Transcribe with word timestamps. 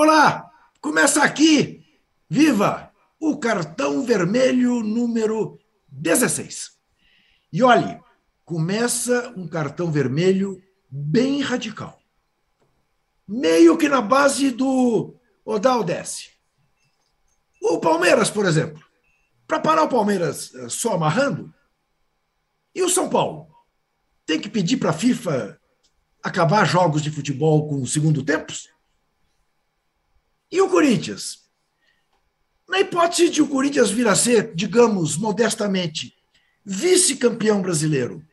Olá, 0.00 0.48
começa 0.80 1.24
aqui, 1.24 1.84
viva, 2.30 2.94
o 3.18 3.36
cartão 3.36 4.04
vermelho 4.04 4.80
número 4.80 5.58
16. 5.88 6.78
E 7.52 7.64
olhe, 7.64 8.00
começa 8.44 9.34
um 9.36 9.48
cartão 9.48 9.90
vermelho 9.90 10.62
bem 10.88 11.40
radical. 11.40 12.00
Meio 13.26 13.76
que 13.76 13.88
na 13.88 14.00
base 14.00 14.52
do 14.52 15.16
Odal 15.44 15.82
desce. 15.82 16.30
O 17.60 17.80
Palmeiras, 17.80 18.30
por 18.30 18.46
exemplo. 18.46 18.80
Para 19.48 19.58
parar 19.58 19.82
o 19.82 19.88
Palmeiras 19.88 20.54
eh, 20.54 20.68
só 20.68 20.94
amarrando. 20.94 21.52
E 22.72 22.84
o 22.84 22.88
São 22.88 23.10
Paulo? 23.10 23.48
Tem 24.24 24.40
que 24.40 24.48
pedir 24.48 24.76
para 24.76 24.90
a 24.90 24.92
FIFA 24.92 25.60
acabar 26.22 26.64
jogos 26.64 27.02
de 27.02 27.10
futebol 27.10 27.68
com 27.68 27.84
segundo 27.84 28.22
tempos? 28.22 28.77
E 30.50 30.60
o 30.60 30.68
Corinthians? 30.68 31.48
Na 32.68 32.80
hipótese 32.80 33.30
de 33.30 33.42
o 33.42 33.48
Corinthians 33.48 33.90
vir 33.90 34.06
a 34.06 34.14
ser, 34.14 34.54
digamos, 34.54 35.16
modestamente, 35.16 36.14
vice-campeão 36.64 37.62
brasileiro, 37.62 38.26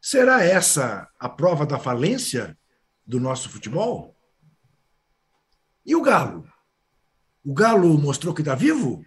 será 0.00 0.42
essa 0.44 1.10
a 1.18 1.28
prova 1.28 1.66
da 1.66 1.78
falência 1.78 2.56
do 3.06 3.18
nosso 3.18 3.48
futebol? 3.48 4.16
E 5.84 5.94
o 5.94 6.02
Galo? 6.02 6.48
O 7.44 7.52
Galo 7.52 7.98
mostrou 7.98 8.32
que 8.32 8.42
está 8.42 8.54
vivo? 8.54 9.04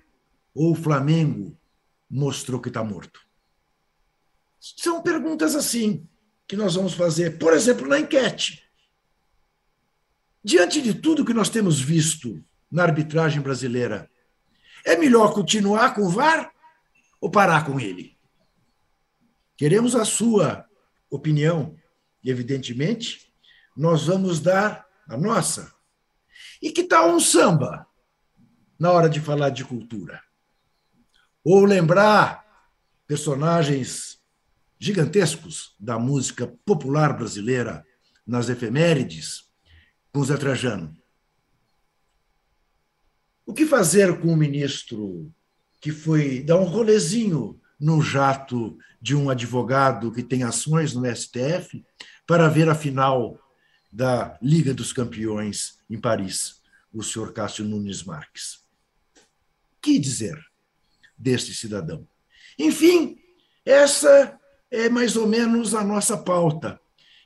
Ou 0.54 0.72
o 0.72 0.76
Flamengo 0.76 1.58
mostrou 2.10 2.60
que 2.60 2.68
está 2.68 2.84
morto? 2.84 3.20
São 4.60 5.02
perguntas 5.02 5.56
assim 5.56 6.08
que 6.48 6.56
nós 6.56 6.76
vamos 6.76 6.94
fazer, 6.94 7.38
por 7.38 7.54
exemplo, 7.54 7.88
na 7.88 8.00
enquete. 8.00 8.67
Diante 10.44 10.82
de 10.82 10.94
tudo 10.94 11.26
que 11.26 11.34
nós 11.34 11.50
temos 11.50 11.80
visto 11.80 12.44
na 12.72 12.84
arbitragem 12.84 13.42
brasileira, 13.42 14.10
é 14.86 14.96
melhor 14.96 15.34
continuar 15.34 15.94
com 15.94 16.02
o 16.02 16.10
VAR 16.10 16.52
ou 17.20 17.30
parar 17.30 17.66
com 17.66 17.80
ele? 17.80 18.18
Queremos 19.58 19.96
a 19.96 20.06
sua 20.06 20.66
opinião 21.10 21.76
e, 22.24 22.30
evidentemente, 22.30 23.34
nós 23.76 24.06
vamos 24.06 24.40
dar 24.40 24.86
a 25.08 25.18
nossa. 25.18 25.74
E 26.62 26.72
que 26.72 26.84
tal 26.84 27.10
um 27.10 27.20
samba 27.20 27.88
na 28.80 28.92
hora 28.92 29.10
de 29.10 29.20
falar 29.20 29.50
de 29.50 29.66
cultura? 29.66 30.22
Ou 31.44 31.66
lembrar 31.66 32.46
personagens 33.08 34.20
gigantescos 34.80 35.76
da 35.80 35.98
música 35.98 36.48
popular 36.66 37.18
brasileira 37.18 37.86
nas 38.26 38.50
efemérides 38.50 39.47
com 40.12 40.24
Zé 40.24 40.38
Trajano. 40.38 40.96
O 43.46 43.54
que 43.54 43.66
fazer 43.66 44.20
com 44.20 44.28
o 44.34 44.38
ministro 44.38 45.32
que 45.80 45.92
foi 45.92 46.42
dar 46.42 46.58
um 46.58 46.66
rolezinho 46.66 47.60
no 47.80 48.02
jato 48.02 48.78
de 49.02 49.16
um 49.16 49.30
advogado 49.30 50.12
que 50.12 50.24
tem 50.24 50.44
ações 50.44 50.94
no 50.94 51.06
STF 51.06 51.86
para 52.26 52.50
ver 52.50 52.68
a 52.68 52.76
final 52.76 53.40
da 53.92 54.38
Liga 54.42 54.74
dos 54.74 54.92
Campeões 54.92 55.80
em 55.90 56.00
Paris, 56.00 56.62
o 56.92 57.02
senhor 57.04 57.32
Cássio 57.32 57.64
Nunes 57.64 58.04
Marques? 58.04 58.66
Que 59.82 60.00
dizer 60.00 60.38
deste 61.18 61.54
cidadão? 61.54 62.08
Enfim, 62.60 63.18
essa 63.66 64.38
é 64.70 64.90
mais 64.90 65.16
ou 65.16 65.28
menos 65.28 65.74
a 65.74 65.84
nossa 65.84 66.18
pauta. 66.18 66.80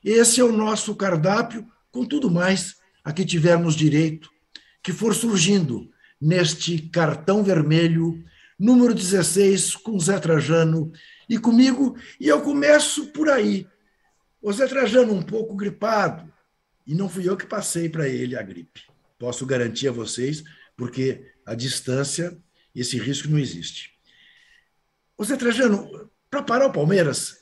Esse 0.04 0.40
é 0.42 0.44
o 0.44 0.52
nosso 0.52 0.96
cardápio, 0.96 1.68
com 1.92 2.06
tudo 2.06 2.30
mais 2.30 2.81
a 3.04 3.12
que 3.12 3.26
tivermos 3.26 3.76
direito, 3.76 4.30
que 4.82 4.92
for 4.92 5.14
surgindo 5.14 5.92
neste 6.20 6.78
cartão 6.80 7.44
vermelho, 7.44 8.24
número 8.58 8.94
16, 8.94 9.76
com 9.76 10.00
Zé 10.00 10.20
Trajano 10.20 10.92
e 11.28 11.38
comigo, 11.38 11.98
e 12.20 12.28
eu 12.28 12.42
começo 12.42 13.08
por 13.08 13.30
aí. 13.30 13.68
O 14.42 14.52
Zé 14.54 14.68
Trajano 14.68 15.14
um 15.14 15.22
pouco 15.22 15.56
gripado, 15.56 16.32
e 16.86 16.94
não 16.94 17.10
fui 17.10 17.28
eu 17.28 17.38
que 17.38 17.46
passei 17.46 17.90
para 17.90 18.08
ele 18.08 18.36
a 18.36 18.42
gripe. 18.42 18.82
Posso 19.18 19.46
garantir 19.46 19.88
a 19.88 19.92
vocês, 19.92 20.44
porque 20.76 21.32
a 21.46 21.54
distância, 21.56 22.38
esse 22.76 22.98
risco 22.98 23.30
não 23.30 23.38
existe. 23.38 23.92
O 25.18 25.24
Zé 25.24 25.38
Trajano, 25.38 26.10
para 26.30 26.42
parar 26.42 26.68
o 26.68 26.72
Palmeiras, 26.72 27.38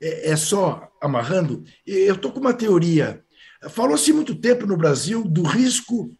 é, 0.00 0.30
é 0.30 0.36
só 0.36 0.92
amarrando. 1.00 1.64
Eu 1.86 2.14
estou 2.14 2.30
com 2.30 2.40
uma 2.40 2.52
teoria 2.52 3.23
Falou-se 3.70 4.12
muito 4.12 4.34
tempo 4.34 4.66
no 4.66 4.76
Brasil 4.76 5.24
do 5.24 5.42
risco 5.42 6.14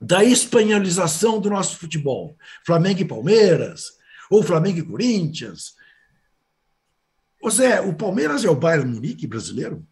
da 0.00 0.24
espanholização 0.24 1.40
do 1.40 1.50
nosso 1.50 1.78
futebol. 1.78 2.36
Flamengo 2.64 3.00
e 3.00 3.04
Palmeiras, 3.04 3.92
ou 4.30 4.42
Flamengo 4.42 4.78
e 4.78 4.82
Corinthians. 4.82 5.74
Ô 7.42 7.50
Zé, 7.50 7.80
o 7.80 7.94
Palmeiras 7.94 8.44
é 8.44 8.50
o 8.50 8.56
Bayern 8.56 8.92
Munique 8.92 9.26
brasileiro? 9.26 9.86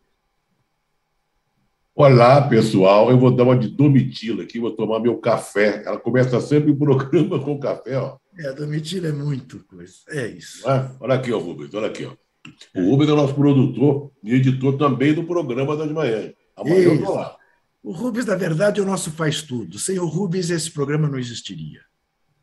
Olá, 1.94 2.42
pessoal. 2.48 3.10
Eu 3.10 3.18
vou 3.18 3.30
dar 3.30 3.44
uma 3.44 3.56
de 3.56 3.68
Domitila 3.68 4.42
aqui, 4.42 4.58
vou 4.58 4.72
tomar 4.72 4.98
meu 4.98 5.16
café. 5.18 5.84
Ela 5.86 5.98
começa 5.98 6.40
sempre 6.40 6.72
o 6.72 6.76
programa 6.76 7.38
com 7.44 7.58
café, 7.58 7.96
ó. 7.96 8.18
É, 8.36 8.52
Domitila 8.52 9.08
é 9.08 9.12
muito 9.12 9.64
coisa. 9.66 9.94
É 10.08 10.26
isso. 10.26 10.68
Olha 10.98 11.14
aqui, 11.14 11.32
ó, 11.32 11.38
Rubens, 11.38 11.72
olha 11.72 11.86
aqui, 11.86 12.04
ó. 12.04 12.12
O 12.74 12.90
Rubens 12.90 13.08
é 13.08 13.12
o 13.12 13.16
nosso 13.16 13.34
produtor 13.34 14.10
e 14.24 14.34
editor 14.34 14.76
também 14.76 15.14
do 15.14 15.22
programa 15.22 15.76
das 15.76 15.90
manhãs. 15.90 16.32
Amanhã 16.56 16.76
eu 16.76 16.94
estou 16.94 17.14
lá. 17.14 17.36
O 17.82 17.92
Rubens, 17.92 18.24
na 18.24 18.34
verdade, 18.34 18.80
é 18.80 18.82
o 18.82 18.86
nosso 18.86 19.10
faz 19.10 19.42
tudo. 19.42 19.78
Sem 19.78 19.98
o 19.98 20.06
Rubens, 20.06 20.48
esse 20.48 20.70
programa 20.70 21.06
não 21.06 21.18
existiria. 21.18 21.80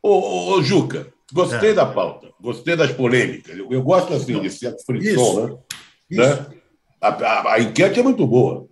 Ô, 0.00 0.10
ô, 0.10 0.52
ô 0.52 0.62
Juca, 0.62 1.12
gostei 1.32 1.70
é. 1.70 1.74
da 1.74 1.84
pauta, 1.84 2.28
gostei 2.40 2.76
das 2.76 2.92
polêmicas. 2.92 3.56
Eu, 3.56 3.70
eu 3.72 3.82
gosto 3.82 4.12
assim 4.12 4.40
de 4.40 4.50
certo 4.50 4.84
frição, 4.84 5.46
né? 5.46 5.58
Isso. 6.10 6.20
né? 6.20 6.46
A, 7.00 7.08
a, 7.08 7.54
a, 7.54 7.60
enquete 7.60 7.98
é 7.98 8.02
muito 8.02 8.24
boa. 8.24 8.68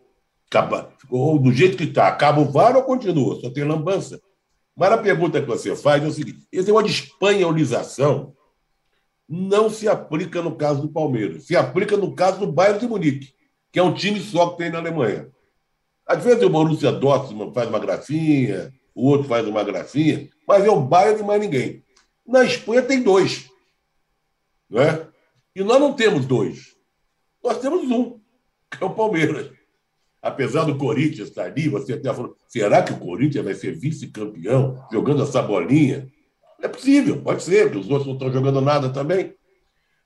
Acaba, 0.48 0.92
ou 1.08 1.38
do 1.38 1.52
jeito 1.52 1.76
que 1.76 1.84
está, 1.84 2.06
acaba 2.06 2.40
o 2.40 2.50
VAR 2.50 2.76
ou 2.76 2.82
continua? 2.82 3.40
Só 3.40 3.50
tem 3.50 3.64
lambança. 3.64 4.20
Mas 4.76 4.92
a 4.92 4.98
pergunta 4.98 5.40
que 5.40 5.46
você 5.46 5.74
faz 5.74 6.02
é 6.02 6.06
o 6.06 6.12
seguinte: 6.12 6.46
esse 6.52 6.66
negócio 6.66 6.88
de 6.88 6.94
espanholização 6.94 8.32
não 9.28 9.70
se 9.70 9.88
aplica 9.88 10.40
no 10.40 10.54
caso 10.54 10.82
do 10.82 10.88
Palmeiras, 10.88 11.44
se 11.44 11.56
aplica 11.56 11.96
no 11.96 12.14
caso 12.14 12.40
do 12.40 12.50
Bayern 12.50 12.80
de 12.80 12.86
Munique 12.86 13.32
que 13.72 13.78
é 13.78 13.82
um 13.82 13.94
time 13.94 14.20
só 14.20 14.50
que 14.50 14.58
tem 14.58 14.70
na 14.70 14.78
Alemanha. 14.78 15.28
Às 16.06 16.24
vezes 16.24 16.42
o 16.42 16.50
Borussia 16.50 16.90
Dortmund 16.90 17.54
faz 17.54 17.68
uma 17.68 17.78
gracinha, 17.78 18.72
o 18.94 19.06
outro 19.06 19.28
faz 19.28 19.46
uma 19.46 19.62
gracinha, 19.62 20.28
mas 20.46 20.64
é 20.64 20.70
o 20.70 20.80
Bayern 20.80 21.20
e 21.20 21.24
mais 21.24 21.40
ninguém. 21.40 21.84
Na 22.26 22.44
Espanha 22.44 22.82
tem 22.82 23.02
dois. 23.02 23.48
Né? 24.68 25.06
E 25.54 25.62
nós 25.62 25.80
não 25.80 25.92
temos 25.92 26.26
dois. 26.26 26.76
Nós 27.42 27.58
temos 27.58 27.90
um, 27.90 28.18
que 28.70 28.82
é 28.82 28.86
o 28.86 28.90
Palmeiras. 28.90 29.50
Apesar 30.22 30.64
do 30.64 30.76
Corinthians 30.76 31.28
estar 31.28 31.44
ali, 31.44 31.68
você 31.68 31.94
até 31.94 32.12
falou, 32.12 32.36
será 32.46 32.82
que 32.82 32.92
o 32.92 32.98
Corinthians 32.98 33.44
vai 33.44 33.54
ser 33.54 33.72
vice-campeão 33.72 34.84
jogando 34.92 35.22
essa 35.22 35.40
bolinha? 35.40 36.10
É 36.60 36.68
possível, 36.68 37.22
pode 37.22 37.42
ser, 37.42 37.64
porque 37.64 37.78
os 37.78 37.88
outros 37.88 38.06
não 38.06 38.14
estão 38.14 38.32
jogando 38.32 38.60
nada 38.60 38.90
também. 38.90 39.34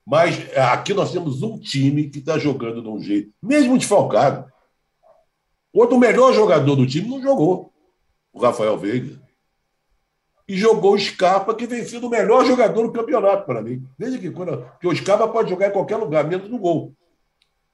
Mas 0.06 0.38
é, 0.50 0.60
aqui 0.60 0.92
nós 0.92 1.12
temos 1.12 1.42
um 1.42 1.58
time 1.58 2.10
que 2.10 2.18
está 2.18 2.38
jogando 2.38 2.82
de 2.82 2.88
um 2.88 3.00
jeito, 3.00 3.32
mesmo 3.42 3.78
desfalcado. 3.78 4.52
Outro 5.72 5.98
melhor 5.98 6.32
jogador 6.34 6.76
do 6.76 6.86
time 6.86 7.08
não 7.08 7.22
jogou, 7.22 7.72
o 8.32 8.40
Rafael 8.40 8.76
Veiga. 8.76 9.22
E 10.46 10.56
jogou 10.56 10.92
o 10.92 10.98
Scarpa, 10.98 11.54
que 11.54 11.66
vem 11.66 11.84
sendo 11.84 12.06
o 12.06 12.10
melhor 12.10 12.44
jogador 12.44 12.82
do 12.82 12.92
campeonato 12.92 13.46
para 13.46 13.62
mim. 13.62 13.82
Desde 13.98 14.18
que, 14.18 14.30
quando, 14.30 14.70
que 14.78 14.86
o 14.86 14.94
Scarpa 14.94 15.26
pode 15.26 15.48
jogar 15.48 15.68
em 15.68 15.72
qualquer 15.72 15.96
lugar, 15.96 16.28
menos 16.28 16.50
no 16.50 16.58
gol. 16.58 16.94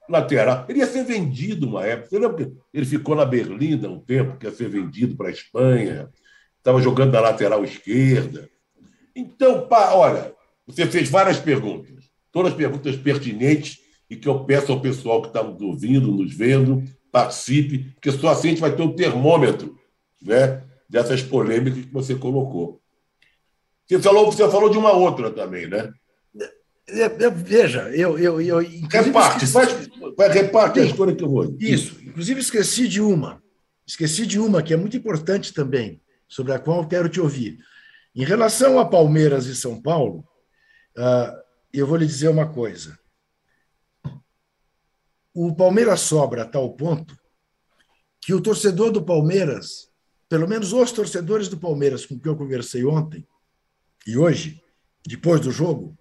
Lateral. 0.07 0.65
Ele 0.69 0.79
ia 0.79 0.87
ser 0.87 1.03
vendido 1.03 1.67
uma 1.67 1.85
época. 1.85 2.17
Que 2.33 2.53
ele 2.73 2.85
ficou 2.85 3.13
na 3.13 3.25
Berlinda 3.25 3.89
um 3.89 3.99
tempo, 3.99 4.37
que 4.37 4.45
ia 4.45 4.53
ser 4.53 4.69
vendido 4.69 5.17
para 5.17 5.27
a 5.27 5.31
Espanha. 5.31 6.09
Estava 6.57 6.81
jogando 6.81 7.11
na 7.11 7.19
lateral 7.19 7.61
esquerda. 7.65 8.49
Então, 9.13 9.67
pá, 9.67 9.91
olha, 9.93 10.33
você 10.65 10.85
fez 10.85 11.09
várias 11.09 11.37
perguntas 11.37 12.00
todas 12.31 12.51
as 12.51 12.57
perguntas 12.57 12.95
pertinentes 12.95 13.79
e 14.09 14.15
que 14.15 14.27
eu 14.27 14.43
peço 14.43 14.71
ao 14.71 14.81
pessoal 14.81 15.21
que 15.21 15.29
está 15.29 15.43
nos 15.43 15.61
ouvindo, 15.61 16.11
nos 16.11 16.33
vendo, 16.33 16.83
participe, 17.11 17.91
porque 17.93 18.11
só 18.11 18.29
assim 18.29 18.47
a 18.47 18.51
gente 18.51 18.61
vai 18.61 18.75
ter 18.75 18.81
um 18.81 18.95
termômetro 18.95 19.77
né, 20.21 20.63
dessas 20.89 21.21
polêmicas 21.21 21.85
que 21.85 21.93
você 21.93 22.15
colocou. 22.15 22.81
Você 23.87 23.99
falou, 23.99 24.31
você 24.31 24.49
falou 24.49 24.69
de 24.69 24.77
uma 24.77 24.91
outra 24.91 25.31
também, 25.31 25.67
né? 25.67 25.91
É, 26.87 27.03
é, 27.03 27.29
veja, 27.29 27.89
eu. 27.95 28.17
eu, 28.17 28.41
eu 28.41 28.59
reparte, 28.59 29.45
esqueci... 29.45 29.51
faz, 29.53 29.89
faz, 30.17 30.33
reparte 30.33 30.79
Sim, 30.79 30.85
a 30.85 30.89
escolha 30.89 31.15
que 31.15 31.23
eu 31.23 31.29
vou. 31.29 31.55
Isso, 31.59 31.97
inclusive 32.03 32.39
esqueci 32.39 32.87
de 32.87 33.01
uma. 33.01 33.41
Esqueci 33.85 34.25
de 34.25 34.39
uma 34.39 34.61
que 34.61 34.73
é 34.73 34.77
muito 34.77 34.95
importante 34.95 35.53
também, 35.53 36.01
sobre 36.27 36.53
a 36.53 36.59
qual 36.59 36.87
quero 36.87 37.09
te 37.09 37.19
ouvir. 37.19 37.57
Em 38.15 38.23
relação 38.23 38.79
a 38.79 38.85
Palmeiras 38.85 39.45
e 39.45 39.55
São 39.55 39.81
Paulo, 39.81 40.25
uh, 40.97 41.40
eu 41.79 41.87
vou 41.87 41.97
lhe 41.97 42.05
dizer 42.05 42.27
uma 42.27 42.51
coisa. 42.51 42.99
O 45.33 45.55
Palmeiras 45.55 46.01
sobra 46.01 46.43
a 46.43 46.47
tal 46.47 46.75
ponto 46.75 47.17
que 48.19 48.33
o 48.33 48.41
torcedor 48.41 48.91
do 48.91 49.03
Palmeiras, 49.03 49.89
pelo 50.27 50.47
menos 50.47 50.73
os 50.73 50.91
torcedores 50.91 51.47
do 51.47 51.57
Palmeiras 51.57 52.05
com 52.05 52.19
quem 52.19 52.31
eu 52.31 52.37
conversei 52.37 52.85
ontem 52.85 53.27
e 54.05 54.17
hoje, 54.17 54.61
depois 55.05 55.39
do 55.39 55.51
jogo, 55.51 55.97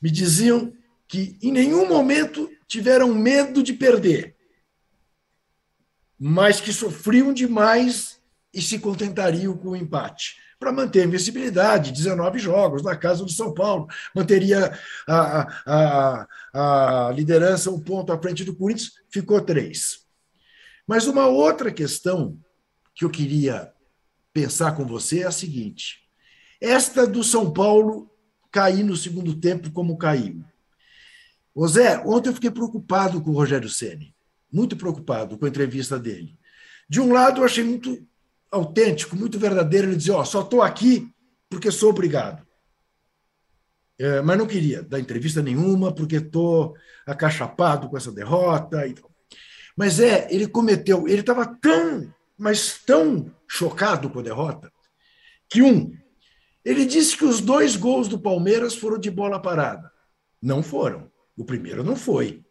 me 0.00 0.10
diziam 0.10 0.72
que 1.08 1.38
em 1.42 1.50
nenhum 1.50 1.88
momento 1.88 2.50
tiveram 2.66 3.14
medo 3.14 3.62
de 3.62 3.72
perder, 3.72 4.36
mas 6.18 6.60
que 6.60 6.72
sofriam 6.72 7.32
demais 7.32 8.20
e 8.52 8.60
se 8.60 8.78
contentariam 8.78 9.56
com 9.56 9.70
o 9.70 9.76
empate 9.76 10.43
para 10.58 10.72
manter 10.72 11.02
a 11.02 11.04
invencibilidade, 11.04 11.92
19 11.92 12.38
jogos 12.38 12.82
na 12.82 12.96
casa 12.96 13.24
do 13.24 13.30
São 13.30 13.52
Paulo, 13.52 13.86
manteria 14.14 14.78
a, 15.06 15.48
a, 15.66 16.26
a, 16.52 17.12
liderança 17.12 17.70
um 17.70 17.80
ponto 17.80 18.12
à 18.12 18.20
frente 18.20 18.44
do 18.44 18.54
Corinthians, 18.54 18.92
ficou 19.10 19.40
três. 19.40 20.04
Mas 20.86 21.06
uma 21.06 21.26
outra 21.26 21.72
questão 21.72 22.38
que 22.94 23.04
eu 23.04 23.10
queria 23.10 23.72
pensar 24.32 24.72
com 24.72 24.84
você 24.84 25.20
é 25.20 25.26
a 25.26 25.32
seguinte: 25.32 26.00
esta 26.60 27.06
do 27.06 27.22
São 27.24 27.52
Paulo 27.52 28.10
cair 28.50 28.84
no 28.84 28.96
segundo 28.96 29.34
tempo 29.34 29.70
como 29.70 29.98
caiu. 29.98 30.44
Ô 31.54 31.66
Zé, 31.68 31.98
ontem 32.04 32.30
eu 32.30 32.34
fiquei 32.34 32.50
preocupado 32.50 33.20
com 33.20 33.30
o 33.30 33.34
Rogério 33.34 33.68
Ceni, 33.68 34.14
muito 34.50 34.76
preocupado 34.76 35.38
com 35.38 35.44
a 35.44 35.48
entrevista 35.48 35.98
dele. 35.98 36.38
De 36.88 37.00
um 37.00 37.12
lado, 37.12 37.40
eu 37.40 37.44
achei 37.44 37.64
muito 37.64 38.06
autêntico, 38.54 39.16
muito 39.16 39.38
verdadeiro, 39.38 39.88
ele 39.88 39.96
dizia: 39.96 40.14
Ó, 40.14 40.20
oh, 40.20 40.24
só 40.24 40.40
estou 40.40 40.62
aqui 40.62 41.12
porque 41.48 41.70
sou 41.70 41.90
obrigado. 41.90 42.44
É, 43.98 44.20
mas 44.22 44.36
não 44.36 44.46
queria 44.46 44.82
dar 44.82 44.98
entrevista 44.98 45.40
nenhuma 45.40 45.94
porque 45.94 46.16
estou 46.16 46.74
acachapado 47.06 47.88
com 47.88 47.96
essa 47.96 48.10
derrota. 48.10 48.86
E 48.86 48.94
tal. 48.94 49.10
Mas 49.76 50.00
é, 50.00 50.26
ele 50.30 50.46
cometeu, 50.46 51.06
ele 51.08 51.20
estava 51.20 51.46
tão, 51.46 52.12
mas 52.38 52.78
tão 52.84 53.32
chocado 53.48 54.08
com 54.10 54.20
a 54.20 54.22
derrota, 54.22 54.72
que 55.48 55.62
um, 55.62 55.92
ele 56.64 56.84
disse 56.84 57.16
que 57.16 57.24
os 57.24 57.40
dois 57.40 57.76
gols 57.76 58.08
do 58.08 58.18
Palmeiras 58.18 58.74
foram 58.74 58.98
de 58.98 59.10
bola 59.10 59.40
parada. 59.40 59.90
Não 60.40 60.62
foram. 60.62 61.10
O 61.36 61.44
primeiro 61.44 61.82
não 61.82 61.96
foi. 61.96 62.42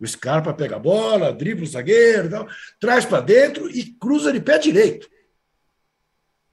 O 0.00 0.06
Scarpa 0.06 0.54
pega 0.54 0.76
a 0.76 0.78
bola, 0.78 1.32
dribla 1.32 1.64
o 1.64 1.66
zagueiro, 1.66 2.30
tal, 2.30 2.48
traz 2.80 3.04
para 3.04 3.20
dentro 3.20 3.68
e 3.70 3.84
cruza 3.98 4.32
de 4.32 4.40
pé 4.40 4.58
direito 4.58 5.08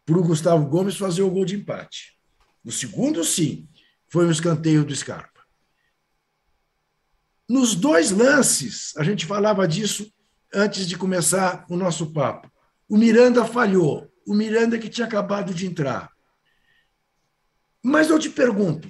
para 0.06 0.18
o 0.18 0.24
Gustavo 0.24 0.66
Gomes 0.68 0.98
fazer 0.98 1.24
o 1.24 1.32
gol 1.32 1.46
de 1.46 1.56
empate. 1.56 2.18
O 2.64 2.72
segundo, 2.72 3.24
sim, 3.24 3.68
foi 4.08 4.26
um 4.26 4.32
escanteio 4.32 4.86
do 4.86 4.96
Scarpa. 4.96 5.42
Nos 7.48 7.76
dois 7.76 8.12
lances, 8.12 8.96
a 8.98 9.04
gente 9.04 9.26
falava 9.26 9.68
disso 9.68 10.12
antes 10.54 10.88
de 10.88 10.98
começar 10.98 11.66
o 11.70 11.76
nosso 11.76 12.12
papo. 12.12 12.52
O 12.88 12.98
Miranda 12.98 13.46
falhou, 13.46 14.12
o 14.26 14.34
Miranda 14.34 14.80
que 14.80 14.90
tinha 14.90 15.06
acabado 15.06 15.54
de 15.54 15.66
entrar. 15.66 16.12
Mas 17.84 18.10
eu 18.10 18.18
te 18.18 18.30
pergunto, 18.30 18.90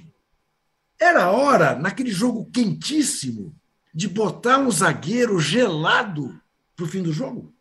era 0.98 1.30
hora, 1.30 1.74
naquele 1.74 2.10
jogo 2.10 2.50
quentíssimo, 2.50 3.54
de 3.92 4.08
botar 4.08 4.58
um 4.58 4.70
zagueiro 4.70 5.38
gelado 5.38 6.40
para 6.74 6.84
o 6.84 6.88
fim 6.88 7.02
do 7.02 7.12
jogo? 7.12 7.54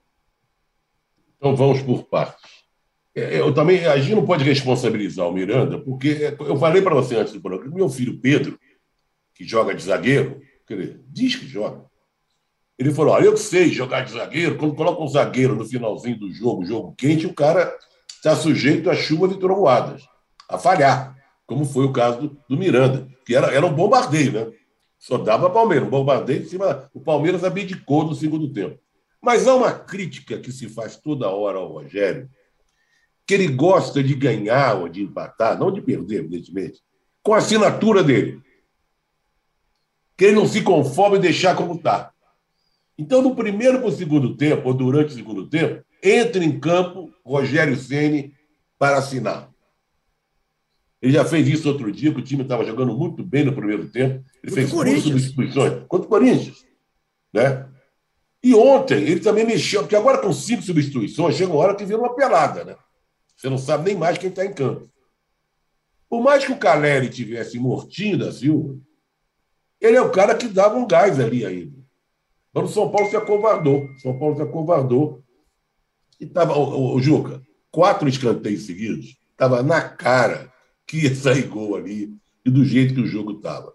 Então 1.37 1.55
vamos 1.55 1.81
por 1.81 2.03
partes. 2.03 2.64
É, 3.15 3.39
eu 3.39 3.53
também, 3.53 3.85
a 3.85 3.97
gente 3.97 4.13
não 4.13 4.25
pode 4.25 4.43
responsabilizar 4.43 5.27
o 5.27 5.31
Miranda, 5.31 5.79
porque 5.79 6.35
eu 6.39 6.57
falei 6.57 6.81
para 6.81 6.93
você 6.93 7.15
antes 7.15 7.31
do 7.31 7.41
programa, 7.41 7.73
meu 7.73 7.89
filho 7.89 8.19
Pedro, 8.19 8.59
que 9.33 9.45
joga 9.45 9.73
de 9.73 9.83
zagueiro, 9.83 10.41
diz 11.07 11.35
que 11.35 11.47
joga. 11.47 11.85
Ele 12.77 12.93
falou: 12.93 13.13
Olha, 13.13 13.25
eu 13.25 13.37
sei 13.37 13.69
jogar 13.69 14.01
de 14.01 14.11
zagueiro, 14.11 14.57
quando 14.57 14.75
coloca 14.75 15.01
um 15.01 15.07
zagueiro 15.07 15.55
no 15.55 15.65
finalzinho 15.65 16.19
do 16.19 16.31
jogo, 16.31 16.65
jogo 16.65 16.93
quente, 16.97 17.25
o 17.25 17.33
cara 17.33 17.73
está 18.07 18.35
sujeito 18.35 18.89
a 18.89 18.95
chuva 18.95 19.27
de 19.29 19.39
trovoadas, 19.39 20.03
a 20.49 20.57
falhar, 20.57 21.15
como 21.45 21.63
foi 21.63 21.85
o 21.85 21.93
caso 21.93 22.21
do, 22.21 22.37
do 22.49 22.57
Miranda, 22.57 23.07
que 23.25 23.33
era, 23.33 23.47
era 23.47 23.65
um 23.65 23.73
bombardeio, 23.73 24.31
né? 24.33 24.51
Só 24.99 25.17
dava 25.17 25.49
Palmeiras, 25.49 25.87
um 25.87 25.91
bombardeio 25.91 26.41
em 26.41 26.45
cima. 26.45 26.89
O 26.93 26.99
Palmeiras 26.99 27.43
abdicou 27.43 28.03
no 28.03 28.15
segundo 28.15 28.51
tempo. 28.51 28.79
Mas 29.21 29.47
há 29.47 29.55
uma 29.55 29.71
crítica 29.71 30.37
que 30.39 30.51
se 30.51 30.67
faz 30.67 30.97
toda 30.97 31.29
hora 31.29 31.57
ao 31.57 31.71
Rogério, 31.71 32.29
que 33.25 33.33
ele 33.33 33.47
gosta 33.47 34.03
de 34.03 34.13
ganhar 34.13 34.75
ou 34.75 34.87
de 34.87 35.01
empatar, 35.01 35.57
não 35.57 35.71
de 35.71 35.81
perder, 35.81 36.19
evidentemente, 36.19 36.81
com 37.23 37.33
a 37.33 37.37
assinatura 37.37 38.03
dele. 38.03 38.41
Que 40.15 40.25
ele 40.25 40.35
não 40.35 40.47
se 40.47 40.61
conforme 40.61 41.17
em 41.17 41.21
deixar 41.21 41.55
como 41.55 41.73
está. 41.73 42.11
Então, 42.97 43.21
no 43.21 43.35
primeiro 43.35 43.79
para 43.79 43.87
o 43.87 43.91
segundo 43.91 44.37
tempo, 44.37 44.67
ou 44.67 44.73
durante 44.73 45.09
o 45.09 45.15
segundo 45.15 45.49
tempo, 45.49 45.83
entra 46.01 46.43
em 46.43 46.59
campo 46.59 47.11
Rogério 47.25 47.75
Ceni 47.75 48.33
para 48.77 48.97
assinar. 48.97 49.49
Ele 51.01 51.11
já 51.11 51.25
fez 51.25 51.47
isso 51.47 51.67
outro 51.67 51.91
dia, 51.91 52.13
que 52.13 52.19
o 52.19 52.23
time 52.23 52.43
estava 52.43 52.63
jogando 52.63 52.95
muito 52.95 53.23
bem 53.23 53.43
no 53.43 53.53
primeiro 53.53 53.89
tempo. 53.89 54.23
Ele 54.41 54.53
fez 54.53 54.69
duas 54.69 55.01
substituições 55.01 55.83
contra 55.87 56.05
o 56.05 56.09
Corinthians. 56.09 56.65
Né? 57.33 57.67
E 58.41 58.53
ontem 58.55 59.01
ele 59.03 59.19
também 59.19 59.45
mexeu, 59.45 59.81
porque 59.81 59.95
agora 59.95 60.19
com 60.19 60.31
cinco 60.31 60.61
substituições, 60.61 61.35
chega 61.35 61.51
uma 61.51 61.59
hora 61.59 61.75
que 61.75 61.83
vira 61.83 61.97
uma 61.97 62.15
pelada, 62.15 62.63
né? 62.63 62.75
Você 63.35 63.49
não 63.49 63.57
sabe 63.57 63.85
nem 63.85 63.97
mais 63.97 64.17
quem 64.17 64.29
está 64.29 64.45
em 64.45 64.53
campo. 64.53 64.89
Por 66.09 66.21
mais 66.21 66.45
que 66.45 66.51
o 66.51 66.57
Caleri 66.57 67.09
tivesse 67.09 67.59
mortinho 67.59 68.17
da 68.17 68.31
Silva, 68.31 68.77
ele 69.81 69.97
é 69.97 70.01
o 70.01 70.11
cara 70.11 70.35
que 70.35 70.47
dava 70.47 70.77
um 70.77 70.87
gás 70.87 71.19
ali 71.19 71.45
ainda. 71.45 71.77
Mas 72.53 72.69
o 72.69 72.73
São 72.73 72.89
Paulo 72.89 73.09
se 73.09 73.17
acovardou. 73.17 73.87
São 73.97 74.17
Paulo 74.17 74.35
se 74.37 74.41
acovardou. 74.41 75.21
E 76.19 76.23
estava, 76.23 76.57
o, 76.57 76.95
o, 76.95 77.01
Juca, 77.01 77.41
quatro 77.69 78.07
escanteios 78.07 78.65
seguidos, 78.65 79.17
estava 79.31 79.61
na 79.61 79.81
cara 79.81 80.49
que 80.87 81.03
ia 81.03 81.13
sair 81.13 81.47
gol 81.47 81.75
ali 81.75 82.15
e 82.45 82.49
do 82.49 82.63
jeito 82.63 82.93
que 82.93 83.01
o 83.01 83.07
jogo 83.07 83.33
estava. 83.33 83.73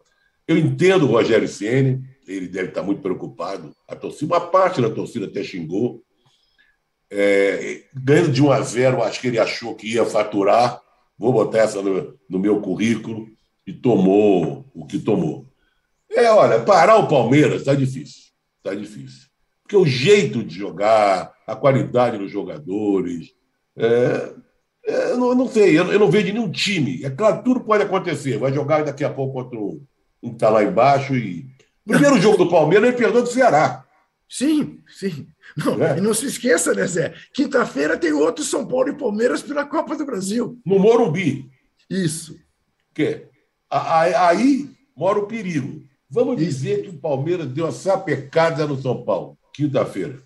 Eu 0.49 0.57
entendo 0.57 1.05
o 1.05 1.11
Rogério 1.11 1.47
Ceni, 1.47 2.03
ele 2.27 2.49
deve 2.49 2.71
estar 2.71 2.83
muito 2.83 3.03
preocupado. 3.03 3.75
A 3.87 3.95
torcida, 3.95 4.35
uma 4.35 4.41
parte 4.41 4.81
da 4.81 4.89
torcida 4.89 5.27
até 5.27 5.45
xingou, 5.45 6.03
é, 7.11 7.83
ganhando 7.93 8.31
de 8.31 8.43
1 8.43 8.53
a 8.53 8.61
0, 8.61 9.03
acho 9.03 9.21
que 9.21 9.27
ele 9.27 9.39
achou 9.39 9.75
que 9.75 9.95
ia 9.95 10.05
faturar. 10.05 10.81
Vou 11.19 11.33
botar 11.33 11.59
essa 11.59 11.83
no, 11.83 12.15
no 12.29 12.39
meu 12.39 12.61
currículo 12.61 13.27
e 13.67 13.73
tomou 13.73 14.65
o 14.75 14.87
que 14.87 14.99
tomou. 14.99 15.47
É, 16.11 16.31
olha, 16.31 16.61
parar 16.61 16.97
o 16.97 17.09
Palmeiras 17.09 17.61
está 17.61 17.75
difícil. 17.75 18.31
Está 18.59 18.75
difícil. 18.75 19.29
Porque 19.63 19.77
o 19.77 19.87
jeito 19.87 20.43
de 20.43 20.55
jogar, 20.55 21.33
a 21.47 21.55
qualidade 21.55 22.19
dos 22.19 22.31
jogadores. 22.31 23.33
É, 23.77 24.33
é, 24.87 25.11
eu, 25.13 25.19
não, 25.19 25.35
não, 25.35 25.49
sei, 25.49 25.79
eu, 25.79 25.93
eu, 25.93 25.99
não 25.99 26.11
vejo 26.11 26.33
nenhum 26.33 26.51
time. 26.51 27.05
É 27.05 27.11
claro, 27.11 27.43
tudo 27.43 27.61
pode 27.61 27.85
acontecer. 27.85 28.39
Vai 28.39 28.53
jogar 28.53 28.85
daqui 28.85 29.05
a 29.05 29.11
pouco 29.11 29.35
contra 29.35 29.59
um 29.59 29.81
que 30.23 30.29
está 30.29 30.49
lá 30.49 30.63
embaixo. 30.63 31.15
e 31.15 31.47
Primeiro 31.87 32.21
jogo 32.21 32.39
do 32.39 32.51
Palmeiras, 32.51 32.89
ele 32.89 32.97
perdeu 32.97 33.23
do 33.23 33.29
Ceará. 33.29 33.85
Sim, 34.29 34.81
sim. 34.89 35.27
Não, 35.57 35.83
é. 35.83 35.99
E 35.99 36.01
não 36.01 36.15
se 36.15 36.27
esqueça, 36.27 36.75
né, 36.75 36.87
Zé? 36.87 37.15
Quinta-feira 37.33 37.97
tem 37.97 38.13
outro 38.13 38.45
São 38.45 38.67
Paulo 38.67 38.89
e 38.89 38.97
Palmeiras 38.97 39.43
pela 39.43 39.65
Copa 39.65 39.97
do 39.97 40.07
Brasil. 40.07 40.59
No 40.65 40.79
Morumbi. 40.79 41.51
Isso. 41.89 42.39
Que? 42.95 43.27
Aí 43.71 44.71
mora 44.97 45.19
o 45.19 45.27
perigo. 45.27 45.83
Vamos 46.09 46.37
dizer 46.37 46.83
que 46.83 46.89
o 46.89 46.99
Palmeiras 46.99 47.47
deu 47.47 47.65
uma 47.65 47.73
sapecada 47.73 48.67
no 48.67 48.81
São 48.81 49.05
Paulo, 49.05 49.39
quinta-feira. 49.53 50.21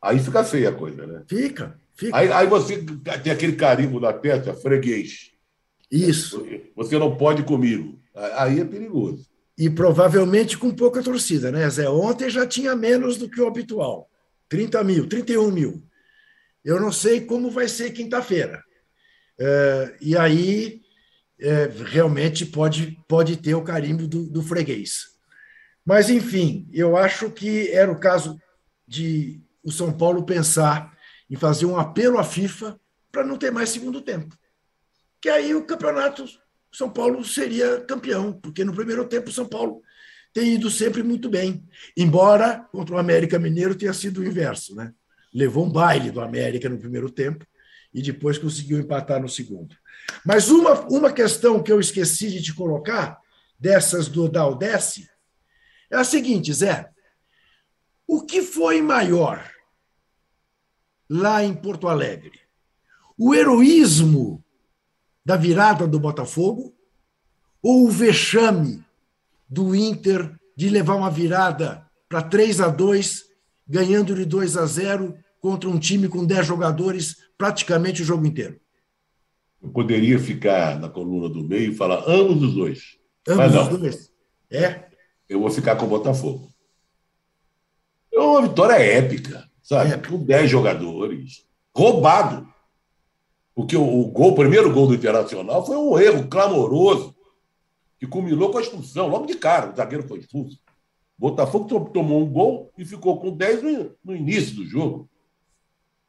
Aí 0.00 0.18
fica 0.18 0.44
feia 0.44 0.70
a 0.70 0.72
coisa, 0.72 1.06
né? 1.06 1.22
Fica, 1.26 1.78
fica. 1.94 2.16
Aí, 2.16 2.30
aí 2.32 2.46
você 2.46 2.84
tem 3.22 3.32
aquele 3.32 3.54
carimbo 3.54 3.98
na 4.00 4.12
testa, 4.12 4.54
freguês. 4.54 5.32
Isso. 5.90 6.46
Você 6.74 6.98
não 6.98 7.16
pode 7.16 7.42
comigo. 7.42 7.98
Aí 8.14 8.60
é 8.60 8.64
perigoso. 8.64 9.26
E 9.58 9.68
provavelmente 9.68 10.56
com 10.56 10.70
pouca 10.70 11.02
torcida, 11.02 11.52
né, 11.52 11.68
Zé? 11.68 11.88
Ontem 11.88 12.30
já 12.30 12.46
tinha 12.46 12.74
menos 12.74 13.16
do 13.16 13.28
que 13.28 13.40
o 13.40 13.46
habitual. 13.46 14.08
30 14.52 14.84
mil, 14.84 15.08
31 15.08 15.50
mil. 15.50 15.82
Eu 16.62 16.78
não 16.78 16.92
sei 16.92 17.22
como 17.22 17.50
vai 17.50 17.66
ser 17.66 17.90
quinta-feira. 17.90 18.62
É, 19.40 19.96
e 19.98 20.14
aí, 20.14 20.82
é, 21.40 21.70
realmente, 21.86 22.44
pode, 22.44 23.02
pode 23.08 23.38
ter 23.38 23.54
o 23.54 23.64
carimbo 23.64 24.06
do, 24.06 24.28
do 24.28 24.42
freguês. 24.42 25.04
Mas, 25.82 26.10
enfim, 26.10 26.68
eu 26.70 26.98
acho 26.98 27.30
que 27.30 27.70
era 27.70 27.90
o 27.90 27.98
caso 27.98 28.38
de 28.86 29.40
o 29.64 29.72
São 29.72 29.90
Paulo 29.90 30.22
pensar 30.26 30.94
em 31.30 31.36
fazer 31.36 31.64
um 31.64 31.78
apelo 31.78 32.18
à 32.18 32.24
FIFA 32.24 32.78
para 33.10 33.24
não 33.24 33.38
ter 33.38 33.50
mais 33.50 33.70
segundo 33.70 34.02
tempo. 34.02 34.36
Que 35.18 35.30
aí 35.30 35.54
o 35.54 35.64
campeonato 35.64 36.26
São 36.70 36.90
Paulo 36.90 37.24
seria 37.24 37.80
campeão, 37.80 38.34
porque 38.34 38.64
no 38.64 38.74
primeiro 38.74 39.08
tempo 39.08 39.32
São 39.32 39.48
Paulo 39.48 39.80
tem 40.32 40.54
ido 40.54 40.70
sempre 40.70 41.02
muito 41.02 41.28
bem, 41.28 41.66
embora 41.96 42.66
contra 42.72 42.94
o 42.94 42.98
América 42.98 43.38
Mineiro 43.38 43.74
tenha 43.74 43.92
sido 43.92 44.20
o 44.20 44.24
inverso, 44.24 44.74
né? 44.74 44.92
Levou 45.32 45.66
um 45.66 45.70
baile 45.70 46.10
do 46.10 46.20
América 46.20 46.68
no 46.68 46.78
primeiro 46.78 47.10
tempo 47.10 47.46
e 47.92 48.02
depois 48.02 48.38
conseguiu 48.38 48.78
empatar 48.78 49.20
no 49.20 49.28
segundo. 49.28 49.76
Mas 50.24 50.48
uma, 50.48 50.80
uma 50.88 51.12
questão 51.12 51.62
que 51.62 51.70
eu 51.70 51.80
esqueci 51.80 52.30
de 52.30 52.42
te 52.42 52.54
colocar, 52.54 53.18
dessas 53.58 54.08
do 54.08 54.28
Daldesse, 54.28 55.08
é 55.90 55.96
a 55.96 56.04
seguinte, 56.04 56.52
Zé. 56.52 56.88
O 58.06 58.24
que 58.24 58.42
foi 58.42 58.82
maior? 58.82 59.52
lá 61.12 61.44
em 61.44 61.54
Porto 61.54 61.88
Alegre. 61.88 62.40
O 63.18 63.34
heroísmo 63.34 64.42
da 65.22 65.36
virada 65.36 65.86
do 65.86 66.00
Botafogo 66.00 66.74
ou 67.62 67.86
o 67.86 67.90
vexame 67.90 68.82
do 69.52 69.76
Inter 69.76 70.34
de 70.56 70.70
levar 70.70 70.94
uma 70.94 71.10
virada 71.10 71.86
para 72.08 72.22
3 72.22 72.62
a 72.62 72.68
2, 72.68 73.22
ganhando 73.68 74.14
de 74.14 74.24
2 74.24 74.56
a 74.56 74.64
0 74.64 75.14
contra 75.40 75.68
um 75.68 75.78
time 75.78 76.08
com 76.08 76.24
10 76.24 76.46
jogadores 76.46 77.16
praticamente 77.36 78.00
o 78.00 78.04
jogo 78.04 78.26
inteiro? 78.26 78.58
Eu 79.62 79.68
poderia 79.68 80.18
ficar 80.18 80.80
na 80.80 80.88
coluna 80.88 81.28
do 81.28 81.44
meio 81.44 81.70
e 81.70 81.74
falar 81.74 82.02
ambos 82.06 82.42
os 82.42 82.54
dois. 82.54 82.80
Ambos 83.28 83.54
os 83.54 83.78
dois. 83.78 84.12
É? 84.50 84.86
Eu 85.28 85.40
vou 85.40 85.50
ficar 85.50 85.76
com 85.76 85.84
o 85.84 85.88
Botafogo. 85.88 86.50
É 88.10 88.18
uma 88.18 88.42
vitória 88.42 88.74
épica, 88.74 89.44
sabe? 89.62 89.92
É. 89.92 89.98
Com 89.98 90.24
10 90.24 90.50
jogadores. 90.50 91.44
Roubado. 91.76 92.48
Porque 93.54 93.76
o, 93.76 93.82
o, 93.82 94.06
gol, 94.06 94.32
o 94.32 94.34
primeiro 94.34 94.72
gol 94.72 94.86
do 94.86 94.94
Internacional 94.94 95.64
foi 95.64 95.76
um 95.76 95.98
erro 95.98 96.26
clamoroso 96.26 97.14
que 98.02 98.06
culminou 98.08 98.50
com 98.50 98.58
a 98.58 98.60
expulsão, 98.60 99.06
logo 99.06 99.26
de 99.26 99.36
cara, 99.36 99.70
o 99.70 99.76
zagueiro 99.76 100.08
foi 100.08 100.18
expulso. 100.18 100.58
Botafogo 101.16 101.88
tomou 101.90 102.20
um 102.20 102.28
gol 102.28 102.72
e 102.76 102.84
ficou 102.84 103.20
com 103.20 103.30
10 103.30 103.62
no, 104.02 104.16
início 104.16 104.56
do 104.56 104.66
jogo. 104.66 105.08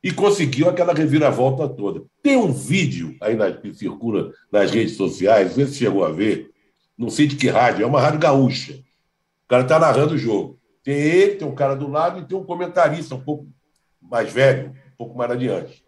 E 0.01 0.11
conseguiu 0.11 0.67
aquela 0.67 0.91
reviravolta 0.91 1.69
toda. 1.69 2.03
Tem 2.23 2.35
um 2.35 2.51
vídeo 2.51 3.15
aí 3.21 3.35
na, 3.35 3.51
que 3.51 3.71
circula 3.75 4.33
nas 4.51 4.71
redes 4.71 4.97
sociais, 4.97 5.55
vê 5.55 5.67
se 5.67 5.75
chegou 5.75 6.03
a 6.03 6.11
ver, 6.11 6.49
não 6.97 7.11
sei 7.11 7.27
de 7.27 7.35
que 7.35 7.47
rádio, 7.47 7.83
é 7.83 7.85
uma 7.85 8.01
rádio 8.01 8.19
gaúcha. 8.19 8.73
O 9.45 9.47
cara 9.47 9.61
está 9.61 9.77
narrando 9.77 10.15
o 10.15 10.17
jogo. 10.17 10.59
Tem 10.83 10.95
ele, 10.95 11.35
tem 11.35 11.47
um 11.47 11.53
cara 11.53 11.75
do 11.75 11.87
lado 11.87 12.21
e 12.21 12.25
tem 12.25 12.35
um 12.35 12.43
comentarista 12.43 13.13
um 13.13 13.21
pouco 13.21 13.47
mais 14.01 14.33
velho, 14.33 14.71
um 14.71 14.97
pouco 14.97 15.15
mais 15.15 15.29
adiante. 15.29 15.85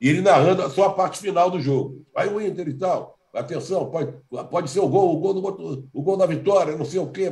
E 0.00 0.08
ele 0.08 0.22
narrando 0.22 0.66
só 0.70 0.86
a 0.86 0.94
parte 0.94 1.18
final 1.18 1.50
do 1.50 1.60
jogo. 1.60 2.06
Vai 2.14 2.26
o 2.26 2.40
Inter 2.40 2.68
e 2.68 2.74
tal. 2.74 3.15
Atenção, 3.36 3.90
pode, 3.90 4.12
pode 4.50 4.70
ser 4.70 4.80
o 4.80 4.88
gol, 4.88 5.14
o 5.14 5.20
gol, 5.20 5.34
do, 5.34 5.88
o 5.92 6.02
gol 6.02 6.16
da 6.16 6.24
vitória, 6.24 6.74
não 6.74 6.86
sei 6.86 6.98
o 6.98 7.10
quê. 7.10 7.30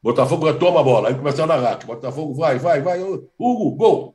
Botafogo 0.00 0.54
toma 0.54 0.80
a 0.80 0.84
bola. 0.84 1.08
Aí 1.08 1.14
começa 1.14 1.42
a 1.42 1.46
narrar. 1.46 1.84
Botafogo 1.84 2.32
vai, 2.34 2.58
vai, 2.58 2.80
vai. 2.80 3.02
Hugo, 3.02 3.70
gol. 3.72 4.14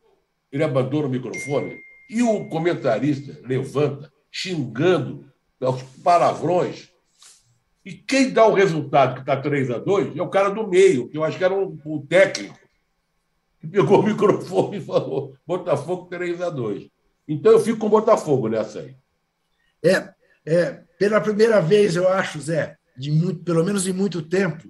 Ele 0.51 0.63
abandona 0.63 1.07
o 1.07 1.09
microfone 1.09 1.77
e 2.09 2.23
o 2.23 2.47
comentarista 2.47 3.37
levanta, 3.43 4.11
xingando 4.31 5.25
aos 5.61 5.83
palavrões. 6.03 6.89
E 7.83 7.93
quem 7.93 8.31
dá 8.31 8.47
o 8.47 8.53
resultado, 8.53 9.15
que 9.15 9.19
está 9.19 9.35
3 9.35 9.71
a 9.71 9.77
2 9.77 10.15
é 10.17 10.21
o 10.21 10.29
cara 10.29 10.49
do 10.49 10.67
meio, 10.67 11.09
que 11.09 11.17
eu 11.17 11.23
acho 11.23 11.37
que 11.37 11.43
era 11.43 11.53
um, 11.53 11.77
um 11.85 12.05
técnico 12.05 12.57
que 13.59 13.67
pegou 13.67 13.99
o 13.99 14.03
microfone 14.03 14.77
e 14.77 14.81
falou: 14.81 15.35
Botafogo 15.45 16.05
3 16.05 16.41
a 16.41 16.49
2 16.49 16.89
Então 17.27 17.51
eu 17.51 17.59
fico 17.59 17.79
com 17.79 17.87
o 17.87 17.89
Botafogo 17.89 18.47
nessa 18.47 18.79
aí. 18.79 18.95
É, 19.85 20.09
é, 20.45 20.79
pela 20.97 21.21
primeira 21.21 21.61
vez, 21.61 21.95
eu 21.95 22.07
acho, 22.07 22.41
Zé, 22.41 22.75
de 22.97 23.11
muito, 23.11 23.43
pelo 23.43 23.63
menos 23.63 23.83
de 23.83 23.93
muito 23.93 24.21
tempo, 24.21 24.67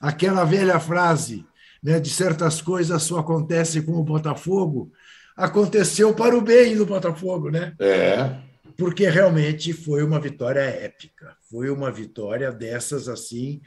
aquela 0.00 0.44
velha 0.44 0.78
frase 0.78 1.44
né, 1.82 1.98
de 1.98 2.10
certas 2.10 2.62
coisas 2.62 3.02
só 3.02 3.18
acontecem 3.18 3.82
com 3.82 3.92
o 3.92 4.04
Botafogo, 4.04 4.92
aconteceu 5.36 6.14
para 6.14 6.36
o 6.36 6.40
bem 6.40 6.76
do 6.76 6.86
Botafogo, 6.86 7.50
né? 7.50 7.74
É. 7.78 8.36
Porque 8.76 9.08
realmente 9.08 9.72
foi 9.72 10.02
uma 10.02 10.20
vitória 10.20 10.60
épica, 10.60 11.36
foi 11.50 11.70
uma 11.70 11.90
vitória 11.90 12.52
dessas 12.52 13.08
assim, 13.08 13.60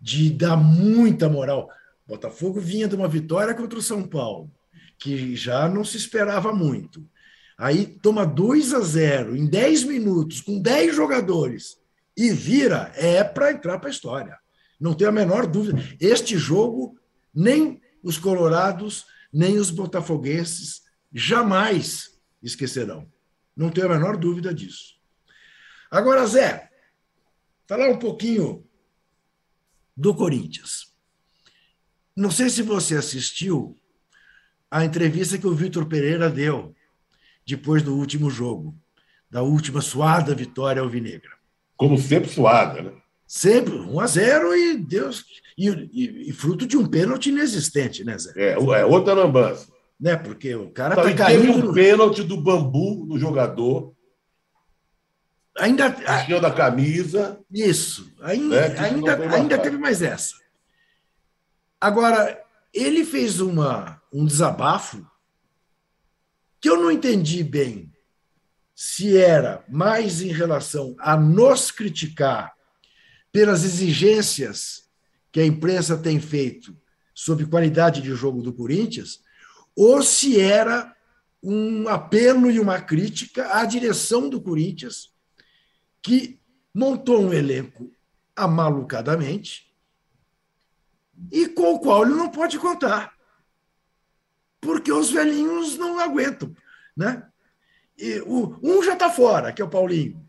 de 0.00 0.30
dar 0.30 0.56
muita 0.56 1.28
moral. 1.28 1.68
Botafogo 2.06 2.60
vinha 2.60 2.88
de 2.88 2.96
uma 2.96 3.06
vitória 3.06 3.54
contra 3.54 3.78
o 3.78 3.82
São 3.82 4.02
Paulo, 4.02 4.50
que 4.98 5.36
já 5.36 5.68
não 5.68 5.84
se 5.84 5.96
esperava 5.96 6.52
muito. 6.52 7.06
Aí 7.60 7.84
toma 7.84 8.24
2 8.24 8.72
a 8.72 8.80
0 8.80 9.36
em 9.36 9.44
10 9.46 9.84
minutos, 9.84 10.40
com 10.40 10.58
10 10.58 10.96
jogadores, 10.96 11.76
e 12.16 12.30
vira, 12.30 12.90
é 12.96 13.22
para 13.22 13.52
entrar 13.52 13.78
para 13.78 13.90
a 13.90 13.92
história. 13.92 14.38
Não 14.80 14.94
tenho 14.94 15.10
a 15.10 15.12
menor 15.12 15.46
dúvida. 15.46 15.78
Este 16.00 16.38
jogo, 16.38 16.98
nem 17.34 17.78
os 18.02 18.16
colorados, 18.16 19.04
nem 19.30 19.58
os 19.58 19.70
botafoguenses 19.70 20.84
jamais 21.12 22.18
esquecerão. 22.42 23.06
Não 23.54 23.68
tenho 23.68 23.88
a 23.88 23.94
menor 23.94 24.16
dúvida 24.16 24.54
disso. 24.54 24.94
Agora, 25.90 26.26
Zé, 26.26 26.70
falar 27.68 27.90
um 27.90 27.98
pouquinho 27.98 28.66
do 29.94 30.14
Corinthians. 30.14 30.94
Não 32.16 32.30
sei 32.30 32.48
se 32.48 32.62
você 32.62 32.96
assistiu 32.96 33.76
a 34.70 34.82
entrevista 34.82 35.36
que 35.36 35.46
o 35.46 35.54
Vitor 35.54 35.84
Pereira 35.84 36.30
deu 36.30 36.74
depois 37.50 37.82
do 37.82 37.96
último 37.96 38.30
jogo, 38.30 38.74
da 39.30 39.42
última 39.42 39.80
suada 39.80 40.34
vitória 40.34 40.80
alvinegra. 40.80 41.30
Como 41.76 41.98
sempre 41.98 42.30
suada, 42.30 42.82
né? 42.82 42.92
Sempre, 43.26 43.74
1 43.74 44.00
a 44.00 44.06
0 44.06 44.56
e 44.56 44.76
Deus. 44.76 45.24
E, 45.56 45.68
e, 45.68 46.30
e 46.30 46.32
fruto 46.32 46.66
de 46.66 46.76
um 46.76 46.86
pênalti 46.86 47.28
inexistente, 47.28 48.04
né, 48.04 48.18
Zé? 48.18 48.32
É, 48.36 48.52
é 48.54 48.84
outra 48.84 49.14
lambança. 49.14 49.68
Né? 50.00 50.16
Porque 50.16 50.54
o 50.54 50.70
cara 50.70 50.94
está 50.94 51.14
caindo. 51.14 51.54
Teve 51.54 51.68
um 51.68 51.72
pênalti 51.72 52.22
do 52.22 52.36
bambu 52.36 53.06
no 53.06 53.18
jogador. 53.18 53.94
Ainda. 55.58 55.90
Vestindo 55.90 56.46
a 56.46 56.50
camisa. 56.52 57.38
Isso. 57.52 58.12
Ainda, 58.22 58.68
né? 58.68 58.78
ainda, 58.80 59.34
ainda 59.34 59.58
teve 59.58 59.78
mais 59.78 60.02
essa. 60.02 60.34
Agora, 61.80 62.42
ele 62.74 63.04
fez 63.04 63.40
uma, 63.40 64.00
um 64.12 64.24
desabafo 64.24 65.06
que 66.60 66.68
eu 66.68 66.76
não 66.76 66.90
entendi 66.90 67.42
bem 67.42 67.90
se 68.74 69.16
era 69.16 69.64
mais 69.68 70.22
em 70.22 70.32
relação 70.32 70.94
a 70.98 71.16
nos 71.16 71.70
criticar 71.70 72.54
pelas 73.32 73.64
exigências 73.64 74.88
que 75.30 75.40
a 75.40 75.46
imprensa 75.46 75.96
tem 75.96 76.20
feito 76.20 76.76
sobre 77.14 77.46
qualidade 77.46 78.00
de 78.00 78.14
jogo 78.14 78.42
do 78.42 78.52
Corinthians, 78.52 79.20
ou 79.76 80.02
se 80.02 80.40
era 80.40 80.94
um 81.42 81.88
apelo 81.88 82.50
e 82.50 82.58
uma 82.58 82.80
crítica 82.80 83.56
à 83.56 83.64
direção 83.64 84.28
do 84.28 84.40
Corinthians, 84.40 85.14
que 86.02 86.40
montou 86.74 87.22
um 87.22 87.32
elenco 87.32 87.90
amalucadamente 88.34 89.74
e 91.30 91.48
com 91.48 91.74
o 91.74 91.80
qual 91.80 92.04
ele 92.04 92.14
não 92.14 92.30
pode 92.30 92.58
contar. 92.58 93.12
Porque 94.60 94.92
os 94.92 95.10
velhinhos 95.10 95.76
não 95.78 95.98
aguentam. 95.98 96.54
Né? 96.96 97.22
E 97.96 98.20
o, 98.20 98.58
um 98.62 98.82
já 98.82 98.94
está 98.94 99.10
fora, 99.10 99.52
que 99.52 99.62
é 99.62 99.64
o 99.64 99.70
Paulinho. 99.70 100.24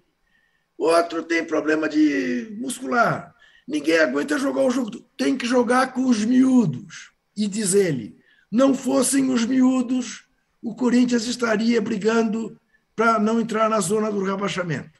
Outro 0.77 1.23
tem 1.23 1.45
problema 1.45 1.87
de 1.87 2.55
muscular. 2.59 3.35
Ninguém 3.67 3.99
aguenta 3.99 4.37
jogar 4.37 4.61
o 4.61 4.71
jogo. 4.71 4.99
Tem 5.15 5.37
que 5.37 5.45
jogar 5.45 5.93
com 5.93 6.05
os 6.05 6.25
miúdos. 6.25 7.11
E 7.35 7.47
diz 7.47 7.73
ele: 7.73 8.17
não 8.51 8.73
fossem 8.73 9.29
os 9.31 9.45
miúdos, 9.45 10.25
o 10.61 10.75
Corinthians 10.75 11.25
estaria 11.25 11.81
brigando 11.81 12.59
para 12.95 13.17
não 13.17 13.39
entrar 13.39 13.69
na 13.69 13.79
zona 13.79 14.11
do 14.11 14.23
rebaixamento. 14.23 14.99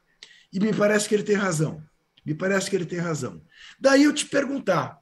E 0.54 0.60
me 0.60 0.74
parece 0.74 1.10
que 1.10 1.16
ele 1.16 1.24
tem 1.24 1.36
razão. 1.36 1.84
Me 2.26 2.34
parece 2.34 2.70
que 2.70 2.76
ele 2.76 2.86
tem 2.86 3.00
razão. 3.00 3.42
Daí 3.80 4.04
eu 4.04 4.14
te 4.14 4.26
perguntar: 4.26 5.00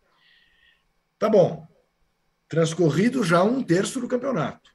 Tá 1.19 1.29
bom. 1.29 1.67
Transcorrido 2.49 3.23
já 3.23 3.43
um 3.43 3.63
terço 3.63 4.01
do 4.01 4.07
campeonato. 4.07 4.71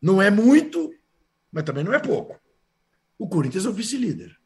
Não 0.00 0.20
é 0.20 0.30
muito, 0.30 0.94
mas 1.50 1.64
também 1.64 1.82
não 1.82 1.94
é 1.94 1.98
pouco. 1.98 2.38
O 3.18 3.26
Corinthians 3.26 3.64
é 3.64 3.68
o 3.70 3.72
vice-líder. 3.72 4.38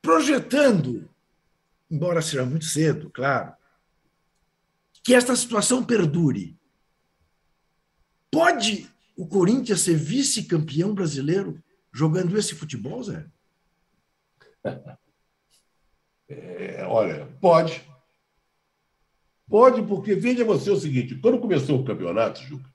Projetando, 0.00 1.08
embora 1.90 2.22
seja 2.22 2.46
muito 2.46 2.64
cedo, 2.64 3.10
claro, 3.10 3.54
que 5.04 5.14
esta 5.14 5.36
situação 5.36 5.84
perdure. 5.84 6.58
Pode 8.30 8.90
o 9.14 9.26
Corinthians 9.26 9.82
ser 9.82 9.96
vice-campeão 9.96 10.94
brasileiro 10.94 11.62
jogando 11.92 12.38
esse 12.38 12.54
futebol, 12.54 13.02
Zé? 13.02 13.26
É, 16.34 16.82
olha, 16.86 17.26
pode. 17.42 17.86
Pode, 19.48 19.82
porque 19.82 20.14
veja 20.14 20.44
você 20.44 20.70
o 20.70 20.76
seguinte: 20.76 21.14
quando 21.16 21.38
começou 21.38 21.80
o 21.80 21.84
campeonato, 21.84 22.42
Juca, 22.42 22.68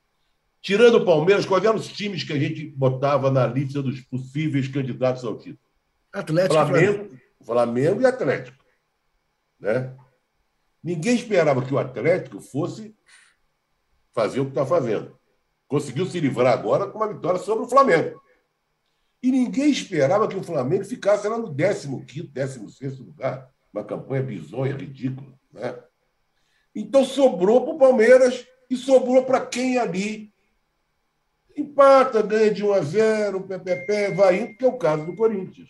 tirando 0.62 0.96
o 0.96 1.06
Palmeiras, 1.06 1.46
quais 1.46 1.64
eram 1.64 1.76
os 1.76 1.88
times 1.88 2.24
que 2.24 2.34
a 2.34 2.40
gente 2.40 2.66
botava 2.66 3.32
na 3.32 3.48
lista 3.48 3.82
dos 3.82 4.02
possíveis 4.02 4.68
candidatos 4.68 5.24
ao 5.24 5.38
título? 5.38 5.60
Atlético 6.12 6.54
Flamengo, 6.54 7.18
Flamengo 7.42 8.02
e 8.02 8.06
Atlético. 8.06 8.64
Né? 9.60 9.96
Ninguém 10.84 11.16
esperava 11.16 11.64
que 11.64 11.74
o 11.74 11.80
Atlético 11.80 12.40
fosse 12.40 12.96
fazer 14.14 14.40
o 14.40 14.46
que 14.46 14.52
está 14.52 14.66
fazendo. 14.66 15.18
Conseguiu 15.68 16.06
se 16.06 16.20
livrar 16.20 16.54
agora 16.54 16.88
com 16.88 16.98
uma 16.98 17.14
vitória 17.14 17.40
sobre 17.40 17.66
o 17.66 17.70
Flamengo. 17.70 18.22
E 19.22 19.32
ninguém 19.32 19.70
esperava 19.70 20.28
que 20.28 20.36
o 20.36 20.44
Flamengo 20.44 20.86
ficasse 20.86 21.28
lá 21.28 21.38
no 21.38 21.54
15, 21.54 22.24
16 22.28 23.00
lugar. 23.00 23.52
Uma 23.74 23.84
campanha 23.84 24.24
bizonha, 24.24 24.76
ridícula. 24.76 25.34
Né? 25.52 25.78
Então 26.80 27.04
sobrou 27.04 27.62
para 27.62 27.74
o 27.74 27.78
Palmeiras 27.78 28.46
e 28.70 28.76
sobrou 28.76 29.24
para 29.24 29.46
quem 29.46 29.78
ali 29.78 30.32
Empata, 31.58 32.22
ganha 32.22 32.54
de 32.54 32.64
1 32.64 32.72
a 32.72 32.82
0, 32.82 33.42
PPP, 33.42 34.12
vai 34.14 34.42
indo, 34.42 34.56
que 34.56 34.64
é 34.64 34.68
o 34.68 34.78
caso 34.78 35.06
do 35.08 35.16
Corinthians. 35.16 35.68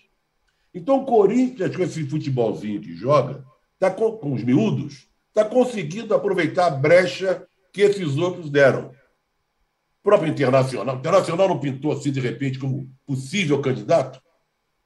Então, 0.73 1.01
o 1.01 1.05
Corinthians, 1.05 1.73
com 1.73 1.81
esse 1.81 2.05
futebolzinho 2.05 2.81
que 2.81 2.93
joga, 2.93 3.41
tá 3.79 3.89
com, 3.89 4.11
com 4.17 4.33
os 4.33 4.43
miúdos, 4.43 5.07
está 5.29 5.45
conseguindo 5.45 6.13
aproveitar 6.13 6.67
a 6.67 6.71
brecha 6.71 7.47
que 7.71 7.81
esses 7.81 8.17
outros 8.17 8.49
deram. 8.49 8.89
O 8.89 10.03
próprio 10.03 10.29
Internacional. 10.29 10.95
O 10.95 10.99
Internacional 10.99 11.47
não 11.47 11.59
pintou 11.59 11.93
assim, 11.93 12.11
de 12.11 12.19
repente, 12.19 12.59
como 12.59 12.91
possível 13.05 13.61
candidato? 13.61 14.21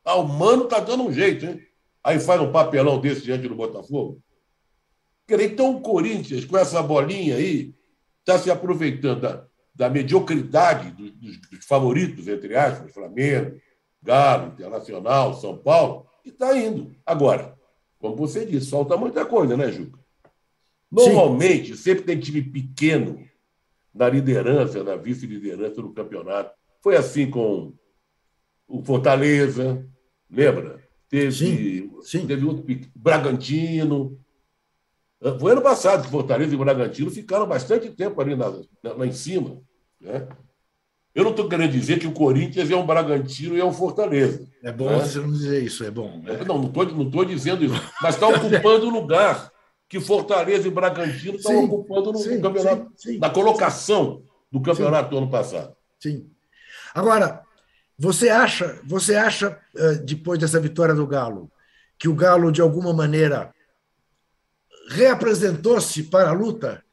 Ah, 0.06 0.16
o 0.16 0.28
Mano 0.28 0.66
está 0.66 0.80
dando 0.80 1.04
um 1.04 1.12
jeito, 1.12 1.46
hein? 1.48 1.60
Aí 2.04 2.20
faz 2.20 2.40
um 2.40 2.52
papelão 2.52 3.02
desse 3.02 3.24
diante 3.24 3.48
do 3.48 3.56
Botafogo. 3.56 4.22
Então, 5.40 5.76
o 5.76 5.82
Corinthians, 5.82 6.46
com 6.46 6.58
essa 6.58 6.82
bolinha 6.82 7.36
aí, 7.36 7.74
está 8.20 8.38
se 8.38 8.50
aproveitando 8.50 9.22
da, 9.22 9.46
da 9.74 9.90
mediocridade 9.90 10.92
dos, 10.92 11.38
dos, 11.38 11.66
favoritos, 11.66 12.28
entre 12.28 12.56
aspas, 12.56 12.92
Flamengo, 12.92 13.60
Galo, 14.02 14.54
Internacional, 14.54 15.34
São 15.36 15.58
Paulo, 15.58 16.08
e 16.26 16.30
está 16.30 16.58
indo. 16.58 16.96
Agora, 17.06 17.58
como 18.00 18.16
você 18.16 18.46
disse, 18.46 18.70
falta 18.70 18.98
muita 18.98 19.26
coisa, 19.26 19.56
né, 19.56 19.72
Juca? 19.72 20.00
Normalmente, 20.92 21.76
Sim. 21.76 21.84
sempre 21.84 22.04
tem 22.04 22.20
time 22.20 22.42
pequeno 22.42 23.26
na 23.94 24.10
liderança, 24.10 24.84
na 24.84 24.96
vice-liderança 24.96 25.82
do 25.82 25.94
campeonato. 25.94 26.54
Foi 26.82 26.98
assim 26.98 27.30
com 27.30 27.74
o 28.68 28.84
Fortaleza, 28.84 29.88
lembra? 30.30 30.82
Teve, 31.08 31.32
Sim. 31.32 31.92
Sim. 32.02 32.28
teve 32.28 32.46
outro 32.46 32.66
Bragantino. 32.96 34.20
Foi 35.40 35.52
ano 35.52 35.62
passado 35.62 36.04
que 36.04 36.10
Fortaleza 36.10 36.54
e 36.54 36.58
Bragantino 36.58 37.12
ficaram 37.12 37.46
bastante 37.46 37.90
tempo 37.90 38.20
ali 38.20 38.36
na, 38.36 38.50
na, 38.84 38.94
lá 38.94 39.06
em 39.06 39.12
cima. 39.12 39.62
Né? 40.00 40.28
Eu 41.14 41.24
não 41.24 41.32
estou 41.32 41.48
querendo 41.48 41.72
dizer 41.72 42.00
que 42.00 42.08
o 42.08 42.14
Corinthians 42.14 42.72
é 42.72 42.76
um 42.76 42.86
Bragantino 42.86 43.56
e 43.56 43.60
é 43.60 43.66
um 43.66 43.74
Fortaleza. 43.74 44.48
É 44.64 44.72
bom 44.72 44.90
né? 44.90 45.00
você 45.00 45.20
não 45.20 45.32
dizer 45.32 45.62
isso, 45.64 45.84
é 45.84 45.92
bom. 45.92 46.22
Né? 46.24 46.44
Não, 46.48 46.58
não 46.58 46.68
estou 46.68 46.86
não 46.86 47.26
dizendo 47.26 47.64
isso. 47.64 47.76
Mas 48.02 48.16
está 48.16 48.28
ocupando 48.28 48.88
o 48.88 48.90
lugar 48.90 49.52
que 49.88 50.00
Fortaleza 50.00 50.68
e 50.68 50.72
Bragantino 50.72 51.36
estão 51.36 51.66
ocupando 51.66 52.14
no, 52.14 52.20
sim, 52.20 52.42
campeonato, 52.42 52.92
sim, 52.96 53.14
sim, 53.14 53.20
na 53.20 53.30
colocação 53.30 54.24
do 54.52 54.62
campeonato 54.62 55.10
do 55.10 55.18
ano 55.18 55.30
passado. 55.30 55.76
Sim. 56.00 56.32
Agora, 56.96 57.44
você 58.00 58.30
acha, 58.30 58.80
você 58.86 59.16
acha, 59.16 59.60
eh, 59.76 59.96
depois 59.96 60.40
dessa 60.40 60.60
vitória 60.60 60.96
do 60.96 61.06
Galo, 61.06 61.52
que 62.00 62.08
o 62.08 62.16
Galo, 62.16 62.52
de 62.52 62.62
alguma 62.62 62.94
maneira, 62.94 63.54
reapresentou-se 64.92 66.04
para 66.04 66.30
a 66.30 66.34
luta? 66.34 66.84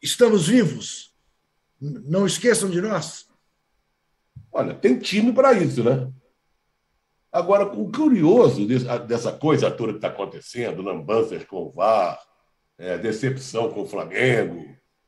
Estamos 0.00 0.46
vivos? 0.46 1.12
Não 1.80 2.26
esqueçam 2.26 2.70
de 2.70 2.80
nós. 2.80 3.26
Olha, 4.52 4.74
tem 4.74 4.98
time 4.98 5.32
para 5.32 5.52
isso, 5.52 5.82
né? 5.82 6.10
Agora, 7.32 7.66
o 7.66 7.90
curioso 7.90 8.64
dessa 9.08 9.32
coisa 9.32 9.70
toda 9.70 9.92
que 9.92 9.98
está 9.98 10.08
acontecendo, 10.08 10.82
lambanças 10.82 11.42
com 11.44 11.64
o 11.64 11.72
VAR, 11.72 12.20
é, 12.78 12.96
decepção 12.96 13.72
com 13.72 13.82
o 13.82 13.86
Flamengo, 13.86 14.64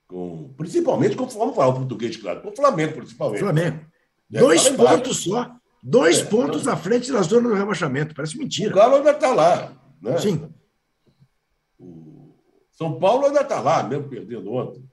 com, 0.08 0.52
principalmente 0.56 1.14
com 1.14 1.26
vamos 1.26 1.54
falar 1.54 1.68
o 1.68 1.74
português, 1.74 2.16
claro, 2.16 2.40
com 2.40 2.48
o 2.48 2.56
Flamengo, 2.56 2.94
principalmente. 2.94 3.40
Flamengo. 3.40 3.86
É, 4.32 4.40
Dois 4.40 4.68
pontos 4.68 5.22
só. 5.22 5.54
Dois 5.80 6.18
é, 6.18 6.24
pontos 6.24 6.66
à 6.66 6.76
frente 6.76 7.12
da 7.12 7.22
zona 7.22 7.48
do 7.48 7.54
rebaixamento. 7.54 8.12
Parece 8.12 8.36
mentira. 8.36 8.72
O 8.72 8.74
Galo 8.74 8.96
ainda 8.96 9.12
está 9.12 9.32
lá. 9.32 9.72
Né? 10.02 10.18
Sim. 10.18 10.52
São 12.76 13.00
Paulo 13.00 13.26
ainda 13.26 13.40
está 13.40 13.58
lá, 13.58 13.82
mesmo 13.82 14.08
perdendo 14.08 14.52
ontem. 14.52 14.86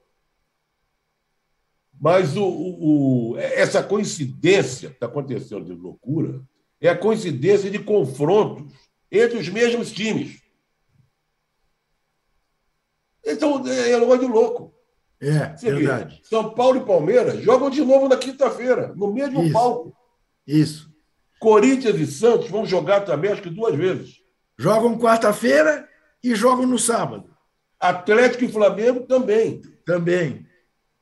Mas 2.00 2.36
o, 2.36 2.46
o, 2.46 3.38
essa 3.38 3.84
coincidência 3.84 4.90
que 4.90 4.96
está 4.96 5.06
acontecendo 5.06 5.66
de 5.66 5.74
loucura 5.74 6.42
é 6.80 6.90
a 6.90 6.98
coincidência 6.98 7.70
de 7.70 7.80
confrontos 7.80 8.74
entre 9.12 9.38
os 9.38 9.50
mesmos 9.50 9.92
times. 9.92 10.42
Então, 13.26 13.66
é 13.68 14.00
negócio 14.00 14.28
de 14.28 14.32
louco. 14.32 14.74
É, 15.20 15.56
Você 15.56 15.74
verdade. 15.74 16.16
Vê, 16.16 16.28
São 16.28 16.54
Paulo 16.54 16.80
e 16.80 16.86
Palmeiras 16.86 17.42
jogam 17.42 17.70
de 17.70 17.82
novo 17.84 18.08
na 18.08 18.18
quinta-feira, 18.18 18.94
no 18.96 19.14
mesmo 19.14 19.44
Isso. 19.44 19.54
palco. 19.54 19.96
Isso. 20.48 20.94
Corinthians 21.40 22.00
e 22.00 22.08
Santos 22.08 22.50
vão 22.50 22.66
jogar 22.66 23.02
também, 23.02 23.32
acho 23.32 23.42
que 23.42 23.50
duas 23.50 23.76
vezes. 23.76 24.22
Jogam 24.58 24.98
quarta-feira 24.98 25.88
e 26.24 26.34
jogam 26.36 26.66
no 26.66 26.80
sábado. 26.80 27.33
Atlético 27.90 28.46
e 28.46 28.52
Flamengo 28.52 29.02
também. 29.02 29.62
Também. 29.86 30.46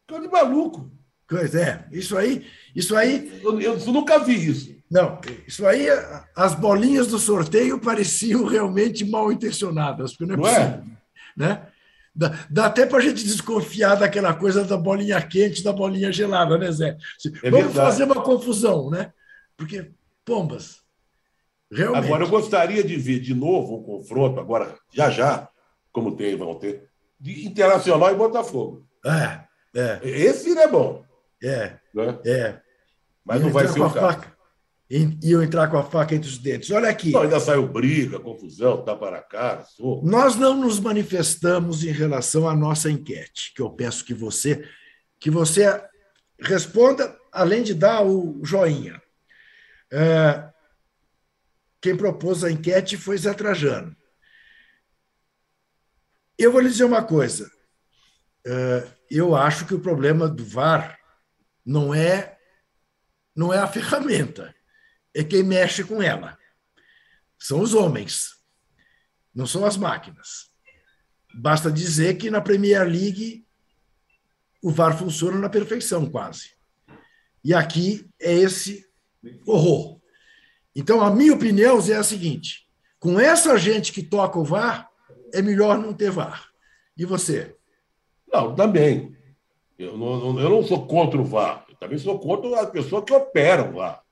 Tô 0.08 0.20
de 0.20 0.28
maluco. 0.28 0.92
Pois 1.28 1.56
é, 1.56 1.86
isso 1.92 2.18
aí, 2.18 2.46
isso 2.76 2.96
aí. 2.96 3.40
Eu, 3.42 3.62
eu, 3.62 3.78
eu 3.78 3.94
nunca 3.94 4.20
vi 4.20 4.50
isso. 4.50 4.76
Não, 4.92 5.22
isso 5.48 5.66
aí, 5.66 5.88
as 6.36 6.54
bolinhas 6.54 7.08
do 7.08 7.18
sorteio 7.18 7.80
pareciam 7.80 8.44
realmente 8.44 9.06
mal 9.06 9.32
intencionadas, 9.32 10.12
porque 10.12 10.26
não 10.26 10.34
é 10.34 10.38
não 10.38 10.48
é? 10.48 10.54
possível. 10.54 10.84
É? 10.84 11.38
Né? 11.38 11.68
Dá, 12.14 12.46
dá 12.50 12.66
até 12.66 12.86
para 12.86 12.98
a 12.98 13.02
gente 13.02 13.24
desconfiar 13.24 13.96
daquela 13.96 14.34
coisa 14.34 14.66
da 14.66 14.76
bolinha 14.76 15.22
quente 15.22 15.64
da 15.64 15.72
bolinha 15.72 16.12
gelada, 16.12 16.58
né, 16.58 16.70
Zé? 16.70 16.98
É 17.42 17.50
Vamos 17.50 17.68
verdade. 17.68 17.74
fazer 17.74 18.04
uma 18.04 18.22
confusão, 18.22 18.90
né? 18.90 19.14
Porque, 19.56 19.92
pombas, 20.26 20.82
realmente. 21.72 22.06
Agora, 22.06 22.26
eu 22.26 22.30
gostaria 22.30 22.84
de 22.84 22.98
ver 22.98 23.22
de 23.22 23.34
novo 23.34 23.78
um 23.78 23.84
confronto, 23.84 24.42
agora, 24.42 24.76
já 24.94 25.10
já, 25.10 25.48
como 25.92 26.16
tem, 26.16 26.36
vão 26.36 26.56
ter, 26.56 26.90
de 27.20 27.46
Internacional 27.46 28.12
e 28.12 28.16
Botafogo. 28.16 28.86
É, 29.06 29.42
é. 29.80 30.00
Esse 30.04 30.58
é 30.58 30.68
bom. 30.68 31.04
É, 31.44 31.78
né? 31.94 32.20
é. 32.26 32.60
Mas 33.24 33.42
e 33.42 33.44
não 33.44 33.52
vai 33.52 33.68
ser 33.68 33.80
o 33.80 33.90
caso. 33.92 34.00
Faca 34.00 34.42
iam 35.24 35.42
entrar 35.42 35.70
com 35.70 35.78
a 35.78 35.84
faca 35.84 36.14
entre 36.14 36.30
os 36.30 36.38
dentes. 36.38 36.70
Olha 36.72 36.90
aqui. 36.90 37.12
Não, 37.12 37.22
ainda 37.22 37.40
saiu 37.40 37.66
briga, 37.66 38.20
confusão, 38.20 38.84
tapa 38.84 39.10
na 39.10 39.22
cara. 39.22 39.64
Soco. 39.64 40.06
Nós 40.06 40.36
não 40.36 40.56
nos 40.56 40.80
manifestamos 40.80 41.84
em 41.84 41.92
relação 41.92 42.48
à 42.48 42.56
nossa 42.56 42.92
enquete, 42.92 43.54
que 43.56 43.62
eu 43.62 43.70
peço 43.70 44.04
que 44.04 44.14
você 44.14 44.68
que 45.20 45.30
você 45.30 45.82
responda, 46.40 47.16
além 47.32 47.62
de 47.62 47.76
dar 47.76 48.04
o 48.04 48.42
joinha. 48.44 49.00
É, 49.94 50.50
quem 51.80 51.96
propôs 51.96 52.44
a 52.44 52.52
enquete 52.52 52.98
foi 52.98 53.18
Zé 53.18 53.34
Trajano. 53.34 53.96
Eu 56.42 56.52
vou 56.52 56.60
lhe 56.60 56.70
dizer 56.70 56.86
uma 56.86 57.04
coisa. 57.04 57.52
É, 58.44 58.88
eu 59.12 59.36
acho 59.36 59.68
que 59.68 59.76
o 59.76 59.80
problema 59.80 60.28
do 60.28 60.44
VAR 60.44 60.98
não 61.64 61.94
é 61.94 62.36
não 63.36 63.54
é 63.54 63.60
a 63.60 63.68
ferramenta 63.68 64.54
é 65.14 65.24
quem 65.24 65.44
mexe 65.44 65.84
com 65.84 66.02
ela. 66.02 66.36
São 67.38 67.60
os 67.60 67.76
homens, 67.76 68.32
não 69.36 69.46
são 69.46 69.64
as 69.64 69.78
máquinas. 69.78 70.50
Basta 71.36 71.72
dizer 71.72 72.18
que 72.18 72.32
na 72.32 72.42
Premier 72.42 72.88
League 72.88 73.46
o 74.64 74.72
VAR 74.72 74.98
funciona 74.98 75.38
na 75.38 75.50
perfeição, 75.50 76.10
quase. 76.10 76.56
E 77.44 77.54
aqui 77.54 78.10
é 78.20 78.34
esse 78.34 78.84
horror. 79.46 80.02
Então, 80.76 81.02
a 81.04 81.12
minha 81.12 81.34
opinião 81.34 81.80
é 81.88 81.96
a 81.96 82.04
seguinte: 82.04 82.68
com 83.00 83.20
essa 83.20 83.58
gente 83.60 83.92
que 83.92 84.02
toca 84.02 84.40
o 84.40 84.44
VAR, 84.44 84.91
é 85.34 85.42
melhor 85.42 85.78
não 85.78 85.94
ter 85.94 86.12
VAR. 86.12 86.50
E 86.98 87.06
você? 87.06 87.56
Não, 88.32 88.56
também. 88.56 89.16
Eu 89.78 89.98
não, 89.98 90.40
eu 90.40 90.50
não 90.50 90.64
sou 90.64 90.86
contra 90.86 91.20
o 91.20 91.26
VAR. 91.26 91.66
Eu 91.70 91.76
também 91.76 91.98
sou 91.98 92.20
contra 92.20 92.62
as 92.62 92.70
pessoas 92.70 93.04
que 93.04 93.14
operam 93.14 93.72
o 93.72 93.74
VAR. 93.74 94.04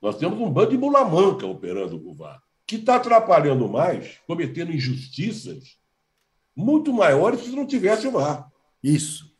Nós 0.00 0.16
temos 0.16 0.38
um 0.40 0.50
bando 0.50 0.70
de 0.70 0.78
mulamanca 0.78 1.46
operando 1.46 1.96
o 2.08 2.14
VAR, 2.14 2.40
que 2.66 2.76
está 2.76 2.96
atrapalhando 2.96 3.68
mais, 3.68 4.18
cometendo 4.26 4.72
injustiças 4.72 5.78
muito 6.54 6.92
maiores 6.92 7.40
se 7.40 7.50
não 7.50 7.66
tivesse 7.66 8.06
o 8.06 8.12
VAR. 8.12 8.50
Isso. 8.82 9.32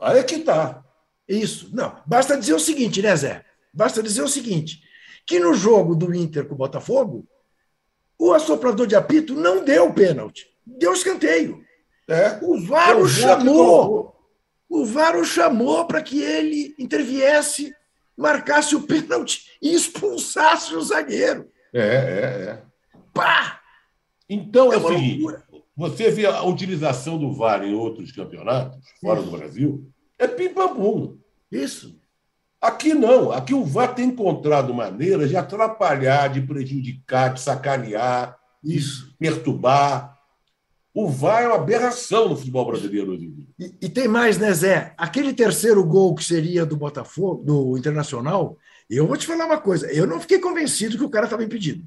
Aí 0.00 0.18
é 0.18 0.22
que 0.22 0.36
está. 0.36 0.84
Isso. 1.28 1.70
Não, 1.74 2.00
basta 2.06 2.38
dizer 2.38 2.54
o 2.54 2.60
seguinte, 2.60 3.02
né, 3.02 3.14
Zé? 3.14 3.44
Basta 3.72 4.02
dizer 4.02 4.22
o 4.22 4.28
seguinte: 4.28 4.82
que 5.26 5.38
no 5.38 5.52
jogo 5.52 5.94
do 5.94 6.14
Inter 6.14 6.46
com 6.46 6.54
o 6.54 6.58
Botafogo, 6.58 7.28
o 8.18 8.32
assoprador 8.32 8.86
de 8.86 8.96
apito 8.96 9.34
não 9.34 9.64
deu 9.64 9.92
pênalti, 9.92 10.46
deu 10.66 10.92
escanteio. 10.92 11.64
É. 12.08 12.38
O 12.42 12.58
VAR 12.60 12.98
o 12.98 13.06
chamou. 13.06 14.16
O 14.68 14.84
VAR 14.84 15.16
o 15.16 15.24
chamou 15.24 15.86
para 15.86 16.02
que 16.02 16.20
ele 16.22 16.74
interviesse 16.78 17.74
marcasse 18.16 18.74
o 18.74 18.82
pênalti 18.82 19.46
e 19.62 19.72
expulsasse 19.72 20.74
o 20.74 20.82
zagueiro. 20.82 21.48
É, 21.72 21.80
é, 21.80 22.50
é. 22.50 22.62
Pá! 23.14 23.60
Então 24.28 24.72
é, 24.72 24.80
seguinte: 24.80 25.22
loucura. 25.22 25.44
você 25.76 26.10
vê 26.10 26.26
a 26.26 26.42
utilização 26.42 27.18
do 27.18 27.32
VAR 27.32 27.62
em 27.62 27.74
outros 27.74 28.10
campeonatos, 28.10 28.78
fora 29.00 29.20
Isso. 29.20 29.30
do 29.30 29.36
Brasil, 29.36 29.92
é 30.18 30.26
pim-pam-pum. 30.26 31.18
Isso. 31.50 31.97
Aqui 32.60 32.94
não. 32.94 33.30
Aqui 33.30 33.54
o 33.54 33.64
VAR 33.64 33.94
tem 33.94 34.06
encontrado 34.06 34.74
maneiras 34.74 35.28
de 35.28 35.36
atrapalhar, 35.36 36.28
de 36.28 36.42
prejudicar, 36.42 37.34
de 37.34 37.40
sacanear, 37.40 38.38
Isso. 38.62 39.08
de 39.08 39.14
perturbar. 39.16 40.18
O 40.92 41.08
VAR 41.08 41.42
é 41.42 41.46
uma 41.46 41.56
aberração 41.56 42.28
no 42.28 42.36
futebol 42.36 42.66
brasileiro 42.66 43.12
hoje 43.12 43.32
e, 43.58 43.74
e 43.82 43.88
tem 43.88 44.06
mais, 44.06 44.38
né, 44.38 44.52
Zé? 44.52 44.94
Aquele 44.96 45.34
terceiro 45.34 45.84
gol 45.84 46.14
que 46.14 46.24
seria 46.24 46.64
do 46.64 46.76
Botafogo, 46.76 47.42
do 47.44 47.76
Internacional, 47.76 48.56
eu 48.88 49.06
vou 49.06 49.16
te 49.16 49.26
falar 49.26 49.46
uma 49.46 49.60
coisa, 49.60 49.90
eu 49.92 50.06
não 50.06 50.20
fiquei 50.20 50.38
convencido 50.38 50.96
que 50.96 51.04
o 51.04 51.10
cara 51.10 51.26
estava 51.26 51.42
impedido. 51.42 51.84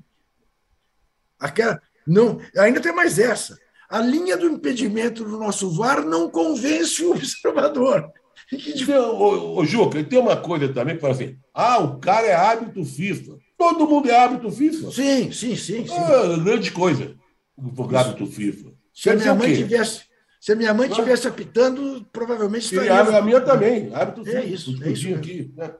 Aquela, 1.40 1.82
não, 2.06 2.40
ainda 2.58 2.82
tem 2.82 2.94
mais 2.94 3.18
essa. 3.18 3.58
A 3.90 4.00
linha 4.00 4.38
do 4.38 4.48
impedimento 4.48 5.24
do 5.24 5.38
nosso 5.38 5.72
VAR 5.72 6.06
não 6.06 6.30
convence 6.30 7.04
o 7.04 7.12
observador. 7.16 8.12
Então, 8.52 9.16
ô, 9.16 9.60
ô, 9.60 9.66
Juca, 9.66 10.04
tem 10.04 10.20
uma 10.20 10.36
coisa 10.36 10.68
também 10.74 10.96
que 10.96 11.02
fala 11.02 11.14
assim: 11.14 11.38
ah, 11.54 11.80
o 11.80 12.00
cara 12.00 12.28
é 12.28 12.34
hábito 12.34 12.84
FIFA. 12.84 13.38
Todo 13.58 13.88
mundo 13.88 14.10
é 14.10 14.18
hábito 14.18 14.52
FIFA. 14.52 14.92
Sim, 14.92 15.32
sim, 15.32 15.56
sim. 15.56 15.88
sim. 15.88 15.94
Ah, 15.94 16.38
grande 16.44 16.72
coisa, 16.72 17.16
o 17.56 17.96
hábito 17.96 18.26
FIFA. 18.26 18.72
Se 18.94 19.10
a 19.10 19.16
minha 19.16 19.36
mãe 19.36 19.56
tivesse. 19.56 20.12
Se 20.40 20.54
a 20.54 20.56
minha 20.56 20.74
mãe 20.74 20.90
estivesse 20.90 21.28
apitando, 21.28 22.04
provavelmente 22.12 22.64
estaria. 22.64 22.92
E 22.92 23.16
a 23.16 23.22
minha 23.22 23.40
também. 23.42 23.94
Hábito 23.94 24.28
é 24.28 24.44
isso, 24.44 24.84
é 24.84 24.90
isso 24.90 25.14
aqui. 25.14 25.54
Né? 25.56 25.72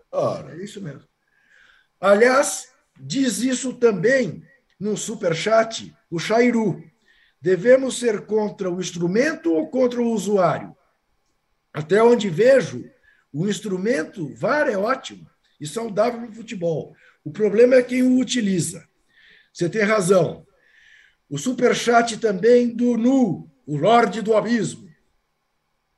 É 0.52 0.64
isso 0.64 0.80
mesmo. 0.80 1.02
Aliás, 2.00 2.68
diz 3.00 3.40
isso 3.40 3.74
também 3.74 4.44
no 4.80 4.96
superchat 4.96 5.94
o 6.12 6.20
Chairu. 6.20 6.84
Devemos 7.42 7.98
ser 7.98 8.28
contra 8.28 8.70
o 8.70 8.80
instrumento 8.80 9.52
ou 9.52 9.68
contra 9.68 10.00
o 10.00 10.12
usuário? 10.12 10.76
Até 11.74 12.04
onde 12.04 12.30
vejo, 12.30 12.84
o 13.32 13.48
instrumento 13.48 14.34
VAR 14.36 14.68
é 14.68 14.78
ótimo 14.78 15.30
e 15.60 15.66
saudável 15.66 16.22
no 16.22 16.32
futebol. 16.32 16.96
O 17.24 17.32
problema 17.32 17.76
é 17.76 17.84
quem 17.84 18.04
o 18.04 18.18
utiliza. 18.18 18.88
Você 19.54 19.70
tem 19.70 19.84
razão. 19.84 20.46
O 21.30 21.38
superchat 21.38 22.18
também 22.18 22.76
do 22.76 22.98
Nu, 22.98 23.50
o 23.66 23.78
Lorde 23.78 24.22
do 24.22 24.36
Abismo. 24.36 24.90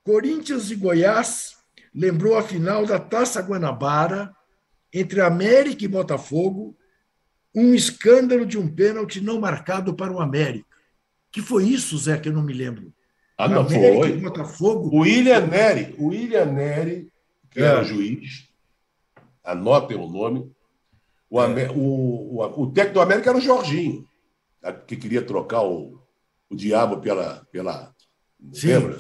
Corinthians 0.04 0.70
e 0.70 0.76
Goiás 0.76 1.56
lembrou 1.94 2.38
a 2.38 2.44
final 2.44 2.86
da 2.86 3.00
Taça 3.00 3.42
Guanabara 3.42 4.36
entre 4.94 5.22
América 5.22 5.86
e 5.86 5.88
Botafogo, 5.88 6.78
um 7.56 7.74
escândalo 7.74 8.46
de 8.46 8.58
um 8.58 8.68
pênalti 8.68 9.22
não 9.22 9.40
marcado 9.40 9.96
para 9.96 10.12
o 10.12 10.20
América. 10.20 10.68
Que 11.32 11.42
foi 11.42 11.66
isso, 11.66 11.98
Zé, 11.98 12.18
que 12.18 12.30
eu 12.30 12.34
não 12.34 12.44
me 12.44 12.54
lembro. 12.54 12.94
Ah, 13.38 13.48
não 13.48 13.62
América 13.62 14.00
foi. 14.00 14.18
Botafogo. 14.20 14.90
O 14.96 15.00
William 15.02 15.48
Neri, 15.48 15.96
o 15.98 16.08
William 16.08 16.46
Neri, 16.46 17.12
que 17.50 17.60
é. 17.60 17.64
era 17.64 17.84
juiz, 17.84 18.50
anotem 19.44 19.98
o 19.98 20.08
nome. 20.08 20.52
O, 21.30 21.42
é. 21.42 21.70
o, 21.72 22.40
o, 22.40 22.62
o 22.62 22.72
técnico 22.72 22.96
do 22.96 23.02
América 23.02 23.30
era 23.30 23.38
o 23.38 23.42
Jorginho, 23.42 24.08
que 24.86 24.96
queria 24.96 25.22
trocar 25.22 25.64
o, 25.64 26.00
o 26.50 26.56
diabo 26.56 27.02
pela. 27.02 27.46
pela 27.52 27.94
Sim, 28.52 28.68
lembra? 28.68 28.98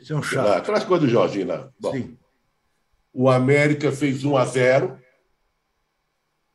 Isso 0.00 0.12
é 0.12 0.16
um 0.16 0.22
chato. 0.22 0.58
Aquelas 0.58 0.84
coisas 0.84 1.08
do 1.08 1.12
Jorginho 1.12 1.46
lá. 1.46 1.70
Bom, 1.78 1.92
Sim. 1.92 2.18
O 3.12 3.28
América 3.28 3.90
fez 3.90 4.24
1 4.24 4.36
a 4.36 4.44
0 4.44 4.98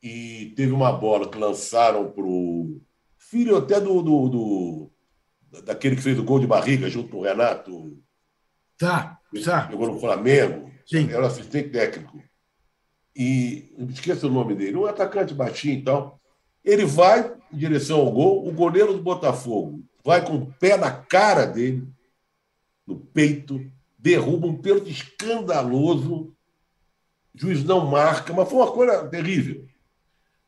e 0.02 0.54
teve 0.56 0.72
uma 0.72 0.92
bola 0.92 1.30
que 1.30 1.38
lançaram 1.38 2.12
para 2.12 2.24
o 2.24 2.82
filho 3.18 3.58
até 3.58 3.80
do, 3.80 4.02
do, 4.02 4.30
do 4.30 4.93
daquele 5.62 5.96
que 5.96 6.02
fez 6.02 6.18
o 6.18 6.24
gol 6.24 6.40
de 6.40 6.48
barriga 6.48 6.90
junto 6.90 7.10
com 7.10 7.18
o 7.18 7.24
Renato. 7.24 7.98
Tá, 8.78 9.20
tá. 9.44 9.70
Jogou 9.70 9.92
no 9.92 10.00
Flamengo. 10.00 10.72
Sim. 10.86 11.10
Era 11.10 11.28
assistente 11.28 11.70
técnico. 11.70 12.22
E 13.16 13.74
esqueça 13.90 14.28
o 14.28 14.32
nome 14.32 14.56
dele, 14.56 14.76
um 14.76 14.86
atacante 14.86 15.34
baixinho 15.34 15.76
então. 15.76 16.20
Ele 16.64 16.86
vai 16.86 17.36
em 17.52 17.58
direção 17.58 18.00
ao 18.00 18.12
gol, 18.12 18.48
o 18.48 18.52
goleiro 18.52 18.94
do 18.94 19.04
Botafogo 19.04 19.84
vai 20.04 20.26
com 20.26 20.36
o 20.36 20.54
pé 20.54 20.76
na 20.78 20.92
cara 20.92 21.46
dele, 21.46 21.88
no 22.86 23.00
peito, 23.00 23.66
derruba 23.98 24.48
um 24.48 24.58
pênalti 24.58 24.92
escandaloso. 24.92 26.34
O 27.34 27.40
juiz 27.40 27.64
não 27.64 27.86
marca, 27.86 28.34
mas 28.34 28.50
foi 28.50 28.60
uma 28.60 28.72
coisa 28.72 29.08
terrível. 29.08 29.66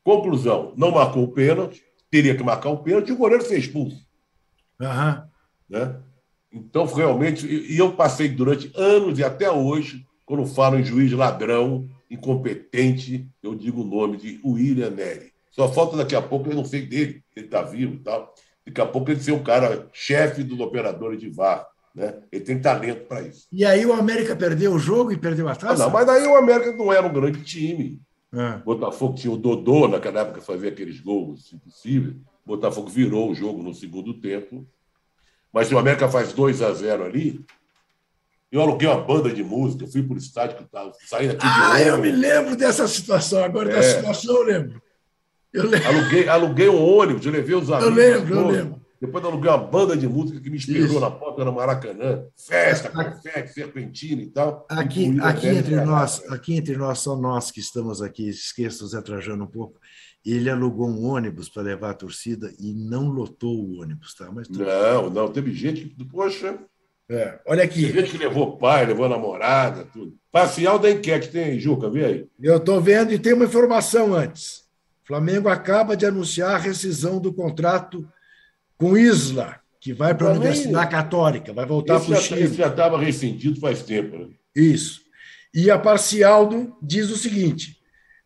Conclusão: 0.04 0.74
não 0.76 0.91
marcou 0.91 1.24
o 1.24 1.32
pênalti, 1.32 1.84
teria 2.12 2.36
que 2.36 2.44
marcar 2.44 2.70
o 2.70 2.84
pênalti 2.84 3.10
e 3.10 3.13
o 3.13 3.18
goleiro 3.18 3.46
foi 3.46 3.58
expulso. 3.58 4.05
Uhum. 4.79 5.23
Né? 5.69 5.95
Então, 6.51 6.85
realmente, 6.85 7.45
e 7.47 7.77
eu 7.77 7.93
passei 7.93 8.29
durante 8.29 8.71
anos 8.75 9.19
e 9.19 9.23
até 9.23 9.51
hoje, 9.51 10.05
quando 10.25 10.45
falo 10.45 10.79
em 10.79 10.83
juiz 10.83 11.11
ladrão, 11.11 11.89
incompetente, 12.09 13.27
eu 13.43 13.55
digo 13.55 13.81
o 13.81 13.85
nome 13.85 14.17
de 14.17 14.39
William 14.43 14.89
Neri. 14.89 15.33
Só 15.51 15.71
falta 15.71 15.97
daqui 15.97 16.15
a 16.15 16.21
pouco, 16.21 16.49
eu 16.49 16.55
não 16.55 16.65
sei 16.65 16.81
dele, 16.81 17.23
ele 17.35 17.45
está 17.45 17.61
vivo 17.61 17.95
e 17.95 17.99
tal. 17.99 18.33
Daqui 18.65 18.81
a 18.81 18.85
pouco 18.85 19.11
ele 19.11 19.19
ser 19.19 19.31
o 19.31 19.43
cara 19.43 19.88
chefe 19.93 20.43
dos 20.43 20.59
operadores 20.59 21.19
de 21.19 21.29
VAR. 21.29 21.67
Né? 21.93 22.13
Ele 22.31 22.43
tem 22.43 22.59
talento 22.59 23.05
para 23.05 23.21
isso. 23.21 23.47
E 23.51 23.63
aí 23.63 23.85
o 23.85 23.93
América 23.93 24.35
perdeu 24.35 24.73
o 24.73 24.79
jogo 24.79 25.13
e 25.13 25.17
perdeu 25.17 25.47
a 25.47 25.55
taça? 25.55 25.83
Ah, 25.83 25.85
não, 25.85 25.93
mas 25.93 26.09
aí 26.09 26.27
o 26.27 26.35
América 26.35 26.73
não 26.73 26.91
era 26.91 27.07
um 27.07 27.13
grande 27.13 27.41
time. 27.43 28.01
É. 28.33 28.57
Botafogo 28.57 29.15
tinha 29.15 29.31
o 29.31 29.38
Dodô, 29.38 29.88
naquela 29.88 30.21
época 30.21 30.41
fazia 30.41 30.69
aqueles 30.69 30.99
gols 30.99 31.53
impossíveis. 31.53 32.17
Botafogo 32.45 32.89
virou 32.89 33.31
o 33.31 33.36
jogo 33.36 33.63
no 33.63 33.73
segundo 33.73 34.13
tempo. 34.13 34.67
Mas 35.51 35.67
se 35.67 35.73
o 35.73 35.77
América 35.77 36.08
faz 36.08 36.34
2 36.34 36.62
a 36.62 36.73
0 36.73 37.05
ali, 37.05 37.43
eu 38.51 38.62
aluguei 38.62 38.88
uma 38.88 39.01
banda 39.01 39.34
de 39.34 39.43
música, 39.43 39.88
fui 39.88 40.03
para 40.03 40.15
o 40.15 40.17
estádio 40.17 40.58
que 40.58 40.63
estava 40.63 40.91
saindo 41.08 41.31
aqui 41.31 41.45
Ah, 41.45 41.81
eu 41.81 41.97
me 41.97 42.12
lembro 42.12 42.55
dessa 42.55 42.88
situação, 42.88 43.43
agora 43.43 43.71
é. 43.71 43.75
da 43.75 43.84
situação 43.84 44.36
eu 44.36 44.43
lembro. 44.43 44.81
eu 45.53 45.67
lembro. 45.67 45.88
Aluguei, 45.88 46.27
aluguei 46.27 46.69
um 46.69 46.97
ônibus, 46.97 47.25
eu 47.25 47.31
levei 47.31 47.55
os 47.55 47.71
amigos. 47.71 47.89
Eu 47.89 47.95
lembro, 47.95 48.36
eu 48.36 48.47
lembro. 48.47 48.86
Depois 49.01 49.23
eu 49.23 49.29
aluguei 49.29 49.49
uma 49.49 49.58
banda 49.58 49.97
de 49.97 50.08
música 50.08 50.39
que 50.39 50.49
me 50.49 50.58
esperou 50.58 50.86
Isso. 50.86 50.99
na 50.99 51.12
porta 51.12 51.43
do 51.43 51.51
Maracanã. 51.51 52.23
Festa, 52.36 52.89
confete, 52.89 53.53
serpentina 53.53 54.21
e 54.21 54.27
tal. 54.27 54.65
Aqui, 54.69 55.17
aqui 55.21 55.47
entre 55.47 55.75
nós, 55.84 56.23
aqui 56.29 56.55
entre 56.55 56.77
nós, 56.77 56.99
só 56.99 57.15
nós 57.15 57.51
que 57.51 57.60
estamos 57.60 58.01
aqui, 58.01 58.29
esqueça 58.29 58.84
o 58.84 58.88
Zé 58.88 59.01
Trajano 59.01 59.43
um 59.43 59.47
pouco, 59.47 59.79
ele 60.33 60.49
alugou 60.49 60.89
um 60.89 61.05
ônibus 61.05 61.47
para 61.47 61.61
levar 61.61 61.91
a 61.91 61.95
torcida 61.95 62.51
e 62.59 62.73
não 62.73 63.09
lotou 63.09 63.55
o 63.55 63.81
ônibus, 63.81 64.15
tá? 64.15 64.31
Mas 64.31 64.49
Não, 64.49 65.09
não, 65.09 65.31
teve 65.31 65.51
gente 65.53 65.85
que, 65.85 66.03
poxa. 66.05 66.57
É, 67.07 67.39
olha 67.45 67.63
aqui. 67.63 67.85
Teve 67.85 68.01
gente 68.01 68.11
que 68.11 68.17
levou 68.17 68.57
pai, 68.57 68.85
levou 68.88 69.07
namorada, 69.07 69.85
tudo. 69.85 70.17
Parcial 70.31 70.79
da 70.79 70.89
enquete 70.89 71.29
tem, 71.29 71.59
Juca, 71.59 71.89
vê 71.89 72.05
aí. 72.05 72.27
Eu 72.41 72.57
estou 72.57 72.81
vendo 72.81 73.13
e 73.13 73.19
tem 73.19 73.33
uma 73.33 73.45
informação 73.45 74.15
antes. 74.15 74.65
O 75.03 75.07
Flamengo 75.07 75.47
acaba 75.47 75.95
de 75.95 76.05
anunciar 76.05 76.55
a 76.55 76.57
rescisão 76.57 77.19
do 77.19 77.31
contrato 77.31 78.07
com 78.75 78.97
Isla, 78.97 79.59
que 79.79 79.93
vai 79.93 80.15
para 80.15 80.29
a 80.29 80.31
Universidade 80.31 80.89
Católica, 80.89 81.53
vai 81.53 81.65
voltar 81.65 81.99
para 81.99 82.17
o 82.17 82.21
Chile. 82.21 82.45
Isso 82.45 82.55
já 82.55 82.67
estava 82.67 82.97
rescindido 82.97 83.59
faz 83.59 83.83
tempo. 83.83 84.17
Né? 84.17 84.29
Isso. 84.55 85.01
E 85.53 85.69
a 85.69 85.77
parcial 85.77 86.47
do, 86.47 86.75
diz 86.81 87.11
o 87.11 87.15
seguinte: 87.15 87.77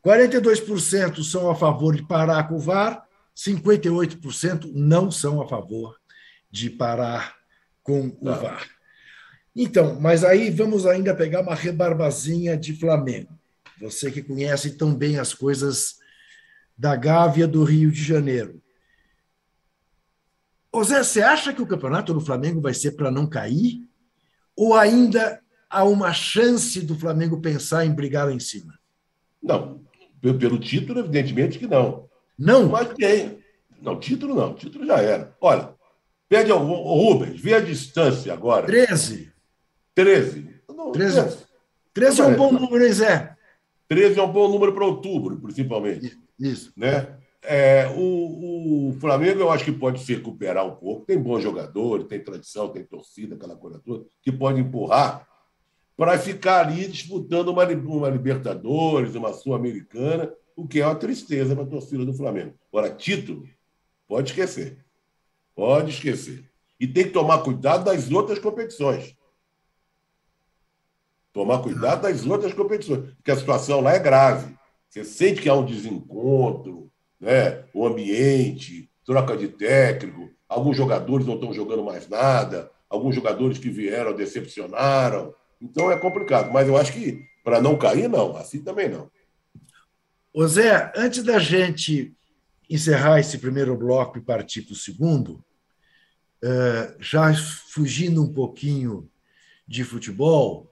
42% 0.03 1.23
são 1.23 1.49
a 1.49 1.55
favor 1.55 1.95
de 1.95 2.03
parar 2.03 2.47
com 2.47 2.55
o 2.55 2.59
VAR, 2.59 3.05
58% 3.35 4.71
não 4.73 5.11
são 5.11 5.41
a 5.41 5.47
favor 5.47 5.99
de 6.51 6.69
parar 6.69 7.35
com 7.83 8.07
o 8.07 8.25
tá. 8.25 8.33
VAR. 8.33 8.69
Então, 9.55 9.99
mas 9.99 10.23
aí 10.23 10.49
vamos 10.49 10.85
ainda 10.85 11.15
pegar 11.15 11.41
uma 11.41 11.55
rebarbazinha 11.55 12.55
de 12.57 12.73
Flamengo. 12.73 13.37
Você 13.81 14.11
que 14.11 14.21
conhece 14.21 14.77
tão 14.77 14.93
bem 14.93 15.17
as 15.19 15.33
coisas 15.33 15.99
da 16.77 16.95
Gávea 16.95 17.47
do 17.47 17.63
Rio 17.63 17.91
de 17.91 18.01
Janeiro. 18.01 18.61
Ô 20.71 20.83
Zé, 20.83 21.03
você 21.03 21.21
acha 21.21 21.53
que 21.53 21.61
o 21.61 21.67
campeonato 21.67 22.13
do 22.13 22.21
Flamengo 22.21 22.61
vai 22.61 22.73
ser 22.73 22.91
para 22.91 23.09
não 23.09 23.27
cair? 23.27 23.85
Ou 24.55 24.75
ainda 24.75 25.41
há 25.69 25.83
uma 25.83 26.13
chance 26.13 26.81
do 26.81 26.95
Flamengo 26.95 27.41
pensar 27.41 27.85
em 27.85 27.93
brigar 27.93 28.27
lá 28.27 28.33
em 28.33 28.39
cima? 28.39 28.77
Não, 29.41 29.81
pelo 30.21 30.59
título, 30.59 30.99
evidentemente 30.99 31.59
que 31.59 31.67
não. 31.67 32.07
Não? 32.37 32.69
Mas 32.69 32.93
tem. 32.93 33.39
Não, 33.81 33.99
título 33.99 34.35
não. 34.35 34.53
Título 34.53 34.85
já 34.85 35.01
era. 35.01 35.35
Olha, 35.41 35.73
pede 36.27 36.51
ao 36.51 36.59
Rubens, 36.59 37.39
vê 37.39 37.55
a 37.55 37.59
distância 37.59 38.33
agora. 38.33 38.65
13. 38.65 39.31
13. 39.95 40.61
Não, 40.69 40.91
13. 40.91 41.37
13 41.93 42.21
é 42.21 42.25
um 42.25 42.35
bom 42.35 42.51
número, 42.51 42.85
hein, 42.85 42.93
Zé? 42.93 43.35
13 43.87 44.19
é 44.19 44.23
um 44.23 44.31
bom 44.31 44.47
número 44.47 44.73
para 44.73 44.85
outubro, 44.85 45.37
principalmente. 45.39 46.17
Isso. 46.39 46.71
Né? 46.77 47.17
É, 47.41 47.87
o, 47.97 48.89
o, 48.89 48.93
Flamengo 48.99 49.39
eu 49.39 49.49
acho 49.49 49.65
que 49.65 49.71
pode 49.71 50.01
se 50.01 50.13
recuperar 50.13 50.65
um 50.65 50.75
pouco. 50.75 51.05
Tem 51.05 51.17
bons 51.17 51.41
jogadores, 51.41 52.07
tem 52.07 52.23
tradição, 52.23 52.69
tem 52.69 52.83
torcida, 52.83 53.35
aquela 53.35 53.55
coisa 53.55 53.81
toda, 53.83 54.05
que 54.21 54.31
pode 54.31 54.59
empurrar 54.59 55.27
para 55.99 56.17
ficar 56.17 56.65
ali 56.65 56.87
disputando 56.87 57.49
uma, 57.49 57.65
uma 57.65 58.07
Libertadores, 58.07 59.15
uma 59.15 59.33
Sul-Americana, 59.33 60.33
o 60.55 60.65
que 60.65 60.79
é 60.79 60.85
uma 60.85 60.95
tristeza 60.95 61.53
para 61.53 61.65
a 61.65 61.67
torcida 61.67 62.05
do 62.05 62.13
Flamengo. 62.13 62.53
Agora, 62.71 62.89
título, 62.89 63.45
pode 64.07 64.29
esquecer. 64.29 64.77
Pode 65.53 65.89
esquecer. 65.91 66.49
E 66.79 66.87
tem 66.87 67.03
que 67.03 67.09
tomar 67.09 67.39
cuidado 67.39 67.83
das 67.83 68.09
outras 68.09 68.39
competições. 68.39 69.13
Tomar 71.33 71.59
cuidado 71.59 72.03
das 72.03 72.25
outras 72.25 72.53
competições, 72.53 73.11
porque 73.15 73.31
a 73.31 73.35
situação 73.35 73.81
lá 73.81 73.91
é 73.91 73.99
grave. 73.99 74.55
Você 74.87 75.03
sente 75.03 75.41
que 75.41 75.49
há 75.49 75.53
um 75.53 75.65
desencontro, 75.65 76.89
né? 77.19 77.65
o 77.73 77.85
ambiente. 77.85 78.89
troca 79.03 79.35
de 79.35 79.49
técnico, 79.49 80.29
alguns 80.47 80.77
jogadores 80.77 81.27
não 81.27 81.35
estão 81.35 81.51
jogando 81.51 81.83
mais 81.83 82.07
nada, 82.07 82.71
alguns 82.89 83.13
jogadores 83.13 83.57
que 83.57 83.69
vieram 83.69 84.15
decepcionaram. 84.15 85.35
Então 85.61 85.91
é 85.91 85.97
complicado. 85.97 86.51
Mas 86.51 86.67
eu 86.67 86.77
acho 86.77 86.93
que 86.93 87.23
para 87.43 87.61
não 87.61 87.77
cair, 87.77 88.07
não. 88.07 88.35
Assim 88.35 88.61
também 88.61 88.89
não. 88.89 89.09
Ô 90.33 90.47
Zé, 90.47 90.91
antes 90.95 91.23
da 91.23 91.39
gente 91.39 92.15
encerrar 92.69 93.19
esse 93.19 93.37
primeiro 93.39 93.75
bloco 93.75 94.17
e 94.17 94.21
partir 94.21 94.61
para 94.61 94.73
o 94.73 94.75
segundo, 94.75 95.43
eh, 96.43 96.95
já 96.99 97.33
fugindo 97.33 98.23
um 98.23 98.31
pouquinho 98.31 99.09
de 99.67 99.83
futebol, 99.83 100.71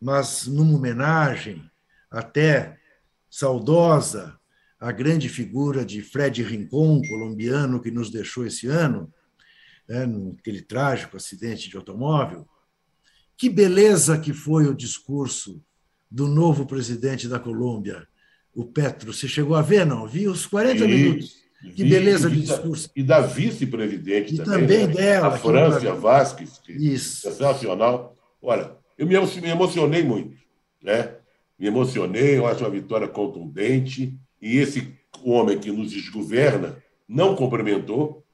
mas 0.00 0.46
numa 0.46 0.76
homenagem 0.76 1.70
até 2.10 2.78
saudosa 3.30 4.38
à 4.78 4.92
grande 4.92 5.28
figura 5.28 5.84
de 5.84 6.02
Fred 6.02 6.42
Rincon, 6.42 7.00
colombiano, 7.08 7.80
que 7.80 7.90
nos 7.90 8.10
deixou 8.10 8.46
esse 8.46 8.66
ano, 8.66 9.12
né, 9.88 10.04
naquele 10.04 10.62
trágico 10.62 11.16
acidente 11.16 11.68
de 11.68 11.76
automóvel. 11.76 12.46
Que 13.36 13.50
beleza 13.50 14.18
que 14.18 14.32
foi 14.32 14.66
o 14.66 14.74
discurso 14.74 15.62
do 16.10 16.26
novo 16.26 16.64
presidente 16.64 17.28
da 17.28 17.38
Colômbia, 17.38 18.06
o 18.54 18.64
Petro. 18.64 19.12
Você 19.12 19.28
chegou 19.28 19.54
a 19.54 19.62
ver, 19.62 19.84
não? 19.84 20.06
Vi 20.06 20.26
os 20.26 20.46
40 20.46 20.84
e, 20.84 20.88
minutos. 20.88 21.36
Que 21.60 21.82
vi, 21.82 21.90
beleza 21.90 22.30
de 22.30 22.40
discurso. 22.40 22.90
E 22.96 23.02
da 23.02 23.20
vice-presidente 23.20 24.36
também. 24.36 24.60
também 24.60 24.86
né? 24.86 24.94
dela. 24.94 25.28
A 25.28 25.38
França 25.38 25.94
Vasquez, 25.94 26.58
que 26.58 26.72
Isso. 26.72 27.28
sensacional. 27.28 28.16
Olha, 28.40 28.72
eu 28.96 29.06
me 29.06 29.14
emocionei 29.14 30.02
muito. 30.02 30.36
Né? 30.82 31.12
Me 31.58 31.66
emocionei, 31.66 32.38
eu 32.38 32.46
acho 32.46 32.60
uma 32.60 32.70
vitória 32.70 33.08
contundente. 33.08 34.18
E 34.40 34.56
esse 34.58 34.94
homem 35.24 35.58
que 35.58 35.70
nos 35.70 35.90
desgoverna 35.90 36.76
não 37.08 37.34
cumprimentou, 37.34 38.24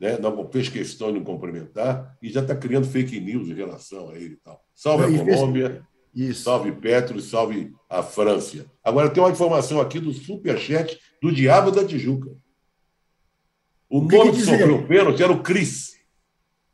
né? 0.00 0.18
não 0.18 0.50
fez 0.50 0.68
questão 0.68 1.12
de 1.12 1.20
cumprimentar, 1.20 2.16
e 2.22 2.30
já 2.30 2.40
está 2.40 2.56
criando 2.56 2.86
fake 2.86 3.20
news 3.20 3.48
em 3.48 3.54
relação 3.54 4.08
a 4.10 4.16
ele 4.16 4.34
e 4.34 4.36
tal. 4.36 4.64
Salve 4.74 5.14
a 5.14 5.24
Colômbia, 5.24 5.86
isso. 6.14 6.44
Salve 6.44 6.72
Petro, 6.72 7.20
salve 7.20 7.72
a 7.88 8.02
França. 8.02 8.66
Agora 8.82 9.10
tem 9.10 9.22
uma 9.22 9.30
informação 9.30 9.80
aqui 9.80 10.00
do 10.00 10.12
superchat 10.12 10.98
do 11.22 11.30
Diabo 11.30 11.70
da 11.70 11.84
Tijuca. 11.84 12.30
O, 13.88 13.98
o 13.98 14.02
nome 14.02 14.30
que, 14.30 14.38
que 14.38 14.44
sofreu 14.44 14.76
o 14.76 14.86
pênalti 14.86 15.22
era 15.22 15.32
o 15.32 15.42
Cris. 15.42 15.90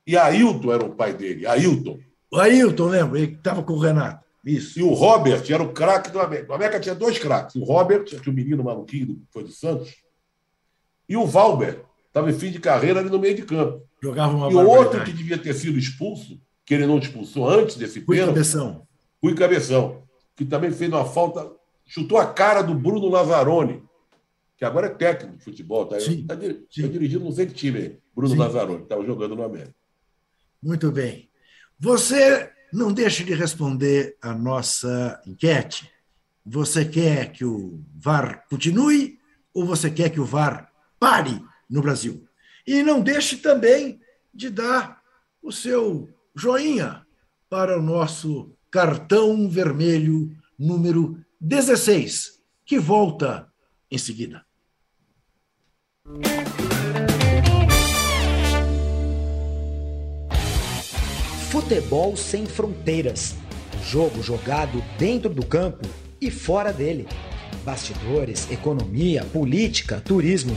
E 0.07 0.17
Ailton 0.17 0.73
era 0.73 0.85
o 0.85 0.95
pai 0.95 1.13
dele, 1.13 1.47
Ailton. 1.47 1.99
O 2.31 2.37
Ailton, 2.37 2.87
lembra? 2.87 3.19
Ele 3.19 3.33
estava 3.33 3.63
com 3.63 3.73
o 3.73 3.79
Renato. 3.79 4.25
Isso. 4.45 4.79
E 4.79 4.83
o 4.83 4.93
Robert 4.93 5.43
era 5.51 5.63
o 5.63 5.73
craque 5.73 6.11
do 6.11 6.21
América. 6.21 6.53
O 6.53 6.55
América 6.55 6.79
tinha 6.79 6.95
dois 6.95 7.19
craques. 7.19 7.57
O 7.57 7.65
Robert, 7.65 8.05
que 8.05 8.31
o 8.31 8.33
menino 8.33 8.63
maluquinho 8.63 9.21
foi 9.33 9.43
do 9.43 9.51
Santos, 9.51 9.93
e 11.09 11.17
o 11.17 11.27
Valber, 11.27 11.85
estava 12.17 12.31
em 12.31 12.39
fim 12.39 12.51
de 12.51 12.59
carreira 12.59 13.01
ali 13.01 13.11
no 13.11 13.19
meio 13.19 13.35
de 13.35 13.43
campo. 13.43 13.87
Jogava 14.03 14.35
uma 14.35 14.51
E 14.51 14.55
o 14.55 14.67
outro 14.67 15.05
que 15.05 15.13
devia 15.13 15.37
ter 15.37 15.53
sido 15.53 15.79
expulso, 15.79 16.41
que 16.65 16.73
ele 16.73 16.87
não 16.87 16.99
expulsou 16.99 17.49
antes 17.49 17.77
desse 17.77 18.01
pênalti. 18.01 18.29
Cabeção. 18.29 18.87
Rui 19.23 19.35
Cabeção, 19.35 20.03
que 20.35 20.45
também 20.45 20.71
fez 20.71 20.91
uma 20.91 21.05
falta, 21.05 21.53
chutou 21.85 22.17
a 22.17 22.27
cara 22.27 22.63
do 22.63 22.75
Bruno 22.75 23.09
Lazzaroni, 23.09 23.83
que 24.57 24.65
agora 24.65 24.87
é 24.87 24.91
técnico 24.91 25.37
de 25.37 25.45
futebol, 25.45 25.83
está 25.83 25.97
tá, 25.97 26.37
tá, 26.37 26.43
tá 26.43 26.89
dirigindo 26.89 27.25
não 27.25 27.33
sei 27.33 27.47
que 27.47 27.53
time 27.53 27.79
aí, 27.79 27.99
Bruno 28.15 28.33
sim. 28.33 28.39
Lazzaroni, 28.39 28.83
estava 28.83 29.05
jogando 29.05 29.37
no 29.37 29.43
América. 29.43 29.75
Muito 30.63 30.91
bem. 30.91 31.29
Você 31.79 32.51
não 32.73 32.93
deixe 32.93 33.25
de 33.25 33.35
responder 33.35 34.17
a 34.23 34.33
nossa 34.33 35.21
enquete. 35.27 35.91
Você 36.45 36.85
quer 36.85 37.33
que 37.33 37.45
o 37.45 37.79
VAR 37.95 38.47
continue 38.49 39.19
ou 39.53 39.67
você 39.67 39.91
quer 39.91 40.09
que 40.09 40.21
o 40.21 40.25
VAR 40.25 40.73
pare 40.99 41.43
no 41.69 41.83
Brasil? 41.83 42.27
E 42.67 42.83
não 42.83 43.01
deixe 43.01 43.37
também 43.37 44.01
de 44.35 44.51
dar 44.51 45.01
o 45.43 45.53
seu 45.53 46.09
joinha 46.35 47.07
para 47.49 47.79
o 47.79 47.83
nosso 47.83 48.53
cartão 48.71 49.49
vermelho 49.49 50.37
número 50.59 51.19
16, 51.41 52.43
que 52.65 52.79
volta 52.79 53.51
em 53.91 53.99
seguida. 53.99 54.45
Futebol 61.51 62.17
sem 62.17 62.45
fronteiras. 62.47 63.35
Jogo 63.83 64.23
jogado 64.23 64.83
dentro 64.99 65.33
do 65.33 65.45
campo 65.45 65.89
e 66.21 66.31
fora 66.31 66.73
dele. 66.73 67.07
Bastidores, 67.65 68.51
economia, 68.51 69.25
política, 69.25 70.01
turismo. 70.01 70.57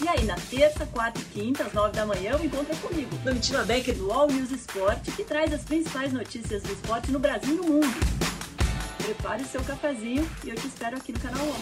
E 0.00 0.06
aí, 0.06 0.24
na 0.24 0.36
terça, 0.36 0.86
quarta 0.86 1.20
e 1.20 1.24
quinta, 1.24 1.64
às 1.64 1.72
nove 1.72 1.92
da 1.92 2.06
manhã, 2.06 2.30
eu 2.32 2.44
encontro 2.44 2.76
comigo, 2.76 3.16
Domitila 3.24 3.64
Becker, 3.64 3.96
do 3.96 4.12
All 4.12 4.28
News 4.28 4.52
Esporte, 4.52 5.10
que 5.10 5.24
traz 5.24 5.52
as 5.52 5.64
principais 5.64 6.12
notícias 6.12 6.62
do 6.62 6.72
esporte 6.72 7.10
no 7.10 7.18
Brasil 7.18 7.54
e 7.54 7.56
no 7.56 7.64
mundo. 7.64 7.96
Prepare 9.04 9.42
o 9.42 9.46
seu 9.46 9.60
cafezinho 9.64 10.24
e 10.44 10.50
eu 10.50 10.54
te 10.54 10.68
espero 10.68 10.96
aqui 10.96 11.12
no 11.12 11.18
canal 11.18 11.44
11. 11.44 11.52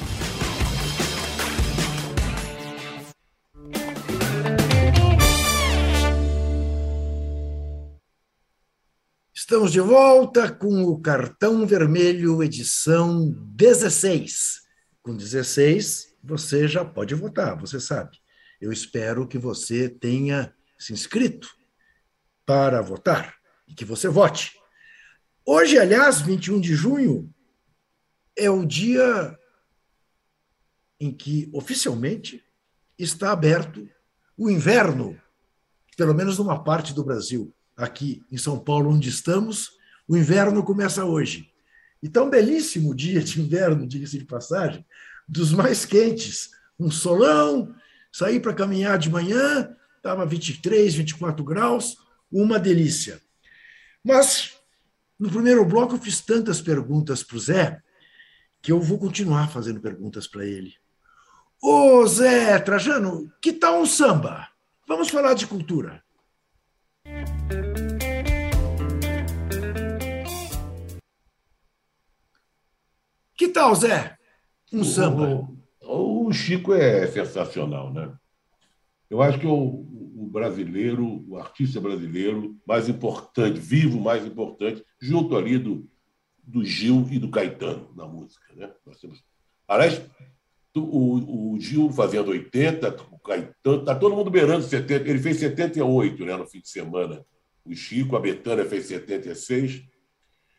Estamos 9.34 9.72
de 9.72 9.80
volta 9.80 10.52
com 10.52 10.82
o 10.82 11.00
cartão 11.00 11.66
vermelho 11.66 12.42
edição 12.42 13.32
16. 13.54 14.60
Com 15.02 15.16
16, 15.16 16.18
você 16.22 16.68
já 16.68 16.84
pode 16.84 17.14
votar, 17.14 17.58
você 17.58 17.80
sabe. 17.80 18.25
Eu 18.60 18.72
espero 18.72 19.26
que 19.26 19.38
você 19.38 19.88
tenha 19.88 20.54
se 20.78 20.92
inscrito 20.92 21.48
para 22.44 22.80
votar 22.80 23.34
e 23.66 23.74
que 23.74 23.84
você 23.84 24.08
vote. 24.08 24.56
Hoje, 25.44 25.78
aliás, 25.78 26.20
21 26.20 26.60
de 26.60 26.74
junho, 26.74 27.32
é 28.36 28.50
o 28.50 28.64
dia 28.64 29.38
em 30.98 31.12
que, 31.12 31.50
oficialmente, 31.52 32.42
está 32.98 33.32
aberto 33.32 33.88
o 34.36 34.50
inverno, 34.50 35.20
pelo 35.96 36.14
menos 36.14 36.38
numa 36.38 36.62
parte 36.62 36.92
do 36.94 37.04
Brasil. 37.04 37.54
Aqui 37.76 38.24
em 38.30 38.38
São 38.38 38.58
Paulo, 38.58 38.90
onde 38.90 39.08
estamos, 39.08 39.72
o 40.08 40.16
inverno 40.16 40.62
começa 40.62 41.04
hoje. 41.04 41.52
Então, 42.02 42.30
belíssimo 42.30 42.94
dia 42.94 43.22
de 43.22 43.40
inverno, 43.40 43.86
diga-se 43.86 44.18
de 44.18 44.24
passagem, 44.24 44.84
dos 45.28 45.52
mais 45.52 45.84
quentes. 45.84 46.50
Um 46.78 46.90
solão, 46.90 47.74
saí 48.12 48.40
para 48.40 48.54
caminhar 48.54 48.98
de 48.98 49.10
manhã, 49.10 49.74
estava 49.96 50.24
23, 50.24 50.94
24 50.94 51.44
graus, 51.44 51.96
uma 52.30 52.58
delícia. 52.58 53.20
Mas, 54.04 54.52
no 55.18 55.30
primeiro 55.30 55.64
bloco, 55.64 55.94
eu 55.94 56.00
fiz 56.00 56.20
tantas 56.20 56.60
perguntas 56.60 57.22
para 57.22 57.36
o 57.36 57.40
Zé, 57.40 57.82
que 58.62 58.72
eu 58.72 58.80
vou 58.80 58.98
continuar 58.98 59.50
fazendo 59.50 59.80
perguntas 59.80 60.26
para 60.26 60.44
ele. 60.44 60.74
Ô 61.62 62.06
Zé 62.06 62.58
Trajano, 62.58 63.32
que 63.40 63.52
tal 63.52 63.80
um 63.80 63.86
samba? 63.86 64.48
Vamos 64.86 65.08
falar 65.08 65.34
de 65.34 65.46
cultura. 65.46 66.02
Que 73.36 73.48
tal, 73.48 73.74
Zé? 73.74 74.16
Um 74.72 74.84
samba. 74.84 75.48
O, 76.26 76.32
Chico 76.32 76.74
é 76.74 77.06
sensacional, 77.06 77.92
né? 77.92 78.12
Eu 79.08 79.22
acho 79.22 79.38
que 79.38 79.46
o, 79.46 79.52
o, 79.52 80.28
brasileiro, 80.28 81.24
o 81.28 81.36
artista 81.36 81.80
brasileiro 81.80 82.56
mais 82.66 82.88
importante, 82.88 83.60
vivo 83.60 84.00
mais 84.00 84.26
importante, 84.26 84.84
junto 85.00 85.36
ali 85.36 85.56
do, 85.56 85.88
do 86.42 86.64
Gil 86.64 87.06
e 87.12 87.20
do 87.20 87.30
Caetano 87.30 87.92
na 87.94 88.08
música. 88.08 88.44
Né? 88.56 88.72
Nós 88.84 88.98
temos... 88.98 89.22
Aliás, 89.68 90.02
o, 90.74 91.52
o 91.52 91.60
Gil 91.60 91.92
fazendo 91.92 92.32
80, 92.32 92.88
o 93.12 93.18
Caetano, 93.20 93.78
está 93.78 93.94
todo 93.94 94.16
mundo 94.16 94.28
beirando 94.28 94.64
70. 94.64 95.08
Ele 95.08 95.20
fez 95.20 95.36
78 95.36 96.24
né, 96.24 96.36
no 96.36 96.46
fim 96.48 96.60
de 96.60 96.68
semana. 96.68 97.24
O 97.64 97.72
Chico, 97.72 98.16
a 98.16 98.20
Betânia 98.20 98.64
fez 98.64 98.86
76. 98.86 99.84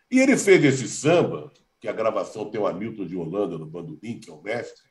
E 0.10 0.20
ele 0.20 0.38
fez 0.38 0.64
esse 0.64 0.88
samba, 0.88 1.52
que 1.82 1.90
a 1.90 1.94
gravação 1.94 2.50
tem 2.50 2.60
o 2.60 2.66
Hamilton 2.66 3.06
de 3.06 3.18
Holanda 3.18 3.58
no 3.58 3.66
bandolim, 3.66 4.18
que 4.18 4.30
é 4.30 4.34
o 4.34 4.42
mestre, 4.42 4.87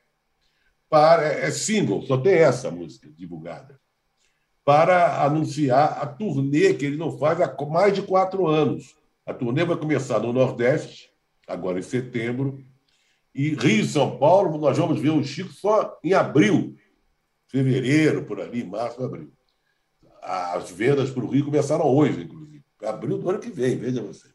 para, 0.88 1.26
é, 1.26 1.46
é 1.46 1.50
single, 1.50 2.02
só 2.02 2.16
tem 2.16 2.34
essa 2.34 2.70
música 2.70 3.10
divulgada. 3.10 3.78
para 4.64 5.22
anunciar 5.22 5.98
a 6.02 6.06
turnê 6.06 6.74
que 6.74 6.84
ele 6.84 6.96
não 6.96 7.16
faz 7.16 7.40
há 7.40 7.56
mais 7.66 7.94
de 7.94 8.02
quatro 8.02 8.48
anos. 8.48 8.96
A 9.24 9.32
turnê 9.32 9.64
vai 9.64 9.76
começar 9.76 10.18
no 10.18 10.32
Nordeste, 10.32 11.10
agora 11.46 11.78
em 11.78 11.82
setembro, 11.82 12.58
e 13.32 13.50
Rio 13.50 13.82
e 13.82 13.86
São 13.86 14.18
Paulo, 14.18 14.58
nós 14.58 14.78
vamos 14.78 15.00
ver 15.00 15.10
o 15.10 15.22
Chico 15.22 15.52
só 15.52 15.98
em 16.02 16.14
abril, 16.14 16.74
fevereiro, 17.46 18.24
por 18.24 18.40
ali, 18.40 18.64
março, 18.64 19.02
abril. 19.04 19.30
As 20.22 20.70
vendas 20.70 21.10
para 21.10 21.24
o 21.24 21.28
Rio 21.28 21.44
começaram 21.44 21.84
hoje, 21.84 22.22
inclusive. 22.22 22.64
Abril 22.82 23.18
do 23.18 23.30
ano 23.30 23.38
que 23.38 23.50
vem, 23.50 23.76
veja 23.76 24.02
você. 24.02 24.28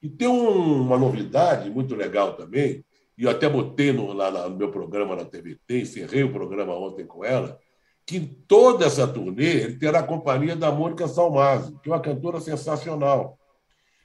E 0.00 0.08
tem 0.08 0.28
uma 0.28 0.98
novidade 0.98 1.68
muito 1.68 1.94
legal 1.94 2.34
também, 2.36 2.84
e 3.16 3.24
eu 3.24 3.30
até 3.30 3.48
botei 3.48 3.92
no, 3.92 4.12
lá 4.12 4.48
no 4.48 4.56
meu 4.56 4.70
programa 4.70 5.14
na 5.16 5.24
TVT, 5.24 5.82
encerrei 5.82 6.22
o 6.22 6.32
programa 6.32 6.74
ontem 6.74 7.06
com 7.06 7.24
ela, 7.24 7.58
que 8.06 8.16
em 8.16 8.26
toda 8.26 8.86
essa 8.86 9.06
turnê 9.06 9.62
ele 9.62 9.78
terá 9.78 10.00
a 10.00 10.06
companhia 10.06 10.56
da 10.56 10.70
Mônica 10.70 11.06
Salmazo, 11.06 11.78
que 11.80 11.88
é 11.88 11.92
uma 11.92 12.00
cantora 12.00 12.40
sensacional. 12.40 13.38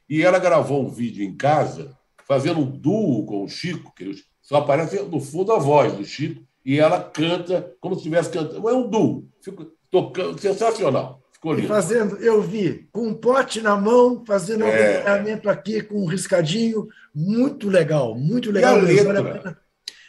E 0.09 0.21
ela 0.21 0.39
gravou 0.39 0.85
um 0.85 0.89
vídeo 0.89 1.23
em 1.23 1.35
casa, 1.35 1.97
fazendo 2.25 2.59
um 2.59 2.69
duo 2.69 3.25
com 3.25 3.43
o 3.43 3.49
Chico, 3.49 3.93
que 3.95 4.11
só 4.41 4.57
aparece 4.57 5.01
no 5.03 5.19
fundo 5.19 5.51
a 5.51 5.59
voz 5.59 5.93
do 5.93 6.05
Chico, 6.05 6.45
e 6.63 6.79
ela 6.79 7.01
canta 7.01 7.75
como 7.79 7.95
se 7.95 8.01
estivesse 8.01 8.29
cantando. 8.29 8.69
É 8.69 8.73
um 8.73 8.89
duo. 8.89 9.27
Tocando, 9.89 10.37
sensacional. 10.39 11.21
Ficou 11.37 11.53
lindo. 11.53 11.67
fazendo, 11.67 12.17
eu 12.17 12.41
vi, 12.41 12.87
com 12.91 13.09
um 13.09 13.13
pote 13.13 13.61
na 13.61 13.77
mão, 13.77 14.23
fazendo 14.25 14.65
um 14.65 14.67
é... 14.67 14.97
acompanhamento 14.97 15.49
aqui 15.49 15.81
com 15.81 16.01
um 16.01 16.07
riscadinho. 16.07 16.87
Muito 17.13 17.69
legal, 17.69 18.15
muito 18.15 18.51
legal. 18.51 18.81
Vale 18.81 19.19
a 19.19 19.23
pena, 19.23 19.57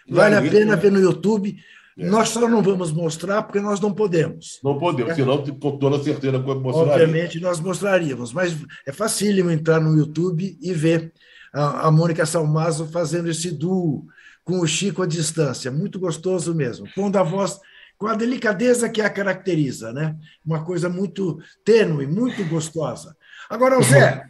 vale 0.08 0.34
a 0.36 0.42
pena 0.42 0.76
ver 0.76 0.90
no 0.90 1.00
YouTube. 1.00 1.54
É. 1.98 2.06
Nós 2.06 2.30
só 2.30 2.48
não 2.48 2.62
vamos 2.62 2.92
mostrar 2.92 3.42
porque 3.42 3.60
nós 3.60 3.78
não 3.78 3.92
podemos. 3.92 4.58
Não 4.64 4.78
podemos, 4.78 5.12
é. 5.12 5.16
senão 5.16 5.44
com 5.44 5.76
toda 5.76 6.02
certeza 6.02 6.38
mostraria. 6.38 6.92
Obviamente 6.92 7.40
nós 7.40 7.60
mostraríamos, 7.60 8.32
mas 8.32 8.56
é 8.86 8.92
facílimo 8.92 9.50
entrar 9.50 9.80
no 9.80 9.98
YouTube 9.98 10.56
e 10.62 10.72
ver 10.72 11.12
a, 11.52 11.88
a 11.88 11.90
Mônica 11.90 12.24
Salmazo 12.24 12.86
fazendo 12.86 13.28
esse 13.28 13.50
duo 13.50 14.06
com 14.44 14.60
o 14.60 14.66
Chico 14.66 15.02
à 15.02 15.06
distância. 15.06 15.70
Muito 15.70 16.00
gostoso 16.00 16.54
mesmo. 16.54 16.86
Pondo 16.94 17.18
a 17.18 17.22
voz 17.22 17.60
com 17.98 18.06
a 18.06 18.14
delicadeza 18.14 18.88
que 18.88 19.02
a 19.02 19.10
caracteriza, 19.10 19.92
né? 19.92 20.16
Uma 20.46 20.64
coisa 20.64 20.88
muito 20.88 21.38
tênue, 21.64 22.06
muito 22.06 22.44
gostosa. 22.44 23.16
Agora, 23.50 23.82
Zé, 23.82 24.24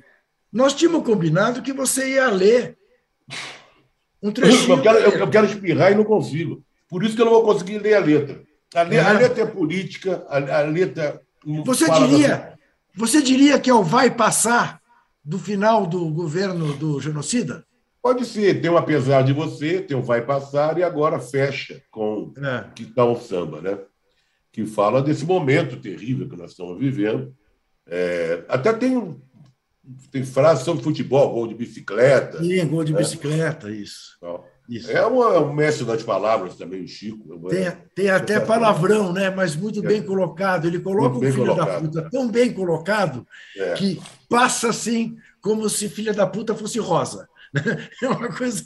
nós 0.50 0.72
tínhamos 0.72 1.04
combinado 1.04 1.62
que 1.62 1.72
você 1.72 2.14
ia 2.14 2.30
ler 2.30 2.78
um 4.22 4.32
trechinho. 4.32 4.72
Eu 4.72 4.82
quero, 4.82 4.98
eu 4.98 5.30
quero 5.30 5.46
espirrar 5.46 5.92
e 5.92 5.94
não 5.94 6.04
consigo. 6.04 6.64
Por 6.88 7.04
isso 7.04 7.14
que 7.14 7.20
eu 7.20 7.26
não 7.26 7.32
vou 7.32 7.44
conseguir 7.44 7.78
ler 7.78 7.94
a 7.94 8.00
letra. 8.00 8.42
A, 8.74 8.82
letra, 8.82 8.96
é. 8.96 9.00
a 9.00 9.12
letra 9.12 9.42
é 9.42 9.46
política, 9.46 10.24
a, 10.28 10.60
a 10.60 10.62
letra. 10.62 11.20
Você 11.64 11.90
diria, 11.90 12.58
você 12.94 13.22
diria 13.22 13.60
que 13.60 13.68
é 13.68 13.74
o 13.74 13.82
vai 13.82 14.10
passar 14.10 14.80
do 15.22 15.38
final 15.38 15.86
do 15.86 16.08
governo 16.08 16.72
do 16.72 16.98
genocida? 17.00 17.66
Pode 18.08 18.24
ser, 18.24 18.62
tem 18.62 18.70
um 18.70 18.76
apesar 18.78 19.20
de 19.20 19.34
você, 19.34 19.82
tem 19.82 19.94
um 19.94 20.00
vai 20.00 20.24
passar 20.24 20.78
e 20.78 20.82
agora 20.82 21.20
fecha 21.20 21.82
com 21.90 22.32
é. 22.38 22.64
que 22.74 22.84
está 22.84 23.04
o 23.04 23.14
samba, 23.14 23.60
né? 23.60 23.78
Que 24.50 24.64
fala 24.64 25.02
desse 25.02 25.26
momento 25.26 25.76
terrível 25.76 26.26
que 26.26 26.34
nós 26.34 26.52
estamos 26.52 26.78
vivendo. 26.78 27.34
É, 27.86 28.44
até 28.48 28.72
tem 28.72 29.14
tem 30.10 30.24
frase 30.24 30.64
sobre 30.64 30.82
futebol, 30.82 31.34
gol 31.34 31.48
de 31.48 31.54
bicicleta. 31.54 32.42
Sim, 32.42 32.66
gol 32.66 32.82
de 32.82 32.94
né? 32.94 32.98
bicicleta, 32.98 33.70
isso. 33.70 34.16
Então, 34.16 34.42
isso. 34.66 34.90
É 34.90 35.06
um, 35.06 35.22
é 35.22 35.38
um 35.40 35.52
mestre 35.52 35.84
das 35.84 36.02
palavras 36.02 36.56
também, 36.56 36.82
o 36.82 36.88
Chico. 36.88 37.38
Tem, 37.50 37.70
tem 37.94 38.08
até 38.08 38.40
palavrão, 38.40 39.12
né? 39.12 39.28
mas 39.28 39.54
muito 39.54 39.82
bem 39.82 40.02
colocado. 40.02 40.66
Ele 40.66 40.78
coloca 40.78 41.18
o 41.18 41.20
filho 41.20 41.44
colocado. 41.44 41.66
da 41.66 41.80
puta 41.80 42.10
tão 42.10 42.30
bem 42.30 42.54
colocado 42.54 43.26
é. 43.54 43.74
que 43.74 44.00
passa 44.30 44.70
assim 44.70 45.18
como 45.42 45.68
se 45.68 45.90
filha 45.90 46.14
da 46.14 46.26
puta 46.26 46.54
fosse 46.54 46.78
rosa. 46.78 47.28
É 48.02 48.08
uma 48.08 48.34
coisa. 48.34 48.64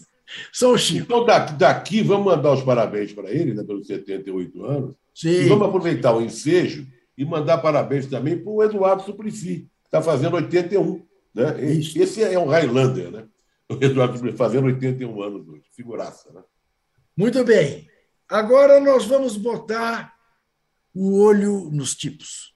Só 0.53 0.73
o 0.73 0.79
Chico. 0.79 1.05
Então, 1.05 1.25
daqui, 1.25 1.55
daqui 1.55 2.03
vamos 2.03 2.27
mandar 2.27 2.53
os 2.53 2.63
parabéns 2.63 3.13
para 3.13 3.31
ele, 3.31 3.55
né, 3.55 3.63
pelos 3.63 3.87
78 3.87 4.65
anos. 4.65 4.97
Sim. 5.15 5.29
E 5.29 5.49
vamos 5.49 5.69
aproveitar 5.69 6.15
o 6.15 6.23
ensejo 6.23 6.87
e 7.17 7.25
mandar 7.25 7.59
parabéns 7.59 8.07
também 8.07 8.39
para 8.39 8.51
o 8.51 8.63
Eduardo 8.63 9.03
Suplicy, 9.03 9.69
que 9.83 9.87
está 9.87 10.01
fazendo 10.01 10.37
81. 10.37 11.05
Né? 11.35 11.65
Esse 11.65 12.23
é 12.23 12.39
um 12.39 12.47
Highlander, 12.47 13.11
né? 13.11 13.25
O 13.69 13.75
Eduardo 13.75 14.33
fazendo 14.37 14.67
81 14.67 15.23
anos 15.23 15.49
hoje. 15.49 15.65
Figuraça, 15.75 16.33
né? 16.33 16.43
Muito 17.17 17.45
bem. 17.45 17.87
Agora 18.29 18.81
nós 18.81 19.05
vamos 19.05 19.37
botar 19.37 20.15
o 20.95 21.19
olho 21.21 21.71
nos 21.71 21.95
tipos. 21.95 22.55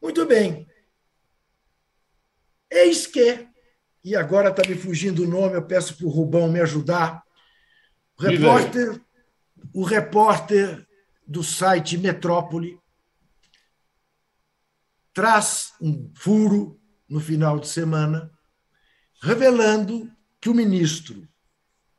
Muito 0.00 0.24
bem. 0.26 0.66
Eis 2.70 3.06
que, 3.06 3.48
e 4.04 4.14
agora 4.14 4.50
está 4.50 4.62
me 4.68 4.76
fugindo 4.76 5.24
o 5.24 5.28
nome, 5.28 5.56
eu 5.56 5.66
peço 5.66 5.96
para 5.96 6.06
o 6.06 6.10
Rubão 6.10 6.50
me 6.50 6.60
ajudar. 6.60 7.24
O 8.18 8.22
repórter, 8.22 9.00
o 9.72 9.84
repórter 9.84 10.86
do 11.26 11.42
site 11.42 11.98
Metrópole 11.98 12.80
traz 15.12 15.72
um 15.80 16.10
furo 16.14 16.80
no 17.08 17.20
final 17.20 17.58
de 17.58 17.68
semana, 17.68 18.30
revelando 19.22 20.10
que 20.40 20.48
o 20.48 20.54
ministro 20.54 21.26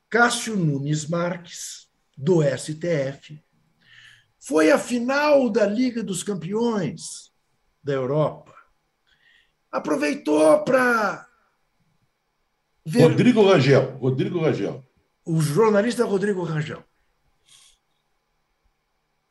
Cássio 0.10 0.55
Nunes 0.55 1.05
Marques, 1.05 1.88
do 2.15 2.41
STF, 2.41 3.43
foi 4.39 4.71
à 4.71 4.79
final 4.79 5.49
da 5.49 5.65
Liga 5.65 6.01
dos 6.01 6.23
Campeões 6.23 7.26
da 7.88 7.93
Europa. 7.93 8.54
Aproveitou 9.71 10.63
para. 10.63 11.26
Ver... 12.86 13.04
Rodrigo 13.04 13.43
Rangel. 13.43 13.97
Rodrigo 13.97 14.39
Rangel. 14.41 14.86
O 15.26 15.41
jornalista 15.41 16.06
Rodrigo 16.06 16.43
Rangel. 16.43 16.84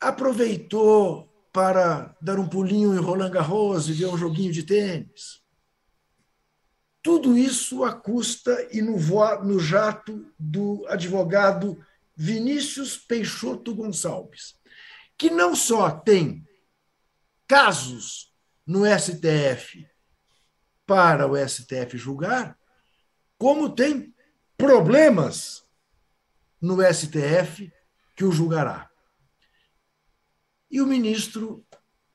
Aproveitou 0.01 1.27
para 1.53 2.15
dar 2.21 2.39
um 2.39 2.49
pulinho 2.49 2.95
em 2.95 2.99
Roland 2.99 3.31
Garros 3.31 3.89
e 3.89 3.93
ver 3.93 4.07
um 4.07 4.19
joguinho 4.19 4.53
de 4.53 4.63
tênis. 4.63 5.43
Tudo 7.03 7.37
isso 7.37 7.85
à 7.85 7.93
custa 7.93 8.69
e 8.73 8.83
no, 8.83 8.97
no 9.45 9.61
jato 9.61 10.27
do 10.39 10.85
advogado 10.89 11.79
Vinícius 12.15 12.97
Peixoto 12.97 13.75
Gonçalves, 13.75 14.57
que 15.17 15.31
não 15.31 15.55
só 15.55 15.91
tem 15.91 16.47
casos 17.47 18.36
no 18.67 18.85
STF 18.85 19.87
para 20.85 21.27
o 21.27 21.37
STF 21.37 21.97
julgar, 21.97 22.59
como 23.39 23.71
tem 23.71 24.15
problemas 24.57 25.63
no 26.61 26.79
STF 26.83 27.73
que 28.15 28.25
o 28.25 28.33
julgará. 28.33 28.91
E 30.71 30.81
o 30.81 30.87
ministro 30.87 31.65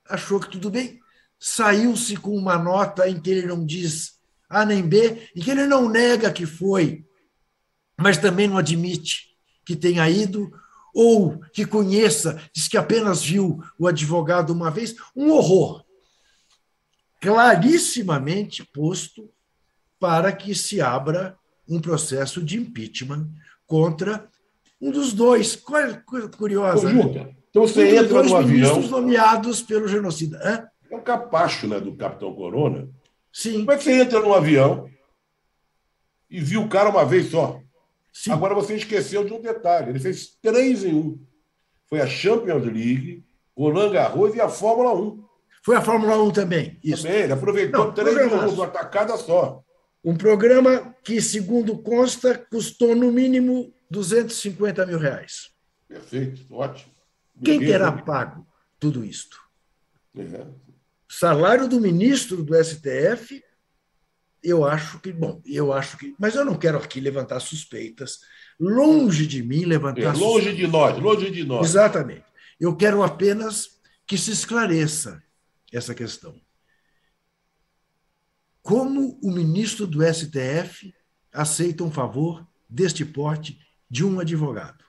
achou 0.07 0.39
que 0.39 0.49
tudo 0.49 0.69
bem, 0.69 0.99
saiu-se 1.39 2.17
com 2.17 2.35
uma 2.35 2.57
nota 2.57 3.07
em 3.07 3.19
que 3.19 3.29
ele 3.29 3.47
não 3.47 3.65
diz 3.65 4.19
A 4.49 4.65
nem 4.65 4.87
B, 4.87 5.29
em 5.35 5.41
que 5.41 5.51
ele 5.51 5.65
não 5.65 5.89
nega 5.89 6.31
que 6.31 6.45
foi, 6.45 7.05
mas 7.97 8.17
também 8.17 8.47
não 8.47 8.57
admite 8.57 9.37
que 9.65 9.75
tenha 9.75 10.09
ido, 10.09 10.51
ou 10.93 11.39
que 11.53 11.65
conheça, 11.65 12.41
diz 12.53 12.67
que 12.67 12.77
apenas 12.77 13.23
viu 13.23 13.63
o 13.79 13.87
advogado 13.87 14.51
uma 14.51 14.69
vez. 14.69 14.95
Um 15.15 15.31
horror. 15.31 15.85
Clarissimamente 17.21 18.65
posto 18.65 19.29
para 19.99 20.31
que 20.31 20.55
se 20.55 20.81
abra 20.81 21.37
um 21.69 21.79
processo 21.79 22.43
de 22.43 22.57
impeachment 22.57 23.29
contra 23.67 24.27
um 24.81 24.91
dos 24.91 25.13
dois. 25.13 25.55
Coisa 25.55 26.03
curiosa. 26.35 26.91
Né? 26.91 27.33
Então 27.49 27.67
você 27.67 27.83
um 27.83 28.03
entra 28.03 28.23
no 28.23 28.35
avião. 28.35 28.81
nomeados 28.81 29.61
pelo 29.61 29.87
genocida. 29.87 30.39
Hã? 30.43 30.67
É 30.89 30.95
um 30.95 31.01
capacho 31.01 31.67
né, 31.67 31.79
do 31.79 31.95
Capitão 31.95 32.33
Corona. 32.33 32.89
Sim. 33.31 33.59
Como 33.59 33.71
é 33.71 33.77
que 33.77 33.83
você 33.83 34.01
entra 34.01 34.19
no 34.19 34.33
avião 34.33 34.89
e 36.29 36.39
viu 36.41 36.63
o 36.63 36.67
cara 36.67 36.89
uma 36.89 37.05
vez 37.05 37.29
só? 37.29 37.61
Sim. 38.11 38.31
Agora 38.31 38.55
você 38.55 38.75
esqueceu 38.75 39.23
de 39.23 39.31
um 39.31 39.41
detalhe: 39.41 39.91
ele 39.91 39.99
fez 39.99 40.35
três 40.41 40.83
em 40.83 40.93
um. 40.93 41.19
Foi 41.85 42.01
a 42.01 42.07
Champions 42.07 42.63
League, 42.63 43.23
o 43.55 43.65
Roland 43.65 43.91
Garros 43.91 44.33
e 44.33 44.41
a 44.41 44.49
Fórmula 44.49 44.93
1. 44.93 45.23
Foi 45.63 45.75
a 45.75 45.81
Fórmula 45.81 46.21
1 46.23 46.31
também. 46.31 46.79
Isso. 46.83 47.03
Também, 47.03 47.21
ele 47.21 47.33
aproveitou 47.33 47.85
Não, 47.85 47.93
três 47.93 48.29
jogos, 48.29 48.53
uma 48.53 48.67
tacada 48.67 49.15
só. 49.17 49.63
Um 50.03 50.15
programa 50.15 50.95
que, 51.03 51.21
segundo 51.21 51.77
consta, 51.77 52.35
custou 52.49 52.95
no 52.95 53.11
mínimo 53.11 53.71
250 53.89 54.85
mil 54.87 54.97
reais. 54.97 55.51
Perfeito, 55.87 56.45
ótimo. 56.49 56.91
Quem 57.43 57.59
terá 57.59 57.91
pago 57.91 58.47
tudo 58.79 59.05
isto? 59.05 59.37
É. 60.17 60.45
Salário 61.07 61.67
do 61.67 61.79
ministro 61.79 62.43
do 62.43 62.55
STF, 62.55 63.43
eu 64.43 64.65
acho 64.65 64.99
que, 64.99 65.11
bom, 65.11 65.41
eu 65.45 65.71
acho 65.71 65.97
que, 65.97 66.15
mas 66.17 66.35
eu 66.35 66.43
não 66.43 66.55
quero 66.55 66.77
aqui 66.77 66.99
levantar 66.99 67.39
suspeitas. 67.39 68.19
longe 68.59 69.27
de 69.27 69.43
mim 69.43 69.65
levantar. 69.65 70.01
É, 70.01 70.11
longe 70.13 70.55
de 70.55 70.65
nós, 70.65 70.97
longe 70.97 71.29
de 71.29 71.43
nós. 71.43 71.69
Exatamente. 71.69 72.25
Eu 72.59 72.75
quero 72.75 73.03
apenas 73.03 73.79
que 74.07 74.17
se 74.17 74.31
esclareça 74.31 75.21
essa 75.71 75.95
questão. 75.95 76.39
Como 78.61 79.19
o 79.23 79.31
ministro 79.31 79.87
do 79.87 80.01
STF 80.03 80.93
aceita 81.33 81.83
um 81.83 81.91
favor 81.91 82.47
deste 82.69 83.03
porte 83.03 83.59
de 83.89 84.05
um 84.05 84.19
advogado? 84.19 84.83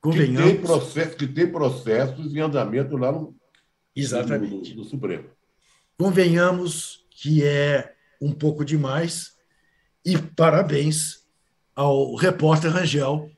Convenhamos. 0.00 0.42
Que 0.42 0.56
tem, 0.56 0.62
processo, 0.62 1.16
que 1.16 1.26
tem 1.26 1.50
processos 1.50 2.34
em 2.34 2.40
andamento 2.40 2.96
lá 2.96 3.12
no, 3.12 3.36
Exatamente. 3.94 4.74
no, 4.74 4.82
no 4.82 4.84
Supremo. 4.84 5.28
Convenhamos 5.98 7.06
que 7.10 7.44
é 7.44 7.94
um 8.20 8.32
pouco 8.32 8.64
demais 8.64 9.36
e 10.04 10.16
parabéns 10.18 11.26
ao 11.74 12.14
repórter 12.14 12.70
Rangel 12.70 13.30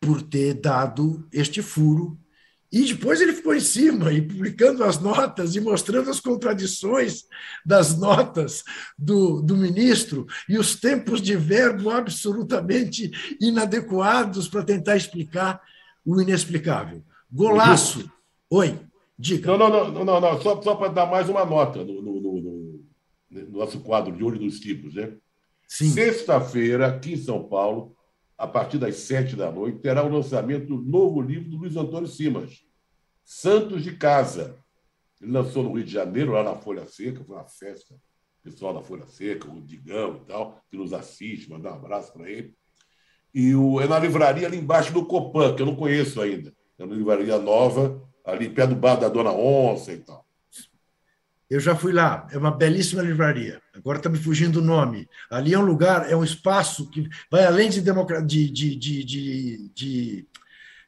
por 0.00 0.22
ter 0.22 0.54
dado 0.54 1.28
este 1.32 1.62
furo 1.62 2.18
e 2.72 2.86
depois 2.86 3.20
ele 3.20 3.34
ficou 3.34 3.54
em 3.54 3.60
cima 3.60 4.12
e 4.12 4.22
publicando 4.22 4.82
as 4.82 4.98
notas 4.98 5.54
e 5.54 5.60
mostrando 5.60 6.08
as 6.08 6.18
contradições 6.18 7.24
das 7.66 7.98
notas 7.98 8.64
do, 8.98 9.42
do 9.42 9.54
ministro 9.54 10.26
e 10.48 10.56
os 10.56 10.76
tempos 10.76 11.20
de 11.20 11.36
verbo 11.36 11.90
absolutamente 11.90 13.10
inadequados 13.38 14.48
para 14.48 14.64
tentar 14.64 14.96
explicar 14.96 15.60
o 16.04 16.18
inexplicável. 16.18 17.04
Golaço. 17.30 18.10
Oi, 18.48 18.80
diga. 19.18 19.56
Não, 19.56 19.58
não, 19.58 19.92
não, 19.92 20.04
não, 20.04 20.20
não. 20.20 20.40
só, 20.40 20.60
só 20.62 20.74
para 20.74 20.88
dar 20.88 21.06
mais 21.06 21.28
uma 21.28 21.44
nota 21.44 21.84
no, 21.84 22.00
no, 22.00 22.20
no, 22.20 22.40
no 23.30 23.58
nosso 23.58 23.80
quadro 23.80 24.16
de 24.16 24.24
Olho 24.24 24.38
dos 24.38 24.58
Tipos, 24.58 24.94
né? 24.94 25.12
Sexta-feira, 25.68 26.86
aqui 26.86 27.14
em 27.14 27.16
São 27.16 27.44
Paulo, 27.44 27.96
a 28.42 28.46
partir 28.48 28.76
das 28.76 28.96
sete 28.96 29.36
da 29.36 29.52
noite, 29.52 29.78
terá 29.78 30.02
o 30.02 30.08
lançamento 30.08 30.66
do 30.66 30.82
novo 30.82 31.22
livro 31.22 31.48
do 31.48 31.58
Luiz 31.58 31.76
Antônio 31.76 32.08
Simas, 32.08 32.66
Santos 33.24 33.84
de 33.84 33.96
Casa. 33.96 34.58
Ele 35.20 35.30
lançou 35.30 35.62
no 35.62 35.72
Rio 35.72 35.84
de 35.84 35.92
Janeiro, 35.92 36.32
lá 36.32 36.42
na 36.42 36.56
Folha 36.56 36.84
Seca, 36.84 37.22
foi 37.22 37.36
uma 37.36 37.46
festa. 37.46 37.94
Pessoal 38.42 38.74
da 38.74 38.82
Folha 38.82 39.06
Seca, 39.06 39.48
o 39.48 39.60
Digão 39.60 40.16
e 40.16 40.26
tal, 40.26 40.60
que 40.68 40.76
nos 40.76 40.92
assiste, 40.92 41.48
mandar 41.48 41.74
um 41.74 41.76
abraço 41.76 42.12
para 42.12 42.28
ele. 42.28 42.52
E 43.32 43.54
o, 43.54 43.80
é 43.80 43.86
na 43.86 43.96
livraria 44.00 44.48
ali 44.48 44.58
embaixo 44.58 44.92
do 44.92 45.06
Copan, 45.06 45.54
que 45.54 45.62
eu 45.62 45.66
não 45.66 45.76
conheço 45.76 46.20
ainda. 46.20 46.52
É 46.76 46.84
uma 46.84 46.96
livraria 46.96 47.38
nova, 47.38 48.02
ali 48.26 48.48
perto 48.48 48.70
do 48.70 48.76
bar 48.76 48.96
da 48.96 49.08
Dona 49.08 49.30
Onça 49.30 49.92
e 49.92 49.98
tal. 49.98 50.26
Eu 51.52 51.60
já 51.60 51.76
fui 51.76 51.92
lá, 51.92 52.26
é 52.32 52.38
uma 52.38 52.50
belíssima 52.50 53.02
livraria. 53.02 53.60
Agora 53.74 53.98
está 53.98 54.08
me 54.08 54.16
fugindo 54.16 54.58
o 54.60 54.64
nome. 54.64 55.06
Ali 55.30 55.52
é 55.52 55.58
um 55.58 55.64
lugar, 55.66 56.10
é 56.10 56.16
um 56.16 56.24
espaço 56.24 56.88
que 56.88 57.06
vai 57.30 57.44
além 57.44 57.68
de, 57.68 57.82
de, 57.82 58.74
de, 58.74 59.04
de, 59.74 60.26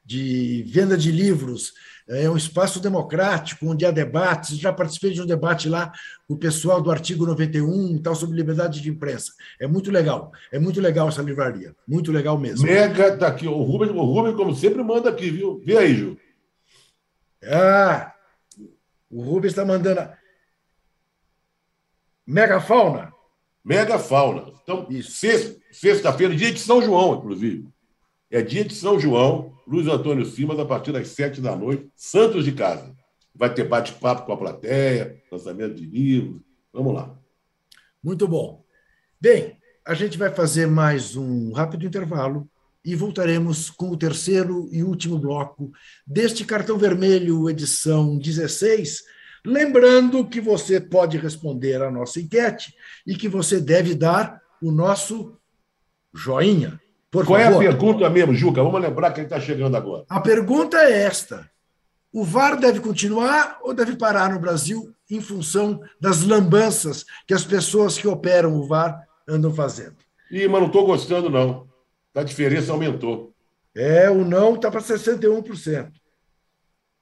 de, 0.06 0.62
venda 0.66 0.96
de 0.96 1.12
livros, 1.12 1.74
é 2.08 2.30
um 2.30 2.36
espaço 2.36 2.80
democrático, 2.80 3.66
onde 3.66 3.84
há 3.84 3.90
debates. 3.90 4.56
Já 4.56 4.72
participei 4.72 5.12
de 5.12 5.20
um 5.20 5.26
debate 5.26 5.68
lá 5.68 5.92
com 6.26 6.32
o 6.32 6.38
pessoal 6.38 6.80
do 6.80 6.90
artigo 6.90 7.26
91 7.26 8.00
tal, 8.00 8.14
sobre 8.14 8.34
liberdade 8.34 8.80
de 8.80 8.88
imprensa. 8.88 9.32
É 9.60 9.66
muito 9.66 9.90
legal. 9.90 10.32
É 10.50 10.58
muito 10.58 10.80
legal 10.80 11.08
essa 11.08 11.20
livraria. 11.20 11.76
Muito 11.86 12.10
legal 12.10 12.38
mesmo. 12.38 12.66
Mega, 12.66 13.14
tá 13.18 13.26
aqui. 13.26 13.46
O 13.46 13.62
Rubens, 13.62 13.90
o 13.90 14.02
Rubens 14.02 14.34
como 14.34 14.54
sempre, 14.54 14.82
manda 14.82 15.10
aqui, 15.10 15.28
viu? 15.28 15.60
Vê 15.62 15.76
aí, 15.76 15.94
Ju. 15.94 16.16
Ah, 17.44 18.14
o 19.10 19.20
Rubens 19.20 19.52
está 19.52 19.62
mandando. 19.62 20.24
Megafauna. 22.27 23.12
Megafauna. 23.64 24.53
Então, 24.62 24.87
sexta-feira, 25.72 26.35
dia 26.35 26.53
de 26.53 26.61
São 26.61 26.83
João, 26.83 27.16
inclusive. 27.16 27.68
É 28.31 28.43
dia 28.43 28.64
de 28.64 28.75
São 28.75 28.99
João, 28.99 29.55
Luiz 29.66 29.87
Antônio 29.87 30.25
Simas, 30.25 30.59
a 30.59 30.64
partir 30.64 30.93
das 30.93 31.09
sete 31.09 31.41
da 31.41 31.55
noite, 31.55 31.89
Santos 31.95 32.45
de 32.45 32.53
Casa. 32.53 32.95
Vai 33.35 33.53
ter 33.53 33.68
bate-papo 33.68 34.27
com 34.27 34.33
a 34.33 34.37
plateia, 34.37 35.22
lançamento 35.31 35.75
de 35.75 35.87
livros. 35.87 36.41
Vamos 36.72 36.95
lá. 36.95 37.16
Muito 38.03 38.29
bom. 38.29 38.64
Bem, 39.20 39.57
a 39.85 39.95
gente 39.95 40.18
vai 40.18 40.31
fazer 40.31 40.66
mais 40.66 41.16
um 41.16 41.53
rápido 41.53 41.87
intervalo 41.87 42.49
e 42.85 42.95
voltaremos 42.95 43.70
com 43.70 43.89
o 43.89 43.97
terceiro 43.97 44.68
e 44.70 44.83
último 44.83 45.18
bloco 45.18 45.72
deste 46.07 46.45
cartão 46.45 46.77
vermelho, 46.77 47.49
edição 47.49 48.18
16 48.18 49.03
Lembrando 49.47 50.26
que 50.26 50.40
você 50.40 50.80
pode 50.80 51.18
responder 51.18 51.82
à 51.82 51.90
nossa 51.90 52.20
enquete 52.20 52.74
e 53.07 53.14
que 53.14 53.28
você 53.28 53.61
deve 53.61 53.95
dar 53.95 54.40
o 54.62 54.70
nosso 54.70 55.36
joinha. 56.14 56.80
Por 57.11 57.26
Qual 57.26 57.38
favor. 57.38 57.62
é 57.62 57.66
a 57.66 57.70
pergunta 57.70 58.11
mesmo, 58.11 58.34
Juca? 58.34 58.62
Vamos 58.62 58.80
lembrar 58.80 59.12
quem 59.12 59.24
está 59.24 59.38
chegando 59.38 59.76
agora. 59.76 60.05
A 60.09 60.20
pergunta 60.20 60.78
é 60.78 61.03
esta: 61.03 61.49
o 62.12 62.24
VAR 62.24 62.59
deve 62.59 62.80
continuar 62.80 63.59
ou 63.62 63.74
deve 63.74 63.97
parar 63.97 64.32
no 64.32 64.40
Brasil 64.40 64.92
em 65.11 65.20
função 65.20 65.80
das 66.01 66.22
lambanças 66.22 67.05
que 67.26 67.34
as 67.34 67.45
pessoas 67.45 67.99
que 67.99 68.09
operam 68.09 68.57
o 68.57 68.66
VAR 68.66 69.07
andam 69.28 69.53
fazendo? 69.55 69.97
Ih, 70.30 70.49
mas 70.49 70.61
não 70.61 70.68
estou 70.68 70.86
gostando, 70.86 71.28
não. 71.28 71.68
A 72.14 72.22
diferença 72.22 72.72
aumentou. 72.72 73.32
É, 73.74 74.09
o 74.09 74.24
não 74.24 74.55
está 74.55 74.70
para 74.70 74.80
61%. 74.80 75.90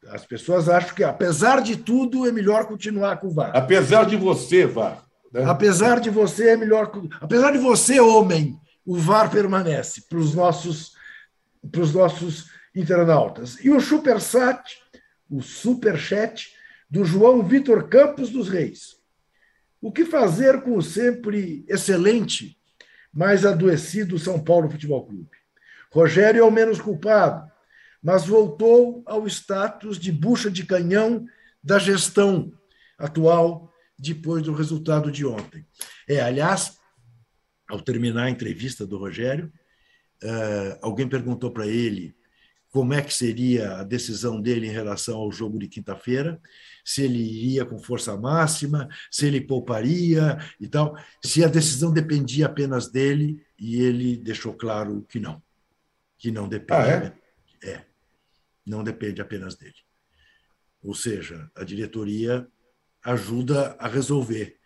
As 0.08 0.26
pessoas 0.26 0.68
acham 0.68 0.94
que, 0.94 1.04
apesar 1.04 1.60
de 1.60 1.76
tudo, 1.76 2.26
é 2.26 2.32
melhor 2.32 2.66
continuar 2.66 3.18
com 3.18 3.28
o 3.28 3.30
VAR. 3.30 3.52
Apesar 3.54 4.04
de 4.04 4.16
você, 4.16 4.66
VAR. 4.66 5.04
Né? 5.32 5.44
Apesar 5.44 6.00
de 6.00 6.10
você, 6.10 6.50
é 6.50 6.56
melhor. 6.56 6.90
Apesar 7.20 7.52
de 7.52 7.58
você, 7.58 8.00
homem, 8.00 8.58
o 8.84 8.96
VAR 8.96 9.30
permanece 9.30 10.02
para 10.08 10.18
os 10.18 10.34
nossos, 10.34 10.92
nossos 11.94 12.50
internautas. 12.74 13.64
E 13.64 13.70
o 13.70 13.80
Supersat, 13.80 14.60
o 15.30 15.40
Superchat, 15.40 16.52
do 16.90 17.04
João 17.04 17.42
Vitor 17.42 17.88
Campos 17.88 18.28
dos 18.28 18.48
Reis. 18.48 18.96
O 19.80 19.90
que 19.90 20.04
fazer 20.04 20.62
com 20.62 20.76
o 20.76 20.82
sempre 20.82 21.64
excelente, 21.68 22.58
mas 23.12 23.46
adoecido 23.46 24.18
São 24.18 24.38
Paulo 24.38 24.68
Futebol 24.68 25.06
Clube? 25.06 25.30
Rogério 25.90 26.40
é 26.40 26.44
o 26.44 26.50
menos 26.50 26.80
culpado 26.80 27.51
mas 28.02 28.26
voltou 28.26 29.02
ao 29.06 29.26
status 29.26 29.98
de 29.98 30.10
bucha 30.10 30.50
de 30.50 30.66
canhão 30.66 31.24
da 31.62 31.78
gestão 31.78 32.52
atual 32.98 33.72
depois 33.96 34.42
do 34.42 34.52
resultado 34.52 35.12
de 35.12 35.24
ontem. 35.24 35.64
É, 36.08 36.20
aliás, 36.20 36.78
ao 37.68 37.80
terminar 37.80 38.24
a 38.24 38.30
entrevista 38.30 38.84
do 38.84 38.98
Rogério, 38.98 39.52
uh, 40.24 40.78
alguém 40.82 41.08
perguntou 41.08 41.52
para 41.52 41.66
ele 41.66 42.14
como 42.70 42.94
é 42.94 43.02
que 43.02 43.12
seria 43.12 43.76
a 43.76 43.84
decisão 43.84 44.40
dele 44.40 44.66
em 44.66 44.70
relação 44.70 45.18
ao 45.18 45.30
jogo 45.30 45.58
de 45.58 45.68
quinta-feira, 45.68 46.40
se 46.82 47.02
ele 47.02 47.22
iria 47.22 47.66
com 47.66 47.78
força 47.78 48.16
máxima, 48.16 48.88
se 49.10 49.26
ele 49.26 49.42
pouparia 49.42 50.38
e 50.58 50.66
tal, 50.66 50.96
se 51.22 51.44
a 51.44 51.48
decisão 51.48 51.92
dependia 51.92 52.46
apenas 52.46 52.90
dele, 52.90 53.44
e 53.58 53.80
ele 53.80 54.16
deixou 54.16 54.54
claro 54.54 55.04
que 55.06 55.20
não, 55.20 55.40
que 56.16 56.30
não 56.30 56.48
depende. 56.48 56.80
Ah, 56.80 57.14
é? 57.62 57.70
é 57.70 57.91
não 58.66 58.82
depende 58.82 59.20
apenas 59.20 59.56
dele. 59.56 59.74
Ou 60.82 60.94
seja, 60.94 61.50
a 61.54 61.64
diretoria 61.64 62.46
ajuda 63.04 63.76
a 63.78 63.88
resolver. 63.88 64.56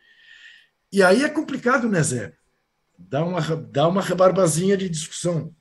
E 0.93 1.03
aí 1.03 1.23
é 1.23 1.29
complicado, 1.29 1.89
né, 1.89 2.03
Zé? 2.03 2.35
Dá 2.99 3.25
uma, 3.25 3.41
dá 3.41 3.89
uma 3.89 4.03
rebarbazinha 4.03 4.77
de 4.77 4.89
discussão. 4.89 5.55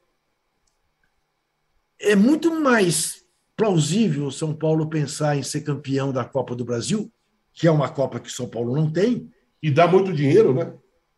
É 2.00 2.16
muito 2.16 2.54
mais 2.60 3.26
plausível 3.56 4.30
São 4.32 4.56
Paulo 4.56 4.90
pensar 4.90 5.38
em 5.38 5.44
ser 5.44 5.62
campeão 5.62 6.12
da 6.12 6.26
Copa 6.26 6.56
do 6.56 6.66
Brasil, 6.66 7.12
que 7.54 7.68
é 7.68 7.72
uma 7.72 7.90
Copa 7.90 8.20
que 8.20 8.32
São 8.32 8.50
Paulo 8.50 8.76
não 8.76 8.92
tem. 8.92 9.30
E 9.62 9.72
dá 9.72 9.88
muito 9.88 10.14
dinheiro, 10.14 10.54
né? 10.54 10.74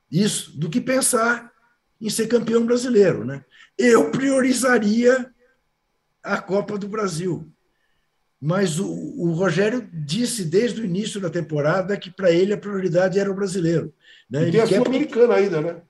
Isso, 0.10 0.58
do 0.58 0.70
que 0.70 0.80
pensar 0.80 1.52
em 2.00 2.10
ser 2.10 2.28
campeão 2.28 2.66
brasileiro, 2.66 3.26
né? 3.26 3.44
Eu 3.78 4.12
priorizaria 4.12 5.32
a 6.28 6.42
Copa 6.42 6.78
do 6.78 6.88
Brasil. 6.88 7.52
Mas 8.40 8.80
o, 8.80 8.88
o 8.88 9.32
Rogério 9.32 9.90
disse 9.92 10.46
desde 10.46 10.82
o 10.82 10.86
início 10.86 11.20
da 11.20 11.30
temporada 11.30 11.98
que 11.98 12.12
para 12.12 12.32
ele 12.32 12.54
a 12.54 12.58
prioridade 12.58 13.18
era 13.18 13.32
o 13.32 13.36
brasileiro. 13.36 13.94
Né? 14.30 14.52
Tem 14.52 14.62
a 14.62 14.68
Sul-Americana 14.68 15.34
ainda, 15.34 15.62
né? 15.62 15.82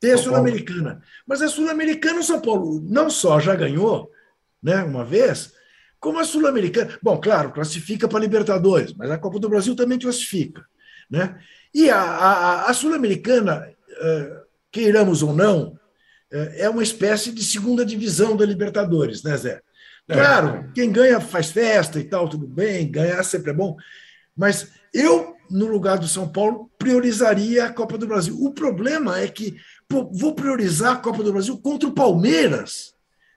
Tem 0.00 0.12
a 0.12 0.18
Sul-Americana. 0.18 1.02
Mas 1.26 1.40
a 1.40 1.48
Sul-Americana, 1.48 2.20
o 2.20 2.24
São 2.24 2.40
Paulo 2.40 2.80
não 2.84 3.08
só 3.08 3.38
já 3.38 3.54
ganhou 3.54 4.10
né, 4.62 4.82
uma 4.82 5.04
vez, 5.04 5.52
como 6.00 6.18
a 6.18 6.24
Sul-Americana. 6.24 6.98
Bom, 7.02 7.20
claro, 7.20 7.52
classifica 7.52 8.08
para 8.08 8.20
Libertadores, 8.20 8.92
mas 8.92 9.10
a 9.10 9.18
Copa 9.18 9.38
do 9.38 9.48
Brasil 9.48 9.76
também 9.76 9.98
classifica. 9.98 10.64
Né? 11.08 11.38
E 11.72 11.88
a, 11.90 12.00
a, 12.00 12.70
a 12.70 12.74
Sul-Americana, 12.74 13.70
eh, 13.88 14.42
queiramos 14.72 15.22
ou 15.22 15.32
não, 15.32 15.78
eh, 16.30 16.62
é 16.64 16.68
uma 16.68 16.82
espécie 16.82 17.30
de 17.30 17.44
segunda 17.44 17.84
divisão 17.84 18.36
da 18.36 18.44
Libertadores, 18.44 19.22
né, 19.22 19.36
Zé? 19.36 19.62
É. 20.08 20.14
Claro, 20.14 20.70
quem 20.74 20.92
ganha 20.92 21.20
faz 21.20 21.50
festa 21.50 21.98
e 21.98 22.04
tal, 22.04 22.28
tudo 22.28 22.46
bem, 22.46 22.90
ganhar 22.90 23.22
sempre 23.22 23.50
é 23.50 23.54
bom, 23.54 23.76
mas 24.36 24.70
eu, 24.92 25.34
no 25.50 25.66
lugar 25.66 25.98
do 25.98 26.06
São 26.06 26.28
Paulo, 26.28 26.70
priorizaria 26.78 27.64
a 27.64 27.72
Copa 27.72 27.96
do 27.96 28.06
Brasil. 28.06 28.36
O 28.38 28.52
problema 28.52 29.18
é 29.18 29.28
que 29.28 29.56
Pô, 29.88 30.10
vou 30.12 30.34
priorizar 30.34 30.94
a 30.94 30.96
Copa 30.96 31.22
do 31.22 31.32
Brasil 31.32 31.58
contra 31.58 31.88
o 31.88 31.94
Palmeiras. 31.94 32.94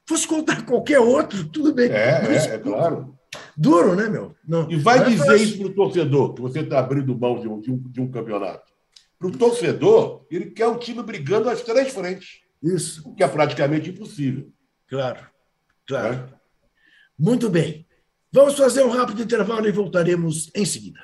Fosse 0.08 0.28
contra 0.28 0.62
qualquer 0.64 1.00
outro, 1.00 1.48
tudo 1.50 1.74
bem. 1.74 1.90
É, 1.92 2.22
Mas, 2.22 2.48
é, 2.48 2.56
é 2.56 2.58
claro. 2.58 3.16
Duro, 3.56 3.96
né, 3.96 4.08
meu? 4.08 4.36
Não, 4.48 4.70
e 4.72 4.78
vai 4.78 5.04
dizer 5.04 5.36
isso 5.36 5.58
para 5.58 5.68
o 5.68 5.74
torcedor, 5.74 6.34
que 6.34 6.42
você 6.42 6.62
está 6.62 6.80
abrindo 6.80 7.18
mão 7.18 7.40
de 7.40 7.48
um, 7.48 7.60
de 7.60 7.72
um, 7.72 8.06
um 8.06 8.12
campeonato. 8.12 8.72
Para 9.20 9.28
o 9.28 9.32
torcedor, 9.32 10.26
ele 10.32 10.52
quer 10.52 10.68
o 10.68 10.78
time 10.78 11.04
brigando 11.04 11.50
às 11.50 11.62
três 11.62 11.92
frentes. 11.92 12.40
Isso. 12.64 13.08
O 13.08 13.14
que 13.14 13.24
é 13.24 13.28
praticamente 13.28 13.90
impossível. 13.90 14.50
Claro, 14.88 15.20
claro. 15.86 16.14
É? 16.14 16.37
Muito 17.20 17.50
bem. 17.50 17.84
Vamos 18.32 18.56
fazer 18.56 18.84
um 18.84 18.92
rápido 18.92 19.24
intervalo 19.24 19.68
e 19.68 19.72
voltaremos 19.72 20.52
em 20.54 20.64
seguida. 20.64 21.00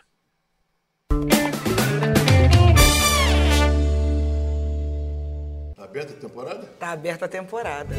Está 5.71 5.83
aberta 5.85 6.13
a 6.13 6.17
temporada? 6.17 6.63
Está 6.65 6.91
aberta 6.91 7.25
a 7.25 7.27
temporada. 7.27 7.95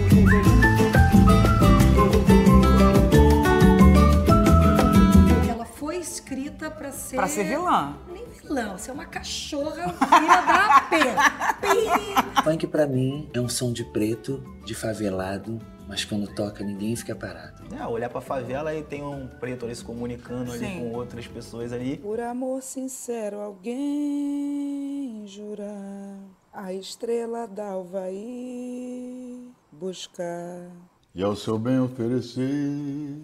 Ela 5.51 5.65
foi 5.65 5.97
escrita 5.97 6.71
para 6.71 6.93
ser. 6.93 7.17
Para 7.17 7.27
ser 7.27 7.43
vilã. 7.43 7.99
Nem 8.12 8.25
vilã, 8.29 8.79
você 8.79 8.91
é 8.91 8.95
uma 8.95 9.07
cachorra 9.07 9.93
filha 9.93 10.41
da 10.43 10.81
pé. 10.89 12.43
Funk 12.45 12.69
para 12.69 12.87
mim 12.87 13.29
é 13.35 13.41
um 13.41 13.49
som 13.49 13.73
de 13.73 13.83
preto, 13.83 14.41
de 14.65 14.73
favelado, 14.73 15.59
mas 15.87 16.05
quando 16.05 16.26
toca 16.35 16.64
ninguém 16.64 16.97
fica 16.97 17.14
parado. 17.14 17.62
É, 17.74 17.87
olhar 17.87 18.09
pra 18.09 18.20
favela 18.20 18.74
e 18.74 18.82
tem 18.82 19.03
um 19.03 19.26
preto 19.26 19.64
ali 19.64 19.74
se 19.74 19.85
comunicando 19.85 20.53
Sim. 20.53 20.64
ali 20.64 20.78
com 20.78 20.93
outras 20.93 21.26
pessoas 21.26 21.72
ali. 21.72 21.99
Por 21.99 22.20
amor 22.20 22.62
sincero, 22.62 23.41
alguém 23.41 25.24
jurar 25.26 26.18
a 26.53 26.72
estrela 26.72 27.47
d'alva 27.47 28.11
ir 28.11 29.51
buscar. 29.72 30.70
E 31.14 31.22
ao 31.22 31.37
seu 31.37 31.59
bem 31.59 31.78
oferecer 31.80 33.20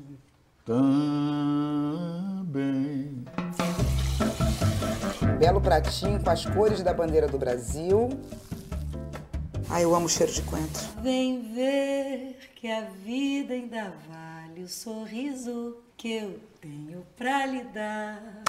também. 0.65 1.21
Belo 5.39 5.61
pratinho 5.61 6.23
com 6.23 6.31
as 6.31 6.45
cores 6.45 6.83
da 6.83 6.93
bandeira 6.93 7.27
do 7.27 7.39
Brasil 7.39 8.11
Ai, 9.73 9.85
eu 9.85 9.95
amo 9.95 10.07
o 10.07 10.09
cheiro 10.09 10.33
de 10.33 10.43
coentro. 10.43 10.83
Vem 11.01 11.55
ver 11.55 12.37
que 12.57 12.67
a 12.67 12.91
vida 13.05 13.55
ainda 13.55 13.95
vale 14.09 14.65
o 14.65 14.69
sorriso 14.69 15.77
que 15.97 16.13
eu 16.13 16.41
tenho 16.61 17.07
pra 17.17 17.47
lhe 17.47 17.63
dar. 17.63 18.43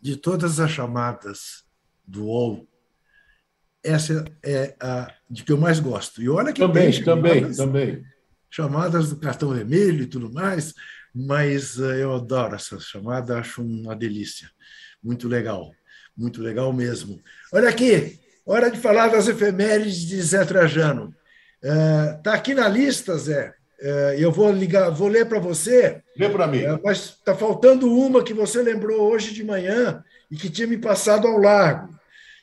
De 0.00 0.16
todas 0.16 0.58
as 0.58 0.70
chamadas 0.70 1.62
do 2.06 2.24
UOL, 2.24 2.66
essa 3.84 4.24
é 4.42 4.74
a 4.80 5.12
de 5.28 5.44
que 5.44 5.52
eu 5.52 5.58
mais 5.58 5.78
gosto. 5.78 6.22
E 6.22 6.28
olha 6.30 6.54
que 6.54 6.60
também, 6.62 7.04
também, 7.04 7.52
também 7.52 8.15
chamadas 8.50 9.10
do 9.10 9.16
cartão 9.16 9.50
vermelho 9.50 10.02
e 10.02 10.06
tudo 10.06 10.32
mais, 10.32 10.74
mas 11.14 11.78
eh, 11.78 12.02
eu 12.02 12.14
adoro 12.14 12.54
essa 12.54 12.78
chamada, 12.80 13.38
acho 13.38 13.62
uma 13.62 13.94
delícia. 13.94 14.50
Muito 15.02 15.28
legal, 15.28 15.70
muito 16.16 16.42
legal 16.42 16.72
mesmo. 16.72 17.20
Olha 17.52 17.68
aqui, 17.68 18.18
hora 18.44 18.70
de 18.70 18.78
falar 18.78 19.08
das 19.08 19.28
efemérides 19.28 20.00
de 20.00 20.20
Zé 20.20 20.44
Trajano. 20.44 21.14
Está 21.62 22.34
aqui 22.34 22.54
na 22.54 22.68
lista, 22.68 23.16
Zé. 23.16 23.56
Eh, 23.78 24.16
eu 24.18 24.32
vou 24.32 24.50
ligar, 24.52 24.90
vou 24.90 25.08
ler 25.08 25.26
para 25.26 25.38
você. 25.38 26.02
Lê 26.16 26.28
para 26.28 26.46
mim. 26.46 26.60
Eh, 26.60 26.80
mas 26.82 27.16
está 27.18 27.34
faltando 27.34 27.92
uma 27.92 28.24
que 28.24 28.32
você 28.32 28.62
lembrou 28.62 29.10
hoje 29.10 29.34
de 29.34 29.44
manhã 29.44 30.02
e 30.30 30.36
que 30.36 30.50
tinha 30.50 30.66
me 30.66 30.78
passado 30.78 31.26
ao 31.26 31.38
largo. 31.38 31.94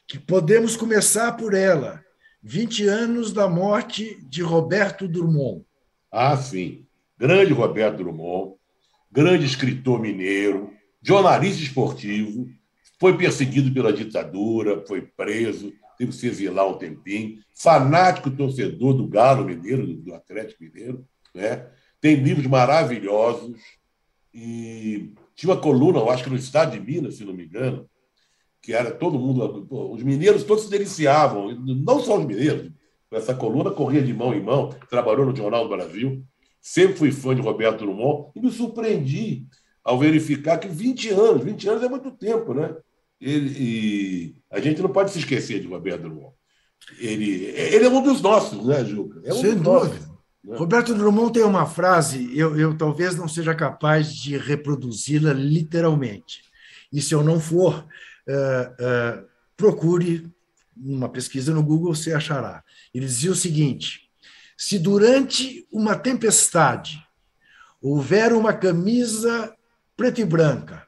Que 0.08 0.20
podemos 0.20 0.76
começar 0.76 1.32
por 1.34 1.54
ela. 1.54 2.04
20 2.44 2.88
anos 2.88 3.32
da 3.32 3.48
morte 3.48 4.20
de 4.30 4.42
Roberto 4.42 5.08
Drummond. 5.08 5.66
Ah, 6.14 6.38
sim. 6.38 6.86
Grande 7.18 7.54
Roberto 7.54 7.98
Drummond, 7.98 8.54
grande 9.12 9.48
escritor 9.48 10.00
mineiro, 10.00 10.72
jornalista 11.02 11.64
esportivo, 11.64 12.48
foi 13.00 13.18
perseguido 13.18 13.74
pela 13.74 13.92
ditadura, 13.92 14.86
foi 14.88 15.02
preso, 15.02 15.74
teve 15.98 16.12
que 16.12 16.18
se 16.18 16.28
exilar 16.28 16.68
um 16.70 16.78
tempinho, 16.78 17.40
fanático 17.56 18.30
torcedor 18.30 18.94
do 18.94 19.08
Galo 19.08 19.44
Mineiro, 19.44 19.88
do 19.88 20.14
Atlético 20.14 20.64
Mineiro, 20.64 21.04
né? 21.34 21.68
tem 22.00 22.16
livros 22.16 22.46
maravilhosos 22.46 23.60
e 24.32 25.14
tinha 25.36 25.52
uma 25.52 25.60
coluna, 25.60 25.98
eu 25.98 26.12
acho 26.12 26.26
que 26.26 26.30
no 26.30 26.36
estado 26.36 26.74
de 26.74 26.80
Minas, 26.80 27.16
se 27.16 27.26
não 27.26 27.34
me 27.34 27.46
engano, 27.46 27.90
que 28.62 28.72
era 28.72 28.92
todo 28.92 29.18
mundo, 29.18 29.68
os 29.92 30.04
mineiros 30.04 30.44
todos 30.44 30.66
se 30.66 30.70
deliciavam, 30.70 31.56
não 31.56 32.00
só 32.00 32.20
os 32.20 32.26
mineiros, 32.26 32.72
essa 33.14 33.34
coluna 33.34 33.72
corria 33.72 34.02
de 34.02 34.14
mão 34.14 34.34
em 34.34 34.42
mão, 34.42 34.70
trabalhou 34.90 35.26
no 35.26 35.36
Jornal 35.36 35.64
do 35.64 35.76
Brasil. 35.76 36.24
Sempre 36.62 36.98
fui 36.98 37.12
fã 37.12 37.36
de 37.36 37.42
Roberto 37.42 37.80
Drummond 37.80 38.32
e 38.36 38.40
me 38.40 38.52
surpreendi 38.52 39.46
ao 39.84 40.00
verificar 40.00 40.58
que 40.58 40.68
20 40.68 41.10
anos, 41.10 41.44
20 41.44 41.70
anos 41.70 41.84
é 41.84 41.90
muito 41.90 42.12
tempo, 42.12 42.54
né? 42.54 42.74
Ele, 43.20 43.56
e 43.58 44.36
a 44.50 44.60
gente 44.60 44.82
não 44.82 44.90
pode 44.90 45.12
se 45.12 45.20
esquecer 45.20 45.60
de 45.60 45.68
Roberto 45.68 46.04
Drummond. 46.04 46.34
Ele, 47.00 47.46
ele 47.56 47.86
é 47.86 47.90
um 47.90 48.02
dos 48.02 48.22
nossos, 48.22 48.66
né, 48.66 48.84
Juca? 48.84 49.22
É 49.24 49.34
um 49.34 49.38
Sem 49.38 49.56
dúvida. 49.56 49.72
Nossos, 49.72 50.08
né? 50.44 50.58
Roberto 50.58 50.94
Drummond 50.94 51.34
tem 51.34 51.44
uma 51.44 51.66
frase, 51.66 52.38
eu, 52.38 52.58
eu 52.60 52.78
talvez 52.78 53.16
não 53.16 53.28
seja 53.28 53.56
capaz 53.56 54.14
de 54.14 54.38
reproduzi-la 54.38 55.32
literalmente. 55.32 56.42
E 56.92 57.02
se 57.02 57.14
eu 57.14 57.24
não 57.24 57.40
for, 57.40 57.86
uh, 58.28 59.22
uh, 59.24 59.28
procure 59.56 60.30
uma 60.76 61.08
pesquisa 61.08 61.54
no 61.54 61.64
Google, 61.64 61.96
você 61.96 62.14
achará. 62.14 62.64
Ele 62.94 63.06
dizia 63.06 63.32
o 63.32 63.36
seguinte: 63.36 64.10
se 64.58 64.78
durante 64.78 65.68
uma 65.72 65.96
tempestade 65.96 67.04
houver 67.82 68.34
uma 68.34 68.54
camisa 68.54 69.54
preta 69.96 70.22
e 70.22 70.26
branca 70.26 70.88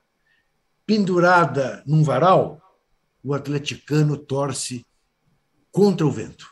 pendurada 0.85 1.83
num 1.85 2.03
varal, 2.03 2.61
o 3.23 3.33
atleticano 3.33 4.17
torce 4.17 4.85
contra 5.71 6.05
o 6.05 6.11
vento. 6.11 6.47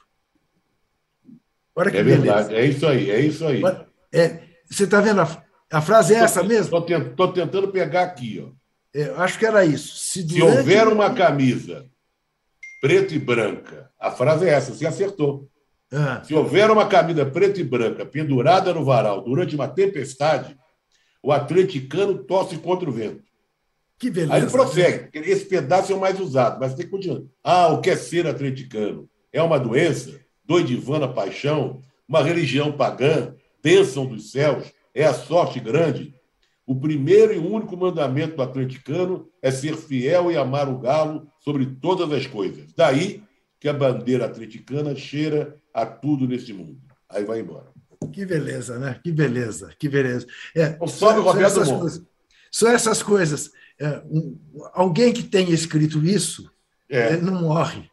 Olha 1.76 1.92
que 1.92 1.98
é 1.98 2.04
beleza. 2.04 2.22
verdade, 2.24 2.56
é 2.56 2.66
isso 2.66 2.88
aí, 2.88 3.12
é 3.12 3.20
isso 3.20 3.46
aí. 3.46 3.62
É, 4.12 4.44
você 4.70 4.84
está 4.84 5.00
vendo? 5.00 5.22
A, 5.22 5.44
a, 5.72 5.82
frase 5.82 6.14
é 6.14 6.18
essa 6.18 6.44
mesmo? 6.44 6.78
Estou 6.78 7.32
tentando 7.32 7.72
pegar 7.72 8.04
aqui. 8.04 8.44
Ó. 8.46 8.52
É, 8.94 9.10
acho 9.18 9.40
que 9.40 9.46
era 9.46 9.66
isso. 9.66 9.96
Se, 9.98 10.28
Se 10.28 10.42
houver 10.42 10.88
uma 10.88 11.14
camisa 11.14 11.90
preta 12.84 13.16
e 13.16 13.20
branca. 13.20 13.90
A 13.98 14.12
frase 14.12 14.46
é 14.46 14.50
essa, 14.50 14.74
você 14.74 14.86
acertou. 14.86 15.48
Ah. 15.90 16.22
Se 16.22 16.34
houver 16.34 16.70
uma 16.70 16.86
camisa 16.86 17.26
preta 17.26 17.62
e 17.62 17.64
branca 17.64 18.06
pendurada 18.06 18.74
no 18.74 18.84
varal 18.84 19.22
durante 19.24 19.56
uma 19.56 19.70
tempestade, 19.70 20.58
o 21.24 21.32
atleticano 21.32 22.18
torce 22.26 22.58
contra 22.58 22.90
o 22.90 22.92
vento. 22.92 23.24
Que 23.98 24.12
beleza. 24.12 24.34
Aí 24.34 24.42
ele 24.42 24.52
prossegue. 24.52 25.10
Esse 25.14 25.46
pedaço 25.46 25.94
é 25.94 25.96
o 25.96 26.00
mais 26.02 26.20
usado, 26.20 26.60
mas 26.60 26.74
tem 26.74 26.84
que 26.84 26.92
continuar. 26.92 27.22
Ah, 27.42 27.70
o 27.70 27.80
que 27.80 27.90
é 27.90 27.96
ser 27.96 28.28
atleticano? 28.28 29.10
É 29.32 29.42
uma 29.42 29.58
doença? 29.58 30.20
Doidivana 30.44 31.08
paixão? 31.08 31.80
Uma 32.06 32.22
religião 32.22 32.70
pagã? 32.74 33.34
Bênção 33.64 34.06
dos 34.06 34.30
céus? 34.30 34.74
É 34.94 35.06
a 35.06 35.14
sorte 35.14 35.58
grande? 35.58 36.14
O 36.66 36.80
primeiro 36.80 37.34
e 37.34 37.38
único 37.38 37.76
mandamento 37.76 38.38
do 38.38 38.42
atleticano 38.42 39.30
é 39.42 39.52
ser 39.52 39.76
fiel 39.76 40.32
e 40.32 40.38
amar 40.38 40.70
o 40.70 40.80
galo 40.80 41.28
sobre 41.40 41.66
todas 41.66 42.12
as 42.12 42.26
coisas. 42.26 42.74
Daí 42.76 43.22
que 43.60 43.68
a 43.68 43.74
bandeira 43.74 44.26
atleticana 44.26 44.96
cheira 44.96 45.58
a 45.74 45.86
tudo 45.86 46.28
neste 46.28 46.54
mundo. 46.54 46.80
Aí 47.10 47.24
vai 47.24 47.40
embora. 47.40 47.72
Que 48.12 48.26
beleza, 48.26 48.78
né? 48.80 49.00
Que 49.04 49.12
beleza, 49.12 49.74
que 49.78 49.88
beleza. 49.90 50.28
É, 50.56 50.78
o 50.80 50.88
só, 50.88 51.20
Roberto 51.20 51.46
essas 51.46 51.72
coisas, 51.72 52.04
só 52.52 52.70
essas 52.70 53.04
coisas. 53.04 53.52
É, 53.80 54.02
um, 54.06 54.38
alguém 54.74 55.12
que 55.14 55.24
tenha 55.24 55.54
escrito 55.54 56.04
isso 56.04 56.52
é. 56.90 57.18
não 57.18 57.42
morre. 57.42 57.90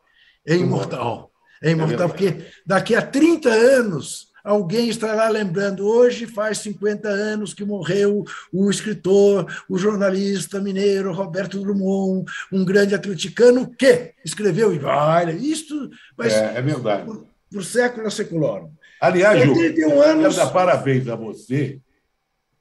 É 0.46 0.56
imortal. 0.56 1.30
É 1.62 1.70
imortal, 1.70 2.06
é 2.06 2.08
porque 2.08 2.46
daqui 2.66 2.94
a 2.94 3.02
30 3.02 3.48
anos 3.48 4.29
Alguém 4.44 4.88
estará 4.88 5.28
lembrando, 5.28 5.86
hoje 5.86 6.26
faz 6.26 6.58
50 6.58 7.08
anos 7.08 7.54
que 7.54 7.64
morreu 7.64 8.24
o 8.52 8.70
escritor, 8.70 9.46
o 9.68 9.78
jornalista 9.78 10.60
mineiro 10.60 11.12
Roberto 11.12 11.60
Drummond, 11.60 12.30
um 12.52 12.64
grande 12.64 12.94
atleticano 12.94 13.70
que 13.70 14.14
escreveu 14.24 14.72
e 14.74 14.78
vai, 14.78 15.34
isto 15.36 15.90
vai 16.16 16.28
é, 16.28 16.58
é 16.58 16.62
verdade. 16.62 17.04
Por, 17.04 17.26
por 17.50 17.64
século 17.64 18.10
seculorum. 18.10 18.70
Aliás, 19.00 19.42
Ju, 19.42 19.54
eu 19.54 20.02
anos... 20.02 20.34
quero 20.34 20.46
dar 20.46 20.52
parabéns 20.52 21.08
a 21.08 21.16
você 21.16 21.80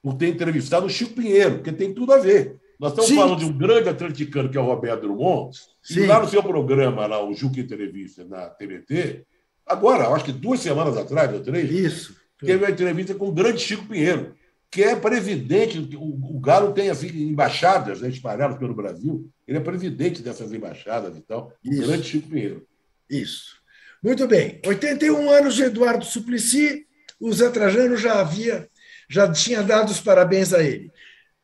por 0.02 0.14
ter 0.14 0.28
entrevistado 0.28 0.86
o 0.86 0.90
Chico 0.90 1.14
Pinheiro, 1.14 1.56
porque 1.56 1.72
tem 1.72 1.92
tudo 1.92 2.12
a 2.12 2.18
ver. 2.18 2.56
Nós 2.78 2.92
estamos 2.92 3.10
Sim. 3.10 3.16
falando 3.16 3.38
de 3.38 3.44
um 3.44 3.52
grande 3.52 3.90
atleticano 3.90 4.48
que 4.48 4.56
é 4.56 4.60
o 4.60 4.64
Roberto 4.64 5.02
Drummond, 5.02 5.54
Sim. 5.82 6.00
e 6.00 6.06
lá 6.06 6.18
no 6.18 6.28
seu 6.28 6.42
programa, 6.42 7.06
lá, 7.06 7.22
o 7.22 7.34
Juca 7.34 7.60
Entrevista, 7.60 8.24
na 8.24 8.48
TBT, 8.48 9.26
Agora, 9.70 10.08
acho 10.08 10.24
que 10.24 10.32
duas 10.32 10.58
semanas 10.58 10.96
atrás, 10.96 11.32
ou 11.32 11.38
três, 11.38 11.70
Isso. 11.70 12.16
teve 12.40 12.64
uma 12.64 12.70
entrevista 12.70 13.14
com 13.14 13.28
o 13.28 13.32
grande 13.32 13.62
Chico 13.62 13.86
Pinheiro. 13.86 14.34
que 14.68 14.82
é 14.82 14.96
presidente. 14.96 15.78
O, 15.96 16.36
o 16.36 16.40
Galo 16.40 16.72
tem 16.72 16.90
assim, 16.90 17.06
embaixadas 17.06 18.00
né, 18.00 18.08
espalhadas 18.08 18.58
pelo 18.58 18.74
Brasil. 18.74 19.30
Ele 19.46 19.58
é 19.58 19.60
presidente 19.60 20.22
dessas 20.22 20.52
embaixadas 20.52 21.16
e 21.16 21.20
tal. 21.20 21.52
Isso. 21.64 21.86
Grande 21.86 22.02
Chico 22.02 22.28
Pinheiro. 22.28 22.66
Isso. 23.08 23.60
Muito 24.02 24.26
bem. 24.26 24.60
81 24.66 25.30
anos 25.30 25.54
de 25.54 25.62
Eduardo 25.62 26.04
Suplicy. 26.04 26.84
O 27.20 27.32
Zé 27.32 27.48
Trajano 27.50 27.96
já 27.96 28.18
havia, 28.20 28.68
já 29.08 29.30
tinha 29.30 29.62
dado 29.62 29.90
os 29.90 30.00
parabéns 30.00 30.52
a 30.52 30.62
ele. 30.62 30.90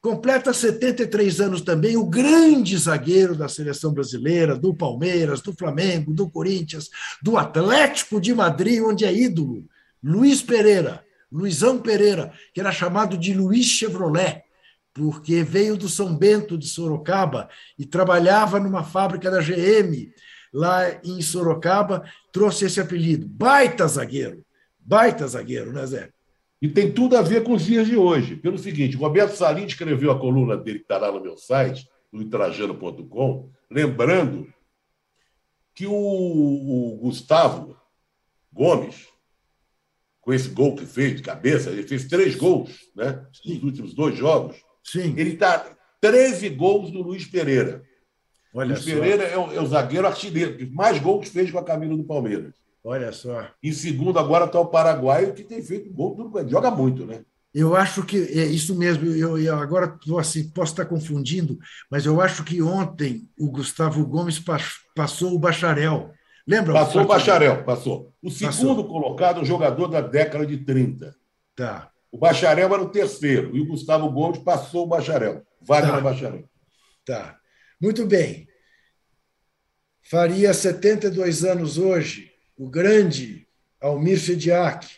Completa 0.07 0.53
73 0.53 1.41
anos 1.41 1.63
também 1.63 1.97
o 1.97 2.07
grande 2.07 2.79
zagueiro 2.79 3.35
da 3.35 3.49
seleção 3.49 3.93
brasileira, 3.93 4.57
do 4.57 4.73
Palmeiras, 4.73 5.41
do 5.41 5.53
Flamengo, 5.53 6.15
do 6.15 6.31
Corinthians, 6.31 6.89
do 7.21 7.37
Atlético 7.37 8.21
de 8.21 8.33
Madrid, 8.33 8.81
onde 8.81 9.05
é 9.05 9.13
ídolo, 9.13 9.67
Luiz 10.01 10.41
Pereira, 10.41 11.05
Luizão 11.31 11.81
Pereira, 11.81 12.33
que 12.55 12.61
era 12.61 12.71
chamado 12.71 13.19
de 13.19 13.35
Luiz 13.35 13.67
Chevrolet, 13.67 14.45
porque 14.95 15.43
veio 15.43 15.77
do 15.77 15.89
São 15.89 16.17
Bento 16.17 16.57
de 16.57 16.69
Sorocaba 16.69 17.49
e 17.77 17.85
trabalhava 17.85 18.61
numa 18.61 18.85
fábrica 18.85 19.29
da 19.29 19.43
GM 19.43 20.13
lá 20.55 20.85
em 21.03 21.21
Sorocaba, 21.21 22.05
trouxe 22.31 22.67
esse 22.67 22.81
apelido. 22.81 23.27
Baita 23.27 23.89
zagueiro, 23.89 24.45
baita 24.79 25.27
zagueiro, 25.27 25.73
né, 25.73 25.85
Zé? 25.85 26.11
E 26.67 26.69
tem 26.69 26.91
tudo 26.91 27.17
a 27.17 27.23
ver 27.23 27.45
com 27.45 27.53
os 27.53 27.65
dias 27.65 27.87
de 27.87 27.97
hoje. 27.97 28.35
Pelo 28.35 28.59
seguinte, 28.59 28.97
o 28.97 28.99
Roberto 28.99 29.37
Salim 29.37 29.67
escreveu 29.67 30.11
a 30.11 30.19
coluna 30.19 30.57
dele, 30.57 30.81
que 30.81 30.85
está 30.85 30.99
lá 30.99 31.13
no 31.13 31.21
meu 31.21 31.37
site, 31.37 31.89
no 32.11 32.21
itrajano.com, 32.21 33.49
lembrando 33.71 34.53
que 35.73 35.87
o, 35.87 35.95
o, 35.95 36.97
Gustavo 36.97 37.77
Gomes, 38.53 39.07
com 40.21 40.33
esse 40.33 40.49
gol 40.49 40.75
que 40.75 40.85
fez 40.85 41.15
de 41.15 41.23
cabeça, 41.23 41.71
ele 41.71 41.85
fez 41.85 42.09
três 42.09 42.35
gols 42.35 42.73
né, 42.97 43.25
nos 43.45 43.63
últimos 43.63 43.95
dois 43.95 44.17
jogos. 44.19 44.57
Sim. 44.83 45.15
Ele 45.17 45.35
está 45.35 45.73
13 46.01 46.49
gols 46.49 46.91
do 46.91 47.01
Luiz 47.01 47.27
Pereira. 47.27 47.85
Olha 48.53 48.71
Luiz 48.71 48.81
só. 48.81 48.91
Pereira 48.91 49.23
é 49.23 49.39
o, 49.39 49.53
é 49.53 49.61
o 49.61 49.67
zagueiro 49.67 50.09
artilheiro, 50.09 50.57
que 50.57 50.67
mais 50.67 50.99
gols 50.99 51.29
fez 51.29 51.49
com 51.49 51.59
a 51.59 51.65
camisa 51.65 51.97
do 51.97 52.03
Palmeiras. 52.03 52.55
Olha 52.89 53.11
só. 53.11 53.49
Em 53.61 53.73
segundo, 53.73 54.17
agora 54.17 54.45
está 54.45 54.61
o 54.61 54.69
Paraguai, 54.69 55.33
que 55.33 55.43
tem 55.43 55.61
feito 55.61 55.93
gol, 55.93 56.15
tudo, 56.15 56.49
joga 56.49 56.71
muito, 56.71 57.05
né? 57.05 57.25
Eu 57.53 57.75
acho 57.75 58.05
que 58.05 58.17
é 58.17 58.45
isso 58.45 58.77
mesmo. 58.77 59.07
Eu, 59.07 59.37
eu 59.37 59.59
agora 59.59 59.99
assim, 60.21 60.49
posso 60.51 60.71
estar 60.71 60.85
confundindo, 60.85 61.59
mas 61.91 62.07
eu 62.07 62.21
acho 62.21 62.45
que 62.45 62.63
ontem 62.63 63.29
o 63.37 63.51
Gustavo 63.51 64.07
Gomes 64.07 64.41
passou 64.95 65.35
o 65.35 65.39
bacharel. 65.39 66.13
Lembra? 66.47 66.75
Passou 66.75 67.03
o 67.03 67.07
bacharel, 67.07 67.65
passou. 67.65 68.15
O 68.23 68.31
segundo 68.31 68.77
passou. 68.77 68.89
colocado, 68.89 69.41
um 69.41 69.45
jogador 69.45 69.89
da 69.89 70.01
década 70.01 70.47
de 70.47 70.59
30. 70.59 71.13
Tá. 71.57 71.91
O 72.13 72.19
bacharel 72.19 72.73
era 72.73 72.83
o 72.83 72.91
terceiro, 72.91 73.57
e 73.57 73.61
o 73.63 73.67
Gustavo 73.67 74.09
Gomes 74.13 74.39
passou 74.39 74.85
o 74.85 74.87
bacharel. 74.87 75.43
Wagner 75.61 75.95
tá. 75.97 76.01
bacharel. 76.01 76.45
Tá. 77.05 77.37
Muito 77.83 78.07
bem. 78.07 78.47
Faria 80.09 80.55
72 80.55 81.43
anos 81.43 81.79
hoje 81.79 82.36
o 82.57 82.69
grande 82.69 83.47
Almir 83.81 84.19
Sediak, 84.19 84.89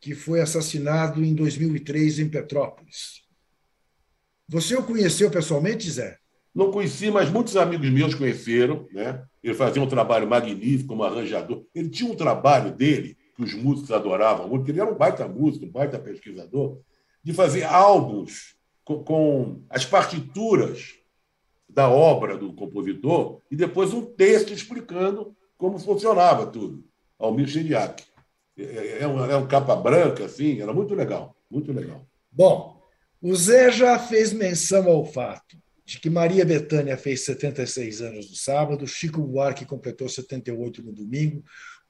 que 0.00 0.14
foi 0.14 0.40
assassinado 0.40 1.24
em 1.24 1.34
2003 1.34 2.20
em 2.20 2.28
Petrópolis. 2.28 3.22
Você 4.48 4.76
o 4.76 4.82
conheceu 4.82 5.30
pessoalmente, 5.30 5.90
Zé? 5.90 6.18
Não 6.54 6.70
conheci, 6.70 7.10
mas 7.10 7.30
muitos 7.30 7.56
amigos 7.56 7.90
meus 7.90 8.14
conheceram. 8.14 8.86
Né? 8.92 9.24
Ele 9.42 9.54
fazia 9.54 9.82
um 9.82 9.88
trabalho 9.88 10.28
magnífico 10.28 10.88
como 10.88 11.02
arranjador. 11.02 11.64
Ele 11.74 11.88
tinha 11.88 12.10
um 12.10 12.14
trabalho 12.14 12.70
dele, 12.70 13.16
que 13.34 13.42
os 13.42 13.54
músicos 13.54 13.90
adoravam 13.90 14.48
muito, 14.48 14.70
ele 14.70 14.80
era 14.80 14.90
um 14.90 14.96
baita 14.96 15.26
músico, 15.26 15.64
um 15.64 15.70
baita 15.70 15.98
pesquisador, 15.98 16.78
de 17.22 17.32
fazer 17.32 17.64
álbuns 17.64 18.54
com, 18.84 19.02
com 19.02 19.62
as 19.68 19.84
partituras 19.84 20.94
da 21.68 21.88
obra 21.88 22.38
do 22.38 22.52
compositor 22.52 23.40
e 23.50 23.56
depois 23.56 23.92
um 23.92 24.04
texto 24.04 24.52
explicando 24.52 25.34
como 25.64 25.78
funcionava 25.78 26.46
tudo. 26.46 26.84
Almir 27.18 27.46
Geriac. 27.46 28.04
É, 28.54 28.62
é, 28.62 28.98
é, 29.00 29.08
um, 29.08 29.24
é 29.24 29.34
um 29.34 29.48
capa 29.48 29.74
branca, 29.74 30.26
assim, 30.26 30.60
era 30.60 30.74
muito 30.74 30.94
legal, 30.94 31.34
muito 31.50 31.72
legal. 31.72 32.06
Bom, 32.30 32.82
o 33.18 33.34
Zé 33.34 33.72
já 33.72 33.98
fez 33.98 34.34
menção 34.34 34.86
ao 34.86 35.06
fato 35.06 35.56
de 35.86 35.98
que 35.98 36.10
Maria 36.10 36.44
Bethânia 36.44 36.98
fez 36.98 37.24
76 37.24 38.02
anos 38.02 38.28
no 38.28 38.36
sábado, 38.36 38.86
Chico 38.86 39.22
Buarque 39.22 39.64
completou 39.64 40.06
78 40.06 40.82
no 40.82 40.92
domingo, 40.92 41.42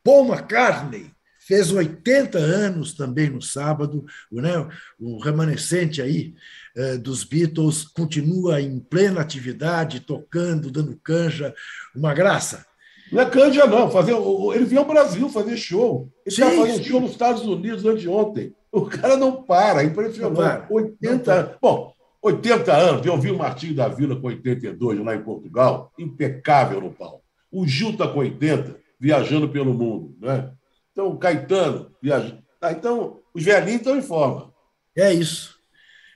Paul 0.04 0.28
McCartney 0.28 1.10
fez 1.40 1.72
80 1.72 2.38
anos 2.38 2.94
também 2.94 3.28
no 3.28 3.42
sábado, 3.42 4.04
né? 4.30 4.52
o 4.98 5.18
remanescente 5.18 6.00
aí 6.00 6.34
eh, 6.76 6.96
dos 6.96 7.24
Beatles 7.24 7.84
continua 7.84 8.60
em 8.60 8.78
plena 8.78 9.20
atividade, 9.20 10.00
tocando, 10.00 10.70
dando 10.70 10.98
canja, 11.02 11.54
uma 11.94 12.14
graça. 12.14 12.64
Não 13.12 13.22
é 13.22 13.30
canja, 13.30 13.66
não. 13.66 13.90
Fazer, 13.90 14.14
ele 14.54 14.64
veio 14.64 14.80
ao 14.80 14.86
Brasil 14.86 15.28
fazer 15.28 15.56
show. 15.56 16.08
Ele 16.24 16.34
estava 16.34 16.56
fazendo 16.56 16.84
show 16.84 17.00
nos 17.00 17.10
Estados 17.12 17.42
Unidos 17.42 17.84
anteontem. 17.84 18.54
O 18.72 18.86
cara 18.86 19.16
não 19.16 19.42
para, 19.42 19.84
impressionante. 19.84 20.34
Não 20.34 20.34
para, 20.34 20.66
80 20.70 21.32
anos. 21.32 21.56
Bom, 21.60 21.94
80 22.22 22.72
anos. 22.72 23.06
Eu 23.06 23.18
vi 23.18 23.30
o 23.30 23.38
Martinho 23.38 23.74
da 23.74 23.88
Vila 23.88 24.16
com 24.16 24.26
82 24.26 25.04
lá 25.04 25.14
em 25.14 25.22
Portugal, 25.22 25.92
impecável 25.98 26.80
no 26.80 26.92
pau. 26.92 27.22
O 27.52 27.66
Gil 27.66 27.90
está 27.90 28.08
com 28.08 28.18
80, 28.18 28.76
viajando 28.98 29.48
pelo 29.48 29.74
mundo. 29.74 30.16
Né? 30.20 30.50
Então, 30.90 31.08
o 31.08 31.18
Caetano, 31.18 31.92
viajando. 32.02 32.42
Ah, 32.60 32.72
então, 32.72 33.20
os 33.32 33.44
velhinhos 33.44 33.80
estão 33.80 33.96
em 33.96 34.02
forma. 34.02 34.52
É 34.96 35.12
isso. 35.12 35.56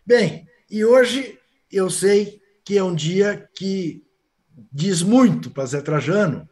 Bem, 0.05 0.47
e 0.71 0.85
hoje 0.85 1.39
eu 1.71 1.91
sei 1.91 2.41
que 2.65 2.79
é 2.79 2.83
um 2.83 2.95
dia 2.95 3.49
que 3.55 4.03
diz 4.73 5.03
muito 5.03 5.51
para 5.51 5.67
Zé 5.67 5.81
Trajano, 5.81 6.49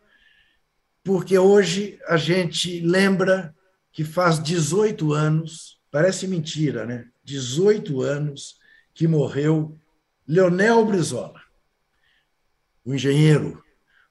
porque 1.07 1.39
hoje 1.39 2.01
a 2.09 2.17
gente 2.17 2.81
lembra 2.81 3.55
que 3.93 4.03
faz 4.03 4.43
18 4.43 5.13
anos, 5.13 5.81
parece 5.89 6.27
mentira, 6.27 6.85
né? 6.85 7.09
18 7.23 8.03
anos 8.03 8.57
que 8.93 9.07
morreu 9.07 9.79
Leonel 10.27 10.85
Brizola, 10.85 11.41
o 12.85 12.93
engenheiro, 12.93 13.63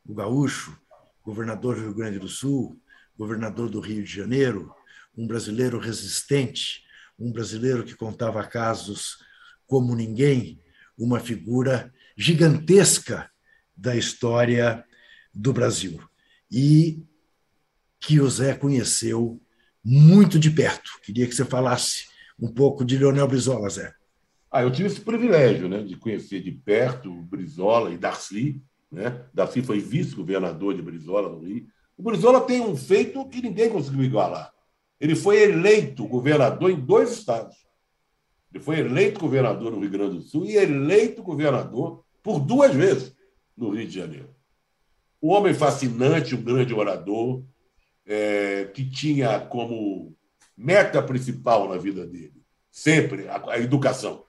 o 0.06 0.16
gaúcho, 0.16 0.80
governador 1.22 1.76
do 1.76 1.82
Rio 1.82 1.94
Grande 1.94 2.18
do 2.18 2.30
Sul, 2.30 2.82
governador 3.18 3.70
do 3.70 3.82
Rio 3.82 4.02
de 4.02 4.16
Janeiro, 4.16 4.74
um 5.18 5.28
brasileiro 5.28 5.78
resistente, 5.78 6.86
um 7.20 7.30
brasileiro 7.30 7.84
que 7.84 7.94
contava 7.94 8.42
casos 8.48 9.18
como 9.68 9.94
ninguém, 9.98 10.62
uma 10.98 11.20
figura 11.20 11.94
gigantesca 12.16 13.30
da 13.76 13.98
história 13.98 14.86
do 15.34 15.52
Brasil 15.52 16.00
e 16.58 17.04
que 18.00 18.22
o 18.22 18.30
Zé 18.30 18.54
conheceu 18.54 19.42
muito 19.84 20.40
de 20.40 20.50
perto. 20.50 20.90
Queria 21.04 21.28
que 21.28 21.36
você 21.36 21.44
falasse 21.44 22.06
um 22.40 22.48
pouco 22.48 22.86
de 22.86 22.98
Leonel 22.98 23.28
Brizola, 23.28 23.70
Zé. 23.70 23.94
Ah, 24.50 24.64
eu 24.64 24.72
tive 24.72 24.88
esse 24.88 25.02
privilégio 25.02 25.68
né, 25.68 25.84
de 25.84 25.98
conhecer 25.98 26.42
de 26.42 26.54
perto 26.54 27.12
Brizola 27.24 27.92
e 27.92 27.98
Darcy. 27.98 28.62
Né? 28.90 29.26
Darcy 29.34 29.62
foi 29.62 29.80
vice-governador 29.80 30.74
de 30.74 30.82
Brizola 30.82 31.28
no 31.28 31.40
Rio. 31.40 31.68
O 31.98 32.04
Brizola 32.04 32.40
tem 32.40 32.62
um 32.62 32.78
feito 32.78 33.28
que 33.28 33.42
ninguém 33.42 33.70
conseguiu 33.70 34.06
igualar. 34.06 34.54
Ele 34.98 35.14
foi 35.14 35.42
eleito 35.42 36.08
governador 36.08 36.72
em 36.72 36.80
dois 36.80 37.12
estados. 37.12 37.58
Ele 38.54 38.64
foi 38.64 38.80
eleito 38.80 39.20
governador 39.20 39.74
no 39.74 39.82
Rio 39.82 39.90
Grande 39.90 40.16
do 40.16 40.22
Sul 40.22 40.46
e 40.46 40.56
eleito 40.56 41.22
governador 41.22 42.06
por 42.24 42.40
duas 42.40 42.74
vezes 42.74 43.14
no 43.58 43.72
Rio 43.72 43.86
de 43.86 43.94
Janeiro. 43.94 44.35
Um 45.26 45.30
homem 45.30 45.56
fascinante, 45.56 46.36
um 46.36 46.44
grande 46.44 46.72
orador, 46.72 47.44
é, 48.06 48.66
que 48.66 48.88
tinha 48.88 49.40
como 49.40 50.16
meta 50.56 51.02
principal 51.02 51.68
na 51.68 51.78
vida 51.78 52.06
dele 52.06 52.46
sempre 52.76 53.28
a, 53.30 53.54
a, 53.54 53.60
educação. 53.60 54.26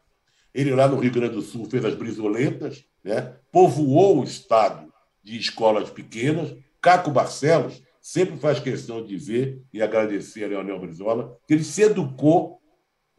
Ele, 0.54 0.72
lá 0.72 0.86
no 0.86 1.00
Rio 1.00 1.10
Grande 1.10 1.34
do 1.34 1.42
Sul, 1.42 1.68
fez 1.68 1.84
as 1.84 1.94
brisoletas, 1.94 2.84
né? 3.02 3.34
povoou 3.52 4.20
o 4.20 4.24
estado 4.24 4.90
de 5.20 5.36
escolas 5.36 5.90
pequenas. 5.90 6.56
Caco 6.80 7.10
Barcelos 7.10 7.82
sempre 8.00 8.38
faz 8.38 8.60
questão 8.60 9.04
de 9.04 9.16
ver 9.16 9.60
e 9.72 9.82
agradecer 9.82 10.44
a 10.44 10.48
Leonel 10.48 10.78
Brizola, 10.78 11.36
que 11.46 11.52
ele 11.54 11.64
se 11.64 11.82
educou 11.82 12.58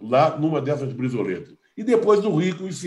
lá 0.01 0.35
numa 0.37 0.61
dessas 0.61 0.93
brisoletas. 0.93 1.53
E 1.75 1.83
depois 1.83 2.23
no 2.23 2.33
Rio 2.33 2.57
com 2.57 2.63
os 2.63 2.81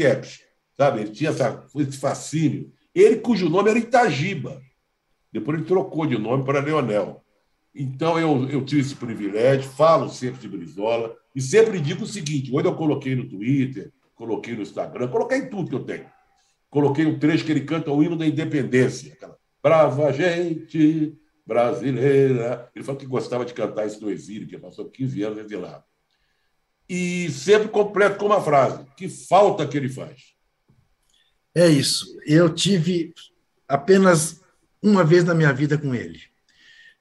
sabe? 0.76 1.02
Ele 1.02 1.10
tinha 1.10 1.30
essa, 1.30 1.64
esse 1.76 1.98
fascínio. 1.98 2.72
Ele, 2.94 3.16
cujo 3.16 3.50
nome 3.50 3.68
era 3.70 3.78
Itagiba, 3.78 4.60
depois 5.32 5.58
ele 5.58 5.66
trocou 5.66 6.06
de 6.06 6.18
nome 6.18 6.44
para 6.44 6.60
Leonel. 6.60 7.24
Então 7.74 8.18
eu, 8.18 8.48
eu 8.48 8.64
tive 8.64 8.80
esse 8.80 8.96
privilégio, 8.96 9.70
falo 9.70 10.08
sempre 10.08 10.40
de 10.40 10.48
Brizola 10.48 11.16
e 11.34 11.40
sempre 11.40 11.80
digo 11.80 12.04
o 12.04 12.06
seguinte: 12.06 12.50
hoje 12.52 12.66
eu 12.66 12.74
coloquei 12.74 13.14
no 13.14 13.28
Twitter, 13.28 13.92
coloquei 14.14 14.54
no 14.54 14.62
Instagram, 14.62 15.08
coloquei 15.08 15.38
em 15.38 15.48
tudo 15.48 15.68
que 15.68 15.74
eu 15.76 15.84
tenho. 15.84 16.06
Coloquei 16.68 17.04
um 17.06 17.18
trecho 17.18 17.44
que 17.44 17.50
ele 17.52 17.62
canta 17.62 17.90
o 17.90 18.02
hino 18.02 18.16
da 18.16 18.26
independência, 18.26 19.12
aquela 19.12 19.36
brava 19.62 20.12
gente 20.12 21.16
brasileira. 21.46 22.70
Ele 22.74 22.84
falou 22.84 23.00
que 23.00 23.06
gostava 23.06 23.44
de 23.44 23.54
cantar 23.54 23.86
isso 23.86 24.00
no 24.00 24.10
exílio, 24.10 24.46
que 24.46 24.58
passou 24.58 24.88
15 24.88 25.22
anos 25.22 25.38
exilado. 25.38 25.84
e 26.88 27.30
sempre 27.30 27.68
completo 27.68 28.18
com 28.18 28.26
uma 28.26 28.42
frase: 28.42 28.84
que 28.96 29.08
falta 29.08 29.66
que 29.66 29.76
ele 29.76 29.88
faz. 29.88 30.34
É 31.54 31.68
isso. 31.68 32.16
Eu 32.24 32.52
tive 32.52 33.12
apenas 33.68 34.39
uma 34.82 35.04
vez 35.04 35.24
na 35.24 35.34
minha 35.34 35.52
vida 35.52 35.76
com 35.76 35.94
ele, 35.94 36.20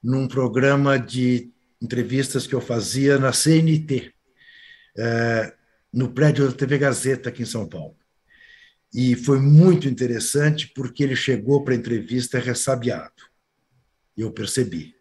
num 0.04 0.28
programa 0.28 0.98
de 0.98 1.52
entrevistas 1.82 2.46
que 2.46 2.54
eu 2.54 2.62
fazia 2.62 3.18
na 3.18 3.32
CNT, 3.32 4.14
é, 4.98 5.56
no 5.94 6.12
prédio 6.12 6.48
da 6.48 6.56
TV 6.56 6.78
Gazeta, 6.78 7.30
aqui 7.30 7.44
em 7.44 7.46
São 7.46 7.68
Paulo. 7.68 7.96
E 8.94 9.16
foi 9.16 9.40
muito 9.40 9.88
interessante 9.88 10.68
porque 10.68 11.04
ele 11.04 11.16
chegou 11.16 11.64
para 11.64 11.74
a 11.74 11.78
entrevista 11.78 12.40
ressabiado. 12.40 13.30
Eu 14.18 14.32
percebi. 14.32 14.96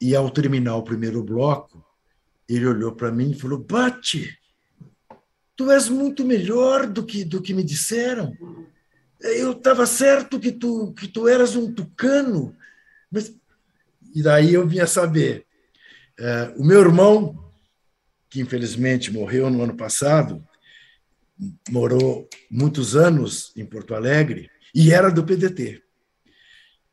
E 0.00 0.14
ao 0.14 0.30
terminar 0.30 0.76
o 0.76 0.84
primeiro 0.84 1.22
bloco, 1.22 1.84
ele 2.48 2.66
olhou 2.66 2.92
para 2.92 3.10
mim 3.10 3.30
e 3.30 3.38
falou: 3.38 3.58
Bate, 3.58 4.38
tu 5.56 5.70
és 5.70 5.88
muito 5.88 6.24
melhor 6.24 6.86
do 6.86 7.04
que, 7.04 7.24
do 7.24 7.40
que 7.40 7.54
me 7.54 7.62
disseram. 7.62 8.36
Eu 9.20 9.52
estava 9.52 9.86
certo 9.86 10.40
que 10.40 10.50
tu, 10.50 10.92
que 10.94 11.06
tu 11.06 11.28
eras 11.28 11.56
um 11.56 11.72
tucano. 11.72 12.56
Mas... 13.10 13.34
E 14.14 14.22
daí 14.22 14.54
eu 14.54 14.66
vinha 14.66 14.86
saber. 14.86 15.46
É, 16.18 16.52
o 16.56 16.64
meu 16.64 16.80
irmão, 16.80 17.52
que 18.28 18.40
infelizmente 18.40 19.12
morreu 19.12 19.48
no 19.50 19.62
ano 19.62 19.76
passado, 19.76 20.44
morou 21.70 22.28
muitos 22.50 22.96
anos 22.96 23.52
em 23.56 23.64
Porto 23.64 23.94
Alegre 23.94 24.50
e 24.74 24.92
era 24.92 25.10
do 25.10 25.24
PDT. 25.24 25.82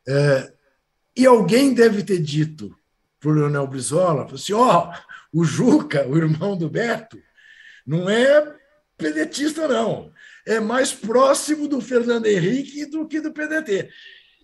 É, 0.06 0.52
e 1.16 1.26
alguém 1.26 1.74
deve 1.74 2.02
ter 2.02 2.18
dito 2.18 2.74
para 3.20 3.30
o 3.30 3.32
Leonel 3.32 3.66
Brizola, 3.66 4.26
assim, 4.32 4.52
ó, 4.52 4.90
oh, 5.32 5.40
o 5.40 5.44
Juca, 5.44 6.06
o 6.06 6.16
irmão 6.16 6.56
do 6.56 6.70
Beto, 6.70 7.20
não 7.84 8.08
é 8.08 8.56
pedetista, 8.98 9.68
não. 9.68 10.12
É 10.44 10.60
mais 10.60 10.92
próximo 10.92 11.68
do 11.68 11.80
Fernando 11.80 12.26
Henrique 12.26 12.84
do 12.86 13.06
que 13.06 13.20
do 13.20 13.32
PDT. 13.32 13.88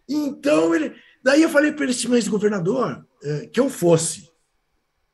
Então, 0.08 0.74
ele. 0.74 0.94
Daí 1.22 1.42
eu 1.42 1.48
falei 1.48 1.72
para 1.72 1.84
ele, 1.84 2.08
mas 2.08 2.28
governador, 2.28 3.04
é, 3.22 3.46
que 3.46 3.58
eu 3.58 3.70
fosse, 3.70 4.30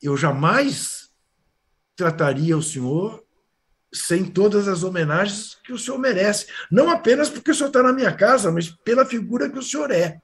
eu 0.03 0.16
jamais 0.16 1.09
trataria 1.97 2.57
o 2.57 2.62
senhor 2.62 3.24
sem 3.93 4.24
todas 4.24 4.68
as 4.68 4.82
homenagens 4.82 5.57
que 5.64 5.72
o 5.72 5.78
senhor 5.78 5.99
merece. 5.99 6.47
Não 6.70 6.91
apenas 6.91 7.28
porque 7.28 7.51
o 7.51 7.55
senhor 7.55 7.68
está 7.68 7.82
na 7.82 7.93
minha 7.93 8.12
casa, 8.12 8.51
mas 8.51 8.68
pela 8.68 9.05
figura 9.05 9.49
que 9.49 9.59
o 9.59 9.62
senhor 9.62 9.91
é. 9.91 10.20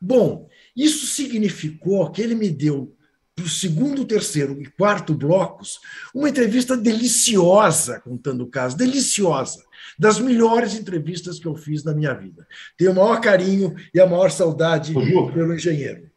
Bom, 0.00 0.48
isso 0.76 1.06
significou 1.06 2.10
que 2.10 2.22
ele 2.22 2.34
me 2.34 2.50
deu 2.50 2.95
para 3.36 3.44
o 3.44 3.48
segundo, 3.48 4.06
terceiro 4.06 4.58
e 4.62 4.64
quarto 4.64 5.12
blocos, 5.12 5.78
uma 6.14 6.30
entrevista 6.30 6.74
deliciosa, 6.74 8.00
contando 8.00 8.44
o 8.44 8.46
caso, 8.46 8.74
deliciosa, 8.74 9.62
das 9.98 10.18
melhores 10.18 10.74
entrevistas 10.74 11.38
que 11.38 11.46
eu 11.46 11.54
fiz 11.54 11.84
na 11.84 11.92
minha 11.92 12.14
vida. 12.14 12.48
Tenho 12.78 12.92
o 12.92 12.94
maior 12.94 13.20
carinho 13.20 13.76
e 13.92 14.00
a 14.00 14.06
maior 14.06 14.30
saudade 14.30 14.94
pelo 15.34 15.54
engenheiro. 15.54 16.10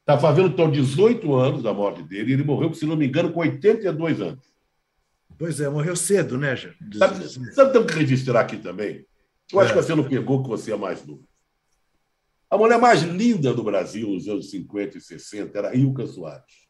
Está 0.00 0.18
fazendo 0.18 0.48
então 0.48 0.70
18 0.70 1.34
anos 1.34 1.62
da 1.62 1.72
morte 1.72 2.02
dele, 2.02 2.30
e 2.30 2.34
ele 2.34 2.44
morreu, 2.44 2.72
se 2.74 2.84
não 2.84 2.94
me 2.94 3.06
engano, 3.06 3.32
com 3.32 3.40
82 3.40 4.20
anos. 4.20 4.44
Pois 5.38 5.58
é, 5.60 5.68
morreu 5.70 5.96
cedo, 5.96 6.36
né, 6.36 6.54
Jair? 6.54 6.76
Sabe, 6.94 7.54
sabe 7.54 7.72
temos 7.72 7.90
que 7.90 7.98
registrar 7.98 8.40
aqui 8.40 8.58
também? 8.58 9.04
Eu 9.50 9.60
acho 9.60 9.72
é. 9.72 9.74
que 9.74 9.82
você 9.82 9.94
não 9.94 10.04
pegou 10.04 10.42
que 10.42 10.48
você 10.48 10.72
é 10.72 10.76
mais 10.76 11.04
novo. 11.04 11.26
A 12.50 12.56
mulher 12.56 12.78
mais 12.78 13.02
linda 13.02 13.52
do 13.52 13.64
Brasil 13.64 14.08
nos 14.08 14.28
anos 14.28 14.50
50 14.50 14.98
e 14.98 15.00
60 15.00 15.58
era 15.58 15.74
Ilka 15.74 16.06
Soares. 16.06 16.65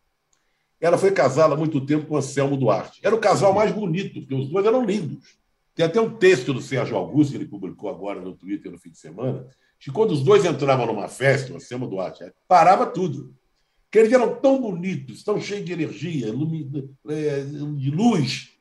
Ela 0.81 0.99
foi 0.99 1.11
casada 1.11 1.55
há 1.55 1.57
muito 1.57 1.81
tempo 1.85 2.07
com 2.07 2.17
Anselmo 2.17 2.57
Duarte. 2.57 3.01
Era 3.03 3.15
o 3.15 3.21
casal 3.21 3.53
mais 3.55 3.73
bonito, 3.73 4.21
porque 4.21 4.35
os 4.35 4.49
dois 4.49 4.67
eram 4.67 4.85
lindos. 4.85 5.39
Tem 5.75 5.85
até 5.85 6.01
um 6.01 6.11
texto 6.11 6.53
do 6.53 6.61
Sérgio 6.61 6.97
Augusto, 6.97 7.33
que 7.33 7.39
ele 7.39 7.47
publicou 7.47 7.91
agora 7.91 8.21
no 8.21 8.35
Twitter 8.35 8.71
no 8.71 8.79
fim 8.79 8.91
de 8.91 8.99
semana, 8.99 9.47
que 9.79 9.91
quando 9.91 10.13
os 10.13 10.23
dois 10.23 10.45
entravam 10.45 10.87
numa 10.87 11.09
festa, 11.09 11.53
o 11.53 11.57
Anselmo 11.57 11.87
Duarte, 11.87 12.25
é, 12.25 12.33
parava 12.49 12.87
tudo. 12.87 13.35
Porque 13.85 13.99
eles 13.99 14.13
eram 14.13 14.35
tão 14.37 14.61
bonitos, 14.61 15.23
tão 15.23 15.41
cheios 15.41 15.65
de 15.65 15.73
energia, 15.73 16.29
é, 17.09 17.45
de 17.77 17.91
luz, 17.91 18.53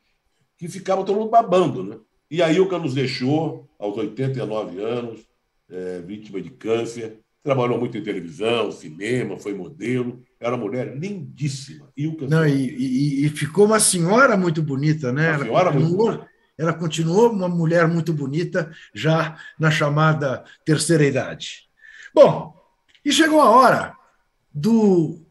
que 0.58 0.68
ficava 0.68 1.04
todo 1.04 1.20
mundo 1.20 1.30
babando. 1.30 1.84
Né? 1.84 1.98
E 2.30 2.42
a 2.42 2.52
Ilka 2.52 2.78
nos 2.78 2.94
deixou 2.94 3.68
aos 3.80 3.98
89 3.98 4.82
anos, 4.82 5.22
é, 5.70 6.02
vítima 6.02 6.42
de 6.42 6.50
câncer, 6.50 7.20
trabalhou 7.46 7.78
muito 7.78 7.96
em 7.96 8.02
televisão, 8.02 8.72
cinema, 8.72 9.38
foi 9.38 9.54
modelo, 9.54 10.26
era 10.40 10.56
uma 10.56 10.66
mulher 10.66 10.98
lindíssima. 10.98 11.94
Ilka 11.96 12.26
Não, 12.28 12.44
e, 12.44 12.52
e, 12.52 13.24
e, 13.24 13.30
ficou 13.30 13.68
uma 13.68 13.80
senhora 13.80 14.36
muito 14.36 14.64
bonita, 14.64 15.14
né? 15.14 15.38
Uma 15.38 15.60
ela, 15.60 15.72
continuou, 15.72 16.08
muito... 16.08 16.26
ela 16.58 16.74
continuou 16.74 17.32
uma 17.32 17.48
mulher 17.48 17.88
muito 17.88 18.12
bonita 18.12 18.74
já 18.96 19.38
na 19.60 19.70
chamada 19.70 20.44
terceira 20.66 21.06
idade. 21.06 21.70
Bom, 22.16 22.60
e 23.06 23.12
chegou 23.12 23.40
a 23.40 23.52
hora 23.52 23.96
do 24.52 25.24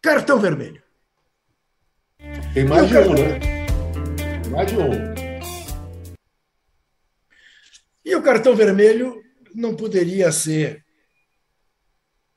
cartão 0.00 0.38
vermelho. 0.38 0.80
Tem 2.54 2.64
mais 2.64 2.86
de 2.86 2.94
cartão... 2.94 3.12
um, 3.12 3.16
né? 3.16 3.38
Tem 4.40 4.52
mais 4.52 4.70
de 4.70 4.76
um. 4.76 5.18
E 8.04 8.14
o 8.14 8.22
cartão 8.22 8.54
vermelho 8.54 9.20
não 9.52 9.74
poderia 9.74 10.30
ser 10.30 10.86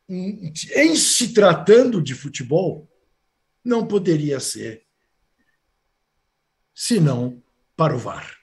em 0.10 0.96
se 0.96 1.34
tratando 1.34 2.02
de 2.02 2.14
futebol, 2.14 2.90
não 3.64 3.86
poderia 3.88 4.40
ser 4.40 4.84
senão 6.74 7.42
para 7.76 7.96
o 7.96 8.00
VAR. 8.00 8.36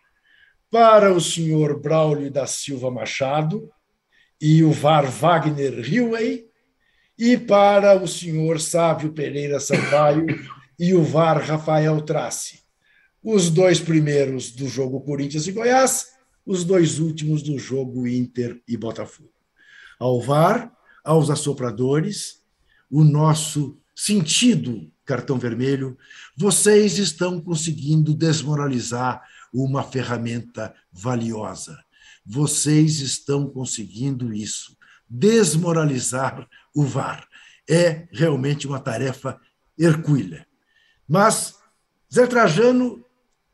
Para 0.70 1.12
o 1.12 1.20
senhor 1.20 1.80
Braulio 1.80 2.30
da 2.30 2.46
Silva 2.46 2.90
Machado 2.90 3.70
e 4.40 4.62
o 4.62 4.70
VAR 4.70 5.10
Wagner 5.10 5.80
Hillway, 5.80 6.46
e 7.18 7.36
para 7.36 8.00
o 8.00 8.06
senhor 8.06 8.60
Sávio 8.60 9.12
Pereira 9.12 9.58
Sampaio 9.58 10.26
e 10.78 10.94
o 10.94 11.02
VAR 11.02 11.42
Rafael 11.42 12.00
Trace. 12.02 12.60
Os 13.20 13.50
dois 13.50 13.80
primeiros 13.80 14.52
do 14.52 14.68
jogo 14.68 15.00
Corinthians 15.00 15.48
e 15.48 15.52
Goiás, 15.52 16.12
os 16.46 16.62
dois 16.64 17.00
últimos 17.00 17.42
do 17.42 17.58
jogo 17.58 18.06
Inter 18.06 18.62
e 18.68 18.76
Botafogo. 18.76 19.32
Ao 19.98 20.20
VAR, 20.20 20.72
aos 21.08 21.30
assopradores, 21.30 22.42
o 22.90 23.02
nosso 23.02 23.80
sentido 23.96 24.92
cartão 25.06 25.38
vermelho, 25.38 25.96
vocês 26.36 26.98
estão 26.98 27.40
conseguindo 27.40 28.14
desmoralizar 28.14 29.26
uma 29.50 29.82
ferramenta 29.82 30.74
valiosa. 30.92 31.82
Vocês 32.26 33.00
estão 33.00 33.48
conseguindo 33.48 34.34
isso, 34.34 34.76
desmoralizar 35.08 36.46
o 36.74 36.84
VAR. 36.84 37.26
É 37.66 38.06
realmente 38.12 38.66
uma 38.66 38.78
tarefa 38.78 39.40
hercúlea. 39.78 40.46
Mas 41.08 41.54
Zé 42.12 42.26
Trajano 42.26 43.02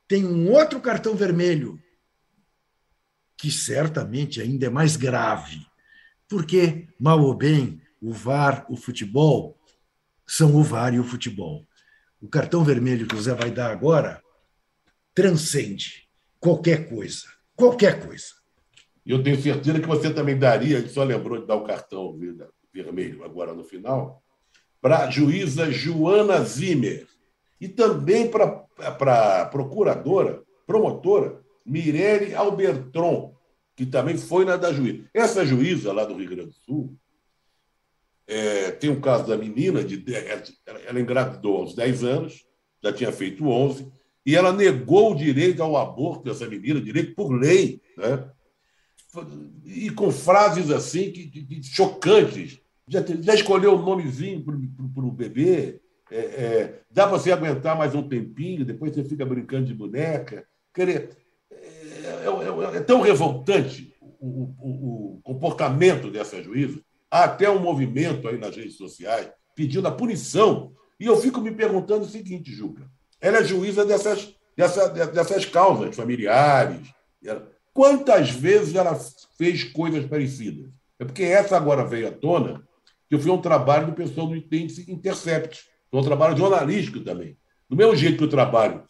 tem 0.09 0.27
um 0.27 0.51
outro 0.51 0.81
cartão 0.81 1.15
vermelho, 1.15 1.81
que 3.37 3.49
certamente 3.49 4.41
ainda 4.41 4.67
é 4.67 4.71
mais 4.71 4.97
grave 4.97 5.65
porque, 6.35 6.89
mal 6.99 7.23
ou 7.23 7.33
bem, 7.33 7.81
o 8.03 8.13
VAR, 8.13 8.67
o 8.69 8.77
futebol, 8.77 9.57
são 10.27 10.57
o 10.57 10.65
VAR 10.65 10.93
e 10.93 10.99
o 10.99 11.05
futebol. 11.05 11.65
O 12.21 12.27
cartão 12.27 12.65
vermelho 12.65 13.07
que 13.07 13.15
o 13.15 13.23
Zé 13.23 13.33
vai 13.35 13.53
dar 13.53 13.71
agora 13.71 14.21
transcende 15.15 16.09
qualquer 16.41 16.89
coisa. 16.89 17.29
Qualquer 17.55 18.05
coisa. 18.05 18.35
Eu 19.07 19.23
tenho 19.23 19.41
certeza 19.41 19.79
que 19.79 19.87
você 19.87 20.13
também 20.13 20.37
daria, 20.37 20.79
ele 20.79 20.89
só 20.89 21.05
lembrou 21.05 21.39
de 21.39 21.47
dar 21.47 21.55
o 21.55 21.63
cartão 21.63 22.19
vermelho 22.73 23.23
agora 23.23 23.55
no 23.55 23.63
final, 23.63 24.21
para 24.81 25.05
a 25.05 25.11
juíza 25.11 25.71
Joana 25.71 26.43
Zimmer 26.43 27.07
e 27.61 27.69
também 27.69 28.29
para 28.29 28.67
a 28.81 29.45
procuradora, 29.47 30.43
promotora, 30.67 31.41
Mirelle 31.65 32.35
Albertron, 32.35 33.34
que 33.77 33.87
também 33.87 34.17
foi 34.17 34.45
na 34.45 34.57
da 34.57 34.73
juíza. 34.73 35.05
Essa 35.13 35.45
juíza 35.45 35.93
lá 35.93 36.05
do 36.05 36.15
Rio 36.15 36.29
Grande 36.29 36.51
do 36.51 36.55
Sul, 36.55 36.97
é, 38.27 38.71
tem 38.71 38.91
um 38.91 39.01
caso 39.01 39.27
da 39.27 39.37
menina, 39.37 39.85
de, 39.85 40.03
ela 40.87 41.01
engravidou 41.01 41.59
aos 41.59 41.75
10 41.75 42.05
anos, 42.05 42.47
já 42.83 42.93
tinha 42.93 43.13
feito 43.13 43.47
11, 43.47 43.91
e 44.25 44.35
ela 44.35 44.53
negou 44.53 45.13
o 45.13 45.17
direito 45.17 45.63
ao 45.63 45.77
aborto 45.77 46.25
dessa 46.25 46.49
menina, 46.49 46.81
direito 46.81 47.15
por 47.15 47.31
lei, 47.31 47.83
né? 47.97 48.31
e 49.65 49.91
com 49.91 50.11
frases 50.11 50.71
assim 50.71 51.13
que, 51.13 51.29
que 51.29 51.63
chocantes. 51.63 52.61
Já, 52.89 53.01
já, 53.21 53.35
escolheu 53.35 53.75
o 53.75 53.83
nomezinho 53.83 54.45
para 54.45 55.05
o 55.05 55.11
bebê, 55.11 55.81
é, 56.11 56.19
é, 56.19 56.81
dá 56.91 57.07
para 57.07 57.19
você 57.19 57.33
aguentar 57.33 57.77
mais 57.77 57.95
um 57.95 58.07
tempinho, 58.07 58.65
depois 58.65 58.95
você 58.95 59.05
fica 59.05 59.25
brincando 59.25 59.67
de 59.67 59.75
boneca. 59.75 60.47
Querer, 60.73 61.17
é, 62.73 62.81
tão 62.81 63.01
revoltante 63.01 63.95
o, 64.01 64.55
o, 64.59 65.19
o, 65.19 65.21
comportamento 65.23 66.11
dessa 66.11 66.43
juíza, 66.43 66.81
há 67.11 67.25
até 67.25 67.51
um 67.51 67.59
movimento 67.59 68.29
aí 68.29 68.39
nas 68.39 68.57
redes 68.57 68.77
sociais 68.77 69.31
pedindo 69.55 69.87
a 69.87 69.93
punição. 69.93 70.73
E 70.99 71.07
eu 71.07 71.17
fico 71.17 71.41
me 71.41 71.51
perguntando 71.51 72.05
o 72.05 72.09
seguinte, 72.09 72.53
Juca: 72.53 72.89
ela 73.21 73.39
é 73.39 73.45
juíza 73.45 73.85
dessas, 73.85 74.35
dessa, 74.57 74.89
dessas 74.89 75.45
causas 75.45 75.95
familiares. 75.95 76.81
Quantas 77.73 78.31
vezes 78.31 78.75
ela 78.75 78.99
fez 79.37 79.65
coisas 79.65 80.07
parecidas? 80.07 80.71
É 80.99 81.05
porque 81.05 81.25
essa 81.25 81.57
agora 81.57 81.85
veio 81.85 82.09
à 82.09 82.13
tona, 82.13 82.63
que 83.09 83.19
foi 83.19 83.31
um 83.31 83.41
trabalho 83.41 83.87
do 83.87 83.93
pessoal 83.93 84.29
do 84.29 84.37
Intercept, 84.37 85.65
foi 85.91 86.01
um 86.01 86.05
trabalho 86.05 86.37
jornalístico 86.37 87.01
também. 87.01 87.37
Do 87.69 87.77
mesmo 87.77 87.97
jeito 87.97 88.19
que 88.19 88.25
o 88.25 88.29
trabalho 88.29 88.85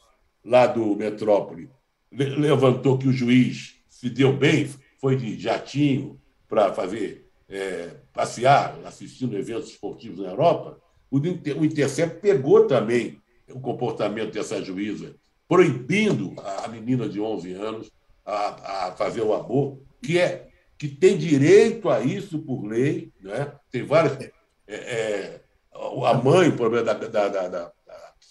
lá 0.45 0.67
do 0.67 0.95
Metrópole 0.97 1.71
levantou 2.15 2.99
que 2.99 3.09
o 3.09 3.13
juiz 3.13 3.75
se 3.89 4.09
deu 4.09 4.33
bem, 4.33 4.69
foi 5.01 5.17
de 5.17 5.39
jatinho 5.39 6.21
para 6.49 6.73
fazer 6.73 7.31
é, 7.49 7.97
passear, 8.13 8.79
assistindo 8.85 9.37
eventos 9.37 9.71
esportivos 9.71 10.21
na 10.21 10.31
Europa, 10.31 10.79
o 11.11 11.65
Intercept 11.65 12.21
pegou 12.21 12.67
também 12.67 13.21
o 13.49 13.61
comportamento 13.61 14.33
dessa 14.33 14.63
juíza, 14.63 15.15
proibindo 15.49 16.35
a 16.39 16.67
menina 16.69 17.09
de 17.09 17.21
11 17.21 17.53
anos 17.53 17.93
a, 18.25 18.89
a 18.89 18.93
fazer 18.93 19.21
o 19.21 19.35
aborto, 19.35 19.87
que 20.03 20.19
é 20.19 20.49
que 20.77 20.89
tem 20.89 21.17
direito 21.17 21.89
a 21.89 22.01
isso 22.01 22.39
por 22.41 22.65
lei, 22.65 23.13
né? 23.21 23.53
tem 23.71 23.85
várias. 23.85 24.19
É, 24.67 24.75
é, 24.75 25.41
a 25.73 26.15
mãe, 26.15 26.49
o 26.49 26.57
problema 26.57 26.85
da, 26.85 26.95
da, 26.95 27.29
da, 27.29 27.49
da, 27.49 27.73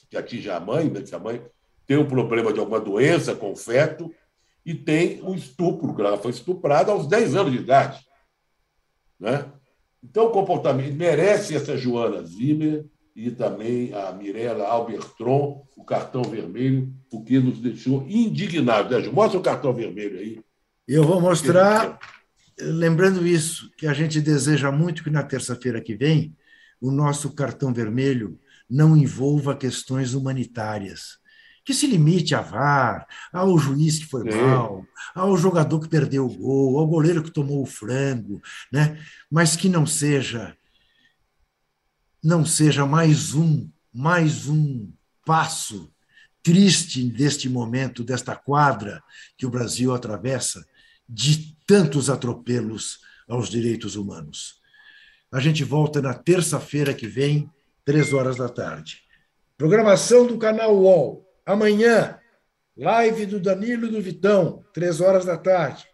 que 0.09 0.17
atinge 0.17 0.49
a 0.49 0.59
mãe, 0.59 0.89
né? 0.89 1.01
que 1.01 1.15
a 1.15 1.19
mãe 1.19 1.41
tem 1.85 1.97
um 1.97 2.07
problema 2.07 2.53
de 2.53 2.59
alguma 2.59 2.79
doença 2.79 3.35
com 3.35 3.51
o 3.51 3.55
feto, 3.55 4.11
e 4.65 4.73
tem 4.73 5.21
o 5.21 5.31
um 5.31 5.35
estupro, 5.35 5.93
que 5.93 6.01
ela 6.01 6.17
foi 6.17 6.31
estuprada 6.31 6.91
aos 6.91 7.07
10 7.07 7.35
anos 7.35 7.51
de 7.51 7.59
idade. 7.59 7.99
Né? 9.19 9.45
Então, 10.01 10.27
o 10.27 10.31
comportamento 10.31 10.95
merece 10.95 11.55
essa 11.55 11.77
Joana 11.77 12.23
Zimmer 12.23 12.85
e 13.15 13.29
também 13.29 13.93
a 13.93 14.11
Mirella 14.11 14.67
Albertron, 14.67 15.65
o 15.77 15.83
cartão 15.83 16.23
vermelho, 16.23 16.93
porque 17.09 17.39
nos 17.39 17.59
deixou 17.59 18.05
indignados. 18.07 19.07
Mostra 19.07 19.39
o 19.39 19.43
cartão 19.43 19.73
vermelho 19.73 20.19
aí. 20.19 20.41
Eu 20.87 21.03
vou 21.03 21.21
mostrar, 21.21 21.99
lembrando 22.59 23.25
isso, 23.25 23.69
que 23.77 23.85
a 23.85 23.93
gente 23.93 24.19
deseja 24.19 24.71
muito 24.71 25.03
que 25.03 25.09
na 25.09 25.23
terça-feira 25.23 25.81
que 25.81 25.95
vem 25.95 26.35
o 26.81 26.91
nosso 26.91 27.33
cartão 27.33 27.73
vermelho 27.73 28.39
não 28.69 28.97
envolva 28.97 29.55
questões 29.55 30.13
humanitárias 30.13 31.22
que 31.65 31.73
se 31.73 31.87
limite 31.87 32.35
a 32.35 32.41
VAR, 32.41 33.07
ao 33.31 33.57
juiz 33.57 33.99
que 33.99 34.05
foi 34.05 34.23
mal, 34.23 34.85
ao 35.15 35.37
jogador 35.37 35.79
que 35.79 35.87
perdeu 35.87 36.25
o 36.25 36.35
gol, 36.35 36.77
ao 36.77 36.87
goleiro 36.87 37.23
que 37.23 37.31
tomou 37.31 37.61
o 37.61 37.65
frango, 37.65 38.41
né? 38.71 38.99
mas 39.31 39.55
que 39.55 39.69
não 39.69 39.85
seja 39.85 40.55
não 42.21 42.45
seja 42.45 42.85
mais 42.85 43.33
um 43.33 43.69
mais 43.93 44.47
um 44.47 44.91
passo 45.25 45.93
triste 46.41 47.03
deste 47.03 47.47
momento 47.47 48.03
desta 48.03 48.35
quadra 48.35 49.03
que 49.37 49.45
o 49.45 49.49
Brasil 49.49 49.93
atravessa 49.93 50.65
de 51.07 51.55
tantos 51.65 52.09
atropelos 52.09 52.99
aos 53.27 53.49
direitos 53.49 53.95
humanos. 53.95 54.61
A 55.31 55.39
gente 55.39 55.63
volta 55.63 56.01
na 56.01 56.13
terça-feira 56.13 56.93
que 56.93 57.07
vem, 57.07 57.49
três 57.85 58.13
horas 58.13 58.37
da 58.37 58.49
tarde. 58.49 59.03
Programação 59.57 60.27
do 60.27 60.37
canal 60.37 60.75
UOL 60.75 61.22
Amanhã, 61.45 62.17
live 62.77 63.25
do 63.25 63.37
Danilo 63.37 63.87
e 63.87 63.91
do 63.91 64.01
Vitão, 64.01 64.63
três 64.73 65.01
horas 65.01 65.25
da 65.25 65.37
tarde. 65.37 65.85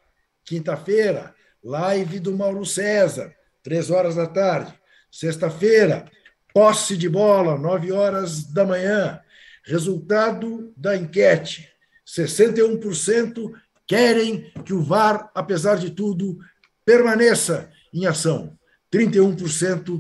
Quinta-feira, 0.45 1.34
live 1.64 2.20
do 2.20 2.38
Mauro 2.38 2.64
César, 2.66 3.34
três 3.64 3.89
horas 3.89 4.16
da 4.16 4.28
tarde. 4.28 4.74
Sexta-feira, 5.12 6.06
posse 6.54 6.95
de 6.95 7.10
bola, 7.10 7.58
nove 7.58 7.91
horas 7.91 8.43
da 8.43 8.64
manhã. 8.64 9.20
Resultado 9.66 10.72
da 10.78 10.95
enquete: 10.95 11.68
61% 12.06 13.52
querem 13.88 14.52
que 14.64 14.74
o 14.74 14.84
VAR, 14.84 15.32
apesar 15.34 15.78
de 15.78 15.89
tudo, 15.89 16.38
permaneça 16.86 17.72
em 17.91 18.06
ação. 18.06 18.56
31% 18.93 20.00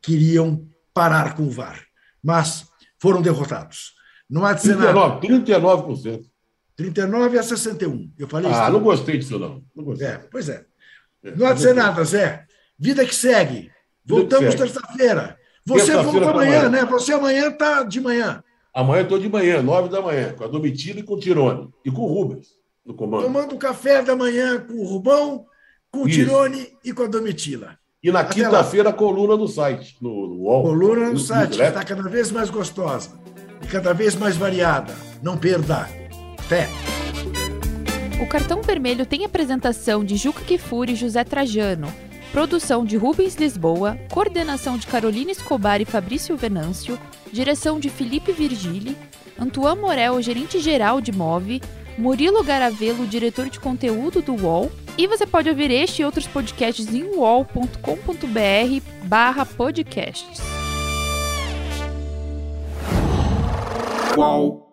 queriam 0.00 0.68
parar 0.94 1.34
com 1.34 1.44
o 1.44 1.50
VAR, 1.50 1.84
mas 2.22 2.66
foram 3.00 3.20
derrotados. 3.20 3.97
Não 4.28 4.44
há 4.44 4.52
de 4.52 4.62
ser 4.62 4.76
39, 4.76 5.08
nada. 5.08 5.20
39%. 5.20 6.24
39 6.76 7.38
a 7.38 7.42
61. 7.42 8.12
Eu 8.18 8.28
falei 8.28 8.52
ah, 8.52 8.62
isso. 8.62 8.72
não 8.72 8.80
gostei 8.80 9.18
disso, 9.18 9.38
não. 9.38 9.62
não 9.74 9.84
gostei. 9.84 10.06
É, 10.06 10.18
pois 10.30 10.48
é. 10.48 10.64
é 11.24 11.34
não 11.34 11.46
há 11.46 11.52
de 11.52 11.60
ser 11.60 11.74
nada, 11.74 12.04
Zé. 12.04 12.44
Vida 12.78 13.04
que 13.04 13.14
segue. 13.14 13.70
Voltamos 14.06 14.54
terça-feira. 14.54 15.36
Você 15.66 15.92
volta 15.96 16.30
amanhã, 16.30 16.60
amanhã, 16.60 16.68
né? 16.68 16.84
Você 16.84 17.12
amanhã 17.12 17.48
está 17.48 17.82
de 17.82 18.00
manhã. 18.00 18.42
Amanhã 18.72 19.02
estou 19.02 19.18
de 19.18 19.28
manhã, 19.28 19.60
nove 19.60 19.88
da 19.88 20.00
manhã, 20.00 20.32
com 20.34 20.44
a 20.44 20.46
Domitila 20.46 21.00
e 21.00 21.02
com 21.02 21.14
o 21.14 21.18
Tirone. 21.18 21.68
E 21.84 21.90
com 21.90 22.02
o 22.02 22.06
Rubens, 22.06 22.48
no 22.86 22.94
comando. 22.94 23.24
Tomando 23.24 23.56
café 23.56 24.02
da 24.02 24.14
manhã 24.14 24.60
com 24.60 24.74
o 24.74 24.86
Rubão, 24.86 25.46
com 25.90 26.04
o 26.04 26.08
Isso. 26.08 26.20
Tirone 26.20 26.68
e 26.84 26.92
com 26.92 27.02
a 27.02 27.06
Domitila. 27.06 27.76
E 28.00 28.12
na 28.12 28.24
quinta-feira, 28.24 28.92
coluna 28.92 29.36
no 29.36 29.48
site, 29.48 29.96
no, 30.00 30.28
no 30.28 30.34
UOL. 30.42 30.62
Coluna 30.62 31.06
no, 31.06 31.12
no 31.14 31.18
site, 31.18 31.56
que 31.56 31.62
está 31.62 31.84
cada 31.84 32.08
vez 32.08 32.30
mais 32.30 32.48
gostosa 32.50 33.10
cada 33.68 33.92
vez 33.92 34.16
mais 34.16 34.36
variada. 34.36 34.94
Não 35.22 35.36
perda. 35.36 35.88
Fé. 36.48 36.68
O 38.20 38.26
cartão 38.26 38.62
vermelho 38.62 39.06
tem 39.06 39.24
apresentação 39.24 40.04
de 40.04 40.16
Juca 40.16 40.42
Kifuri 40.42 40.92
e 40.92 40.96
José 40.96 41.22
Trajano, 41.22 41.92
produção 42.32 42.84
de 42.84 42.96
Rubens 42.96 43.36
Lisboa, 43.36 43.96
coordenação 44.10 44.76
de 44.76 44.86
Carolina 44.86 45.30
Escobar 45.30 45.80
e 45.80 45.84
Fabrício 45.84 46.36
Venâncio, 46.36 46.98
direção 47.32 47.78
de 47.78 47.88
Felipe 47.88 48.32
Virgili, 48.32 48.96
Antoine 49.38 49.80
Morel, 49.80 50.20
gerente-geral 50.20 51.00
de 51.00 51.12
Move, 51.12 51.62
Murilo 51.96 52.42
Garavelo, 52.42 53.06
diretor 53.06 53.48
de 53.48 53.60
conteúdo 53.60 54.20
do 54.20 54.34
UOL, 54.34 54.70
e 54.96 55.06
você 55.06 55.26
pode 55.26 55.48
ouvir 55.48 55.70
este 55.70 56.02
e 56.02 56.04
outros 56.04 56.26
podcasts 56.26 56.92
em 56.92 57.04
uol.com.br 57.04 58.82
barra 59.04 59.46
podcasts. 59.46 60.57
Qual? 64.18 64.67